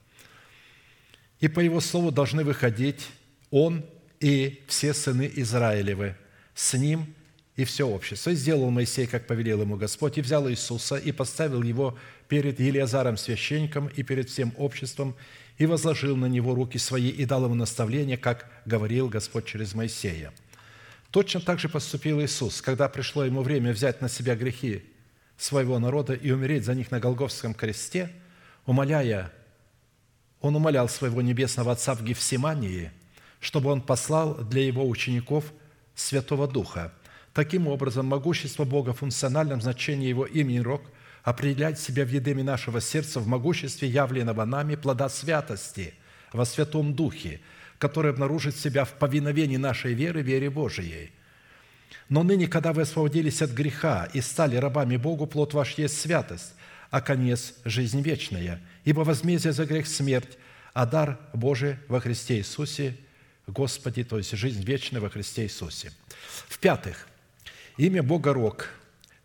[1.44, 3.10] и по его слову должны выходить
[3.52, 3.84] он
[4.22, 6.16] и все сыны Израилевы,
[6.56, 7.14] с ним
[7.58, 8.30] и все общество.
[8.30, 11.98] И сделал Моисей, как повелел ему Господь, и взял Иисуса, и поставил его
[12.30, 15.18] перед Елиазаром священником и перед всем обществом,
[15.58, 20.32] и возложил на него руки свои, и дал ему наставление, как говорил Господь через Моисея.
[21.12, 24.82] Точно так же поступил Иисус, когда пришло ему время взять на себя грехи
[25.36, 28.14] своего народа и умереть за них на Голговском кресте,
[28.66, 29.34] умоляя
[30.44, 32.92] он умолял своего небесного Отца в Гефсимании,
[33.40, 35.46] чтобы он послал для его учеников
[35.96, 36.94] Святого Духа.
[37.34, 40.82] Таким образом, могущество Бога в функциональном значении Его имени Рог
[41.24, 45.94] определяет себя в едеме нашего сердца в могуществе явленного нами плода святости
[46.34, 47.40] во Святом Духе,
[47.80, 51.12] который обнаружит себя в повиновении нашей веры, вере Божией–
[52.10, 56.54] но ныне, когда вы освободились от греха и стали рабами Богу, плод ваш есть святость,
[56.94, 58.62] а конец– жизнь вечная.
[58.86, 60.38] Ибо возмездие за грех– смерть,
[60.76, 62.96] а дар Божий во Христе Иисусе
[63.48, 65.92] Господи, то есть жизнь вечная во Христе Иисусе.
[66.48, 67.08] В-пятых,
[67.78, 68.70] имя Бога Рог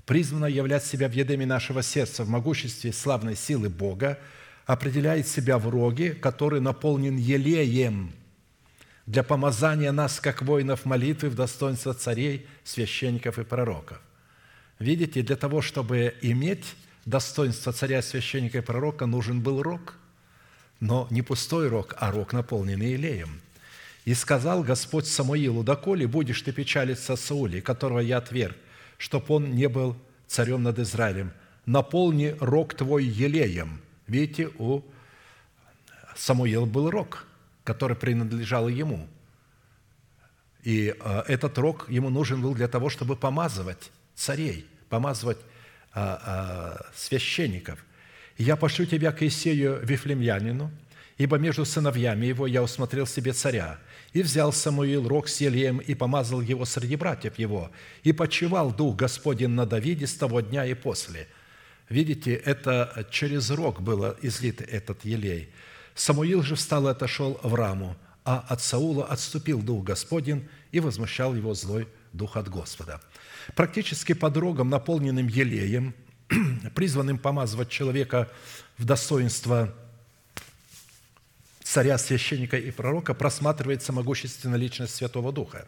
[0.07, 4.19] призвано являть себя в едеме нашего сердца в могуществе славной силы Бога,
[4.65, 8.15] определяет себя в роге, который наполнен елеем
[9.05, 14.01] для помазания нас, как воинов молитвы, в достоинство царей, священников и пророков.
[14.78, 16.65] Видите, для того, чтобы иметь
[17.09, 19.94] достоинства царя, священника и пророка нужен был рог,
[20.78, 23.40] но не пустой рог, а рог, наполненный елеем.
[24.05, 28.56] «И сказал Господь Самуилу, доколе будешь ты печалиться Саули, которого я отверг,
[28.97, 31.32] чтоб он не был царем над Израилем,
[31.66, 33.80] наполни рог твой елеем».
[34.06, 34.82] Видите, у
[36.16, 37.26] Самуила был рог,
[37.64, 39.09] который принадлежал ему.
[40.62, 45.39] И э, этот рог ему нужен был для того, чтобы помазывать царей, помазывать
[45.99, 47.85] а, а, священников.
[48.37, 50.70] «Я пошлю тебя к Исею Вифлемьянину,
[51.16, 53.79] ибо между сыновьями его я усмотрел себе царя.
[54.12, 57.73] И взял Самуил рог с Елеем и помазал его среди братьев его,
[58.05, 61.27] и почивал Дух Господень на Давиде с того дня и после».
[61.89, 65.49] Видите, это через рог было излит этот елей.
[65.95, 71.35] Самуил же встал и отошел в раму, а от Саула отступил Дух Господень и возмущал
[71.35, 73.01] его злой Дух от Господа.
[73.55, 75.95] Практически под рогом, наполненным елеем,
[76.75, 78.31] призванным помазывать человека
[78.77, 79.75] в достоинство
[81.62, 85.66] царя, священника и пророка, просматривается могущественная личность Святого Духа.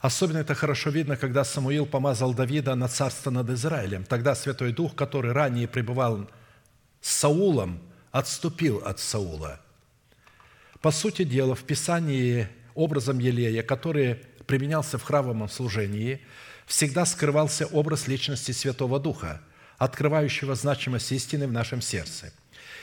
[0.00, 4.04] Особенно это хорошо видно, когда Самуил помазал Давида на царство над Израилем.
[4.04, 6.30] Тогда Святой Дух, который ранее пребывал
[7.00, 7.80] с Саулом,
[8.12, 9.60] отступил от Саула.
[10.80, 16.20] По сути дела, в Писании образом Елея, который применялся в храмовом служении–
[16.66, 19.40] всегда скрывался образ личности Святого Духа,
[19.78, 22.32] открывающего значимость истины в нашем сердце.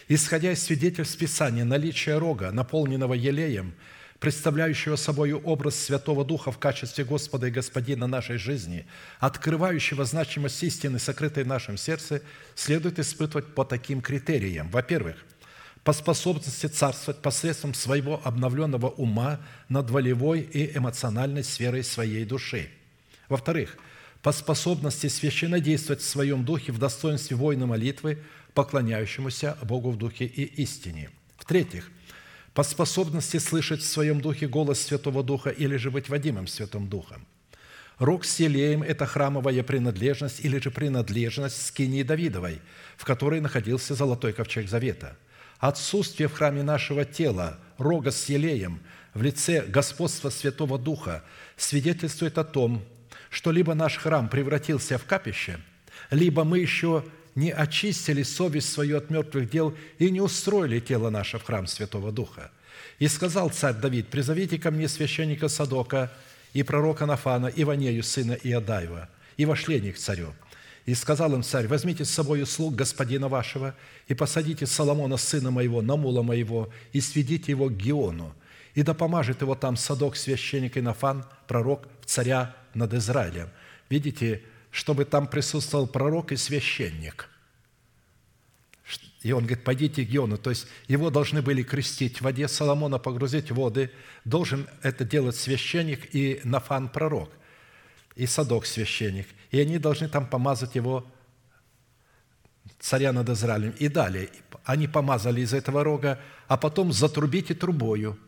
[0.07, 3.73] Исходя из свидетельств Писания, наличие рога, наполненного елеем,
[4.19, 8.85] представляющего собой образ Святого Духа в качестве Господа и Господина нашей жизни,
[9.19, 12.21] открывающего значимость истины, сокрытой в нашем сердце,
[12.55, 14.69] следует испытывать по таким критериям.
[14.69, 15.17] Во-первых,
[15.83, 22.69] по способности царствовать посредством своего обновленного ума над волевой и эмоциональной сферой своей души–
[23.29, 23.77] во-вторых,
[24.21, 28.23] по способности священно действовать в своем духе в достоинстве воина молитвы,
[28.53, 31.09] поклоняющемуся Богу в духе и истине.
[31.37, 31.91] В-третьих,
[32.53, 37.25] по способности слышать в своем духе голос Святого Духа или же быть водимым Святым Духом.
[37.97, 42.61] Рог с елеем– это храмовая принадлежность или же принадлежность скинии Давидовой,
[42.95, 45.17] в которой находился золотой ковчег Завета.
[45.59, 48.79] Отсутствие в храме нашего тела рога с елеем
[49.13, 51.23] в лице господства Святого Духа
[51.55, 52.83] свидетельствует о том,
[53.33, 55.59] что либо наш храм превратился в капище,
[56.11, 57.03] либо мы еще
[57.33, 62.11] не очистили совесть свою от мертвых дел и не устроили тело наше в храм Святого
[62.11, 62.51] Духа.
[62.99, 66.11] И сказал царь Давид, «Призовите ко мне священника Садока
[66.53, 70.35] и пророка Нафана, и Ванею, сына Иодаева, и вошли они к царю.
[70.85, 73.73] И сказал им царь, возьмите с собой слуг господина вашего
[74.07, 78.35] и посадите Соломона, сына моего, на мула моего, и сведите его к Геону,
[78.75, 83.49] и да помажет его там Садок, священник и Нафан, пророк, царя над Израилем».
[83.89, 84.41] Видите,
[84.71, 87.29] чтобы там присутствовал пророк и священник.
[89.21, 90.37] И он говорит, пойдите к Геону.
[90.37, 93.89] То есть его должны были крестить в воде Соломона, погрузить в воды.
[94.25, 97.31] Должен это делать священник и Нафан пророк,
[98.15, 99.27] и Садок священник.
[99.51, 101.05] И они должны там помазать его
[102.79, 103.73] царя над Израилем.
[103.79, 104.29] И далее
[104.65, 108.19] они помазали из этого рога, а потом затрубите трубою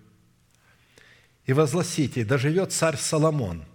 [1.46, 3.66] и возгласите, да живет царь Соломон.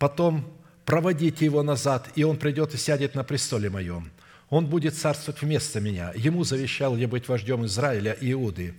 [0.00, 0.50] Потом
[0.86, 4.10] проводите его назад, и он придет и сядет на престоле моем.
[4.48, 6.12] Он будет царствовать вместо меня.
[6.16, 8.74] Ему завещал я быть вождем Израиля и Иуды.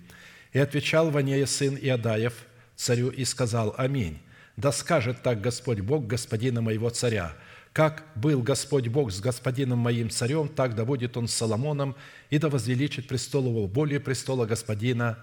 [0.52, 2.34] И отвечал Ванея сын Иодаев
[2.76, 4.18] царю и сказал, Аминь.
[4.58, 7.36] Да скажет так Господь Бог господина моего царя,
[7.72, 11.96] как был Господь Бог с господином моим царем, так да будет он с Соломоном,
[12.32, 15.20] и да возвеличит престол его более престола господина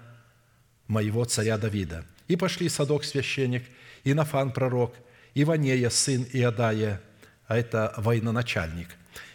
[0.87, 2.05] моего царя Давида.
[2.29, 3.65] И пошли Садок священник,
[4.05, 4.95] и Нафан пророк,
[5.33, 7.01] и Ванея сын Иодая,
[7.47, 8.89] а это военачальник,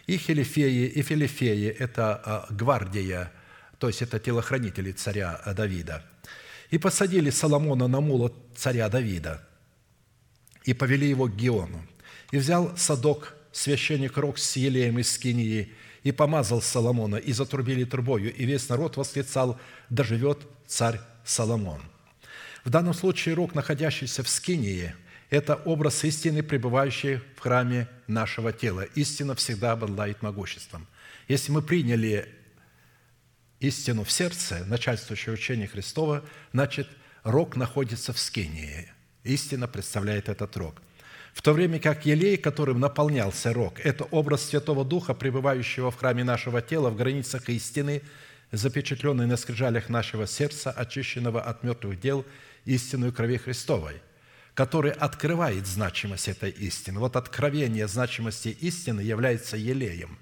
[0.07, 3.31] и Хелифеи, и Филифеи– это а, гвардия,
[3.79, 6.03] то есть это телохранители царя Давида.
[6.69, 9.47] И посадили Соломона на мула царя Давида,
[10.63, 11.85] и повели его к Геону.
[12.31, 15.73] И взял Садок, священник Рок с Елеем из Скинии,
[16.03, 19.59] и помазал Соломона, и затрубили трубою, и весь народ восклицал,
[19.89, 21.81] да живет царь Соломон.
[22.63, 24.93] В данном случае Рок, находящийся в Скинии–
[25.29, 28.81] это образ истины, пребывающей в храме нашего тела.
[28.95, 30.87] Истина всегда обладает могуществом.
[31.27, 32.29] Если мы приняли
[33.59, 36.23] истину в сердце, начальствующее учение Христова,
[36.53, 36.87] значит,
[37.23, 38.91] рог находится в скинии.
[39.23, 40.81] Истина представляет этот рог.
[41.33, 46.23] В то время как елей, которым наполнялся рог, это образ Святого Духа, пребывающего в храме
[46.23, 48.03] нашего тела в границах истины,
[48.51, 52.23] запечатленный на скрижалях нашего сердца, очищенного от мертвых дел
[52.65, 53.95] истинную крови Христовой–
[54.55, 56.99] который открывает значимость этой истины.
[56.99, 60.17] Вот откровение значимости истины является елеем.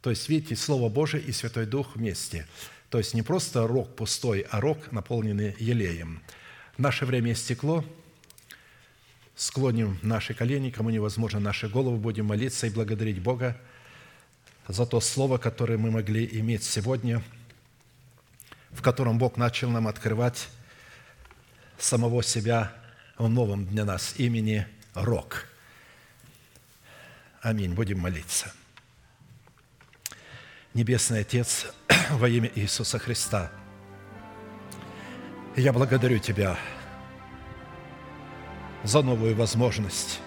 [0.00, 2.46] То есть, видите, Слово Божие и Святой Дух вместе.
[2.88, 6.22] То есть, не просто рог пустой, а рог, наполненный елеем.
[6.78, 7.84] Наше время истекло.
[9.34, 13.60] Склоним наши колени, кому невозможно, наши головы, будем молиться и благодарить Бога
[14.68, 17.22] за то Слово, которое мы могли иметь сегодня,
[18.70, 20.48] в котором Бог начал нам открывать
[21.78, 22.79] самого себя
[23.20, 25.46] о новом для нас имени Рок.
[27.42, 27.74] Аминь.
[27.74, 28.50] Будем молиться.
[30.72, 31.66] Небесный Отец,
[32.12, 33.52] во имя Иисуса Христа,
[35.54, 36.56] я благодарю Тебя
[38.84, 40.20] за новую возможность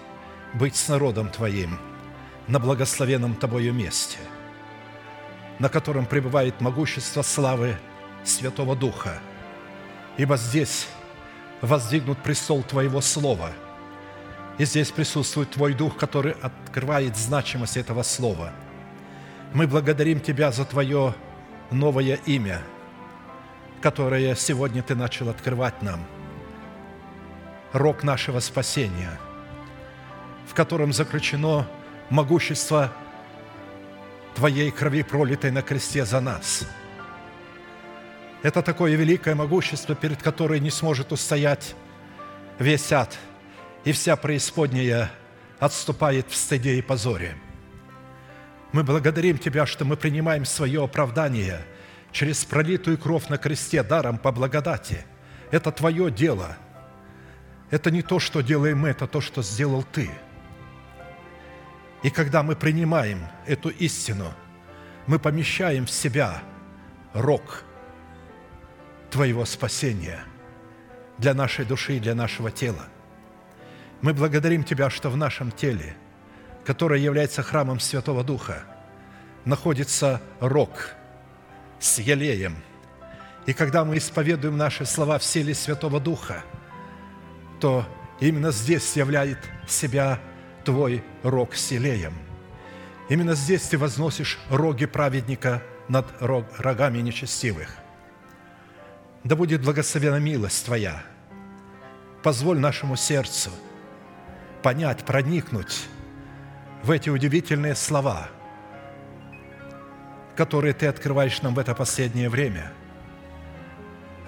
[0.52, 1.80] быть с народом Твоим
[2.46, 4.18] на благословенном Тобою месте,
[5.58, 7.76] на котором пребывает могущество славы
[8.22, 9.18] Святого Духа.
[10.16, 10.86] Ибо здесь
[11.60, 13.50] воздвигнут престол Твоего Слова.
[14.58, 18.52] И здесь присутствует Твой Дух, который открывает значимость этого Слова.
[19.52, 21.14] Мы благодарим Тебя за Твое
[21.70, 22.60] новое имя,
[23.80, 26.04] которое сегодня Ты начал открывать нам.
[27.72, 29.18] Рок нашего спасения,
[30.46, 31.66] в котором заключено
[32.10, 32.92] могущество
[34.36, 36.66] Твоей крови, пролитой на кресте за нас–
[38.44, 41.74] это такое великое могущество, перед которой не сможет устоять
[42.58, 43.16] весь ад,
[43.84, 45.10] и вся преисподняя
[45.58, 47.38] отступает в стыде и позоре.
[48.72, 51.64] Мы благодарим Тебя, что мы принимаем свое оправдание
[52.12, 55.06] через пролитую кровь на кресте даром по благодати.
[55.50, 56.54] Это Твое дело.
[57.70, 60.10] Это не то, что делаем мы, это то, что сделал Ты.
[62.02, 64.34] И когда мы принимаем эту истину,
[65.06, 66.42] мы помещаем в себя
[67.14, 67.64] рог–
[69.14, 70.24] Твоего спасения
[71.18, 72.86] для нашей души и для нашего тела.
[74.00, 75.94] Мы благодарим Тебя, что в нашем теле,
[76.64, 78.64] которое является храмом Святого Духа,
[79.44, 80.96] находится рог
[81.78, 82.56] с елеем.
[83.46, 86.42] И когда мы исповедуем наши слова в силе Святого Духа,
[87.60, 87.86] то
[88.18, 89.38] именно здесь являет
[89.68, 90.18] себя
[90.64, 92.14] Твой рог с елеем.
[93.08, 97.83] Именно здесь Ты возносишь роги праведника над рогами нечестивых
[99.24, 101.02] да будет благословена милость Твоя.
[102.22, 103.50] Позволь нашему сердцу
[104.62, 105.86] понять, проникнуть
[106.82, 108.28] в эти удивительные слова,
[110.36, 112.72] которые Ты открываешь нам в это последнее время,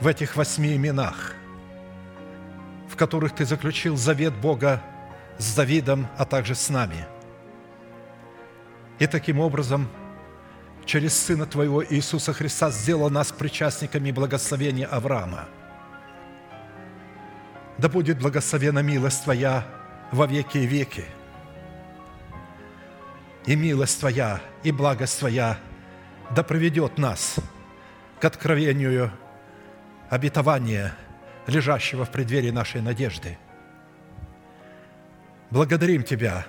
[0.00, 1.34] в этих восьми именах,
[2.88, 4.82] в которых Ты заключил завет Бога
[5.38, 7.06] с Давидом, а также с нами.
[8.98, 9.88] И таким образом,
[10.86, 15.46] через Сына Твоего Иисуса Христа сделал нас причастниками благословения Авраама.
[17.76, 19.66] Да будет благословена милость Твоя
[20.12, 21.04] во веки и веки.
[23.44, 25.58] И милость Твоя, и благость Твоя
[26.34, 27.36] да проведет нас
[28.20, 29.12] к откровению
[30.08, 30.94] обетования,
[31.46, 33.38] лежащего в преддверии нашей надежды.
[35.50, 36.46] Благодарим Тебя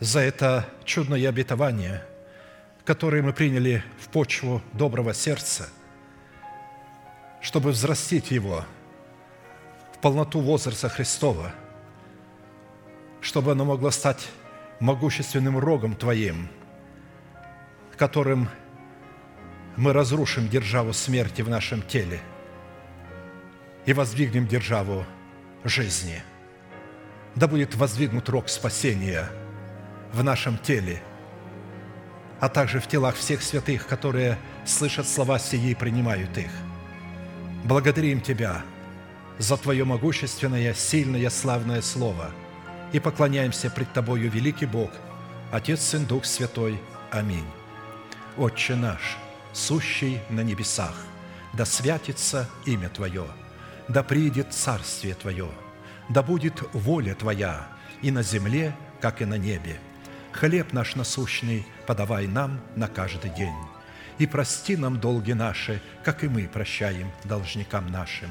[0.00, 2.04] за это чудное обетование,
[2.88, 5.68] которое мы приняли в почву доброго сердца,
[7.42, 8.64] чтобы взрастить его
[9.94, 11.52] в полноту возраста Христова,
[13.20, 14.30] чтобы оно могло стать
[14.80, 16.48] могущественным рогом Твоим,
[17.98, 18.48] которым
[19.76, 22.20] мы разрушим державу смерти в нашем теле
[23.84, 25.04] и воздвигнем державу
[25.62, 26.22] жизни.
[27.34, 29.28] Да будет воздвигнут рог спасения
[30.10, 31.02] в нашем теле,
[32.40, 36.50] а также в телах всех святых, которые слышат слова сии и принимают их.
[37.64, 38.62] Благодарим Тебя
[39.38, 42.30] за Твое могущественное, сильное, славное Слово
[42.92, 44.90] и поклоняемся пред Тобою, великий Бог,
[45.52, 46.80] Отец, Сын, Дух Святой.
[47.10, 47.46] Аминь.
[48.36, 49.16] Отче наш–
[49.52, 50.94] сущий на небесах,
[51.52, 53.26] да святится имя Твое,
[53.88, 55.48] да приидет царствие Твое,
[56.08, 57.66] да будет воля Твоя
[58.02, 59.80] и на земле, как и на небе.
[60.38, 63.56] Хлеб наш насущный подавай нам на каждый день.
[64.18, 68.30] И прости нам долги наши, как и мы прощаем должникам нашим.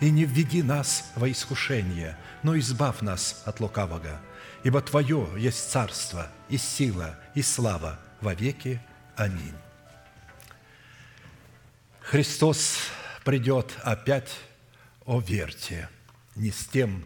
[0.00, 4.22] И не введи нас во искушение, но избавь нас от лукавого.
[4.62, 8.80] Ибо Твое есть царство, и сила, и слава во веки.
[9.14, 9.58] Аминь.
[12.00, 12.78] Христос
[13.22, 14.34] придет опять,
[15.04, 15.90] о верьте,
[16.36, 17.04] не с тем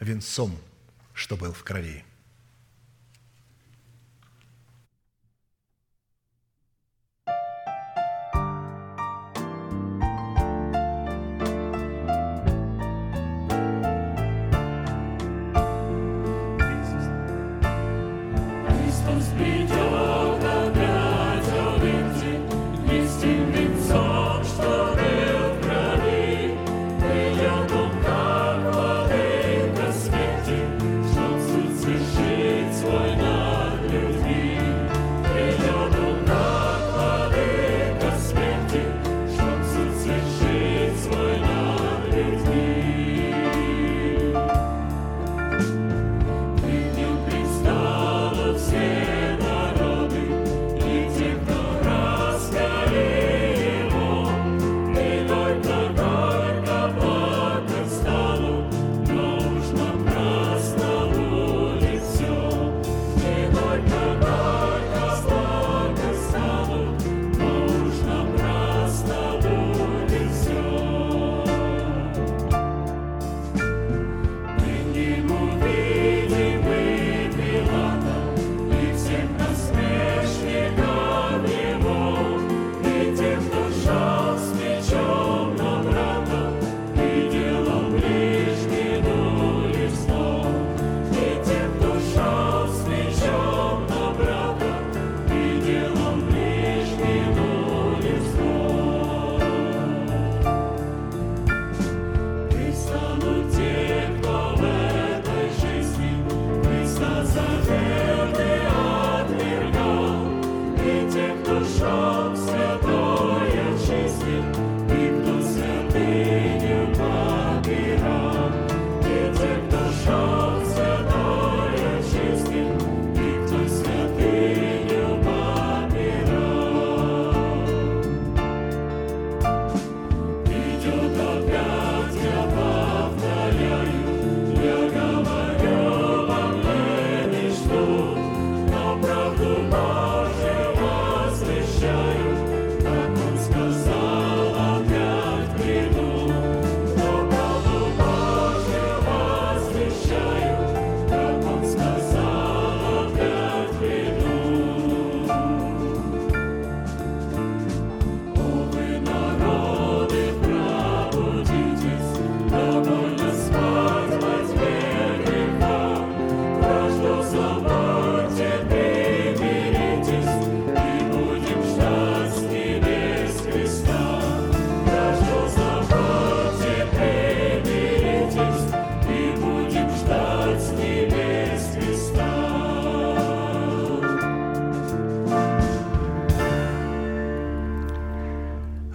[0.00, 0.58] венцом,
[1.12, 2.02] что был в крови.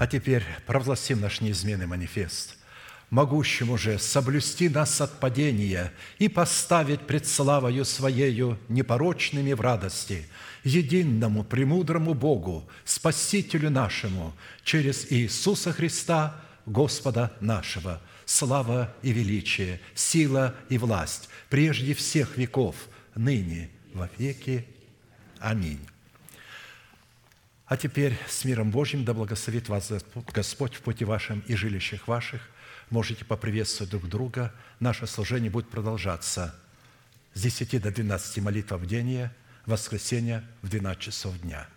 [0.10, 2.58] Теперь провластим наш неизменный манифест,
[3.10, 10.28] могущему же соблюсти нас от падения и поставить пред славою Своею непорочными в радости,
[10.64, 14.34] единому, премудрому Богу, Спасителю нашему,
[14.64, 22.76] через Иисуса Христа, Господа нашего, слава и величие, сила и власть, прежде всех веков,
[23.16, 24.66] ныне, во веки.
[25.40, 25.80] Аминь.
[27.70, 29.92] А теперь с миром Божьим да благословит вас
[30.34, 32.42] Господь в пути вашем и жилищах ваших.
[32.90, 34.52] Можете поприветствовать друг друга.
[34.80, 36.56] Наше служение будет продолжаться
[37.36, 39.30] с 10 до 12 молитв в день,
[39.68, 41.68] воскресенье в 12 часов дня.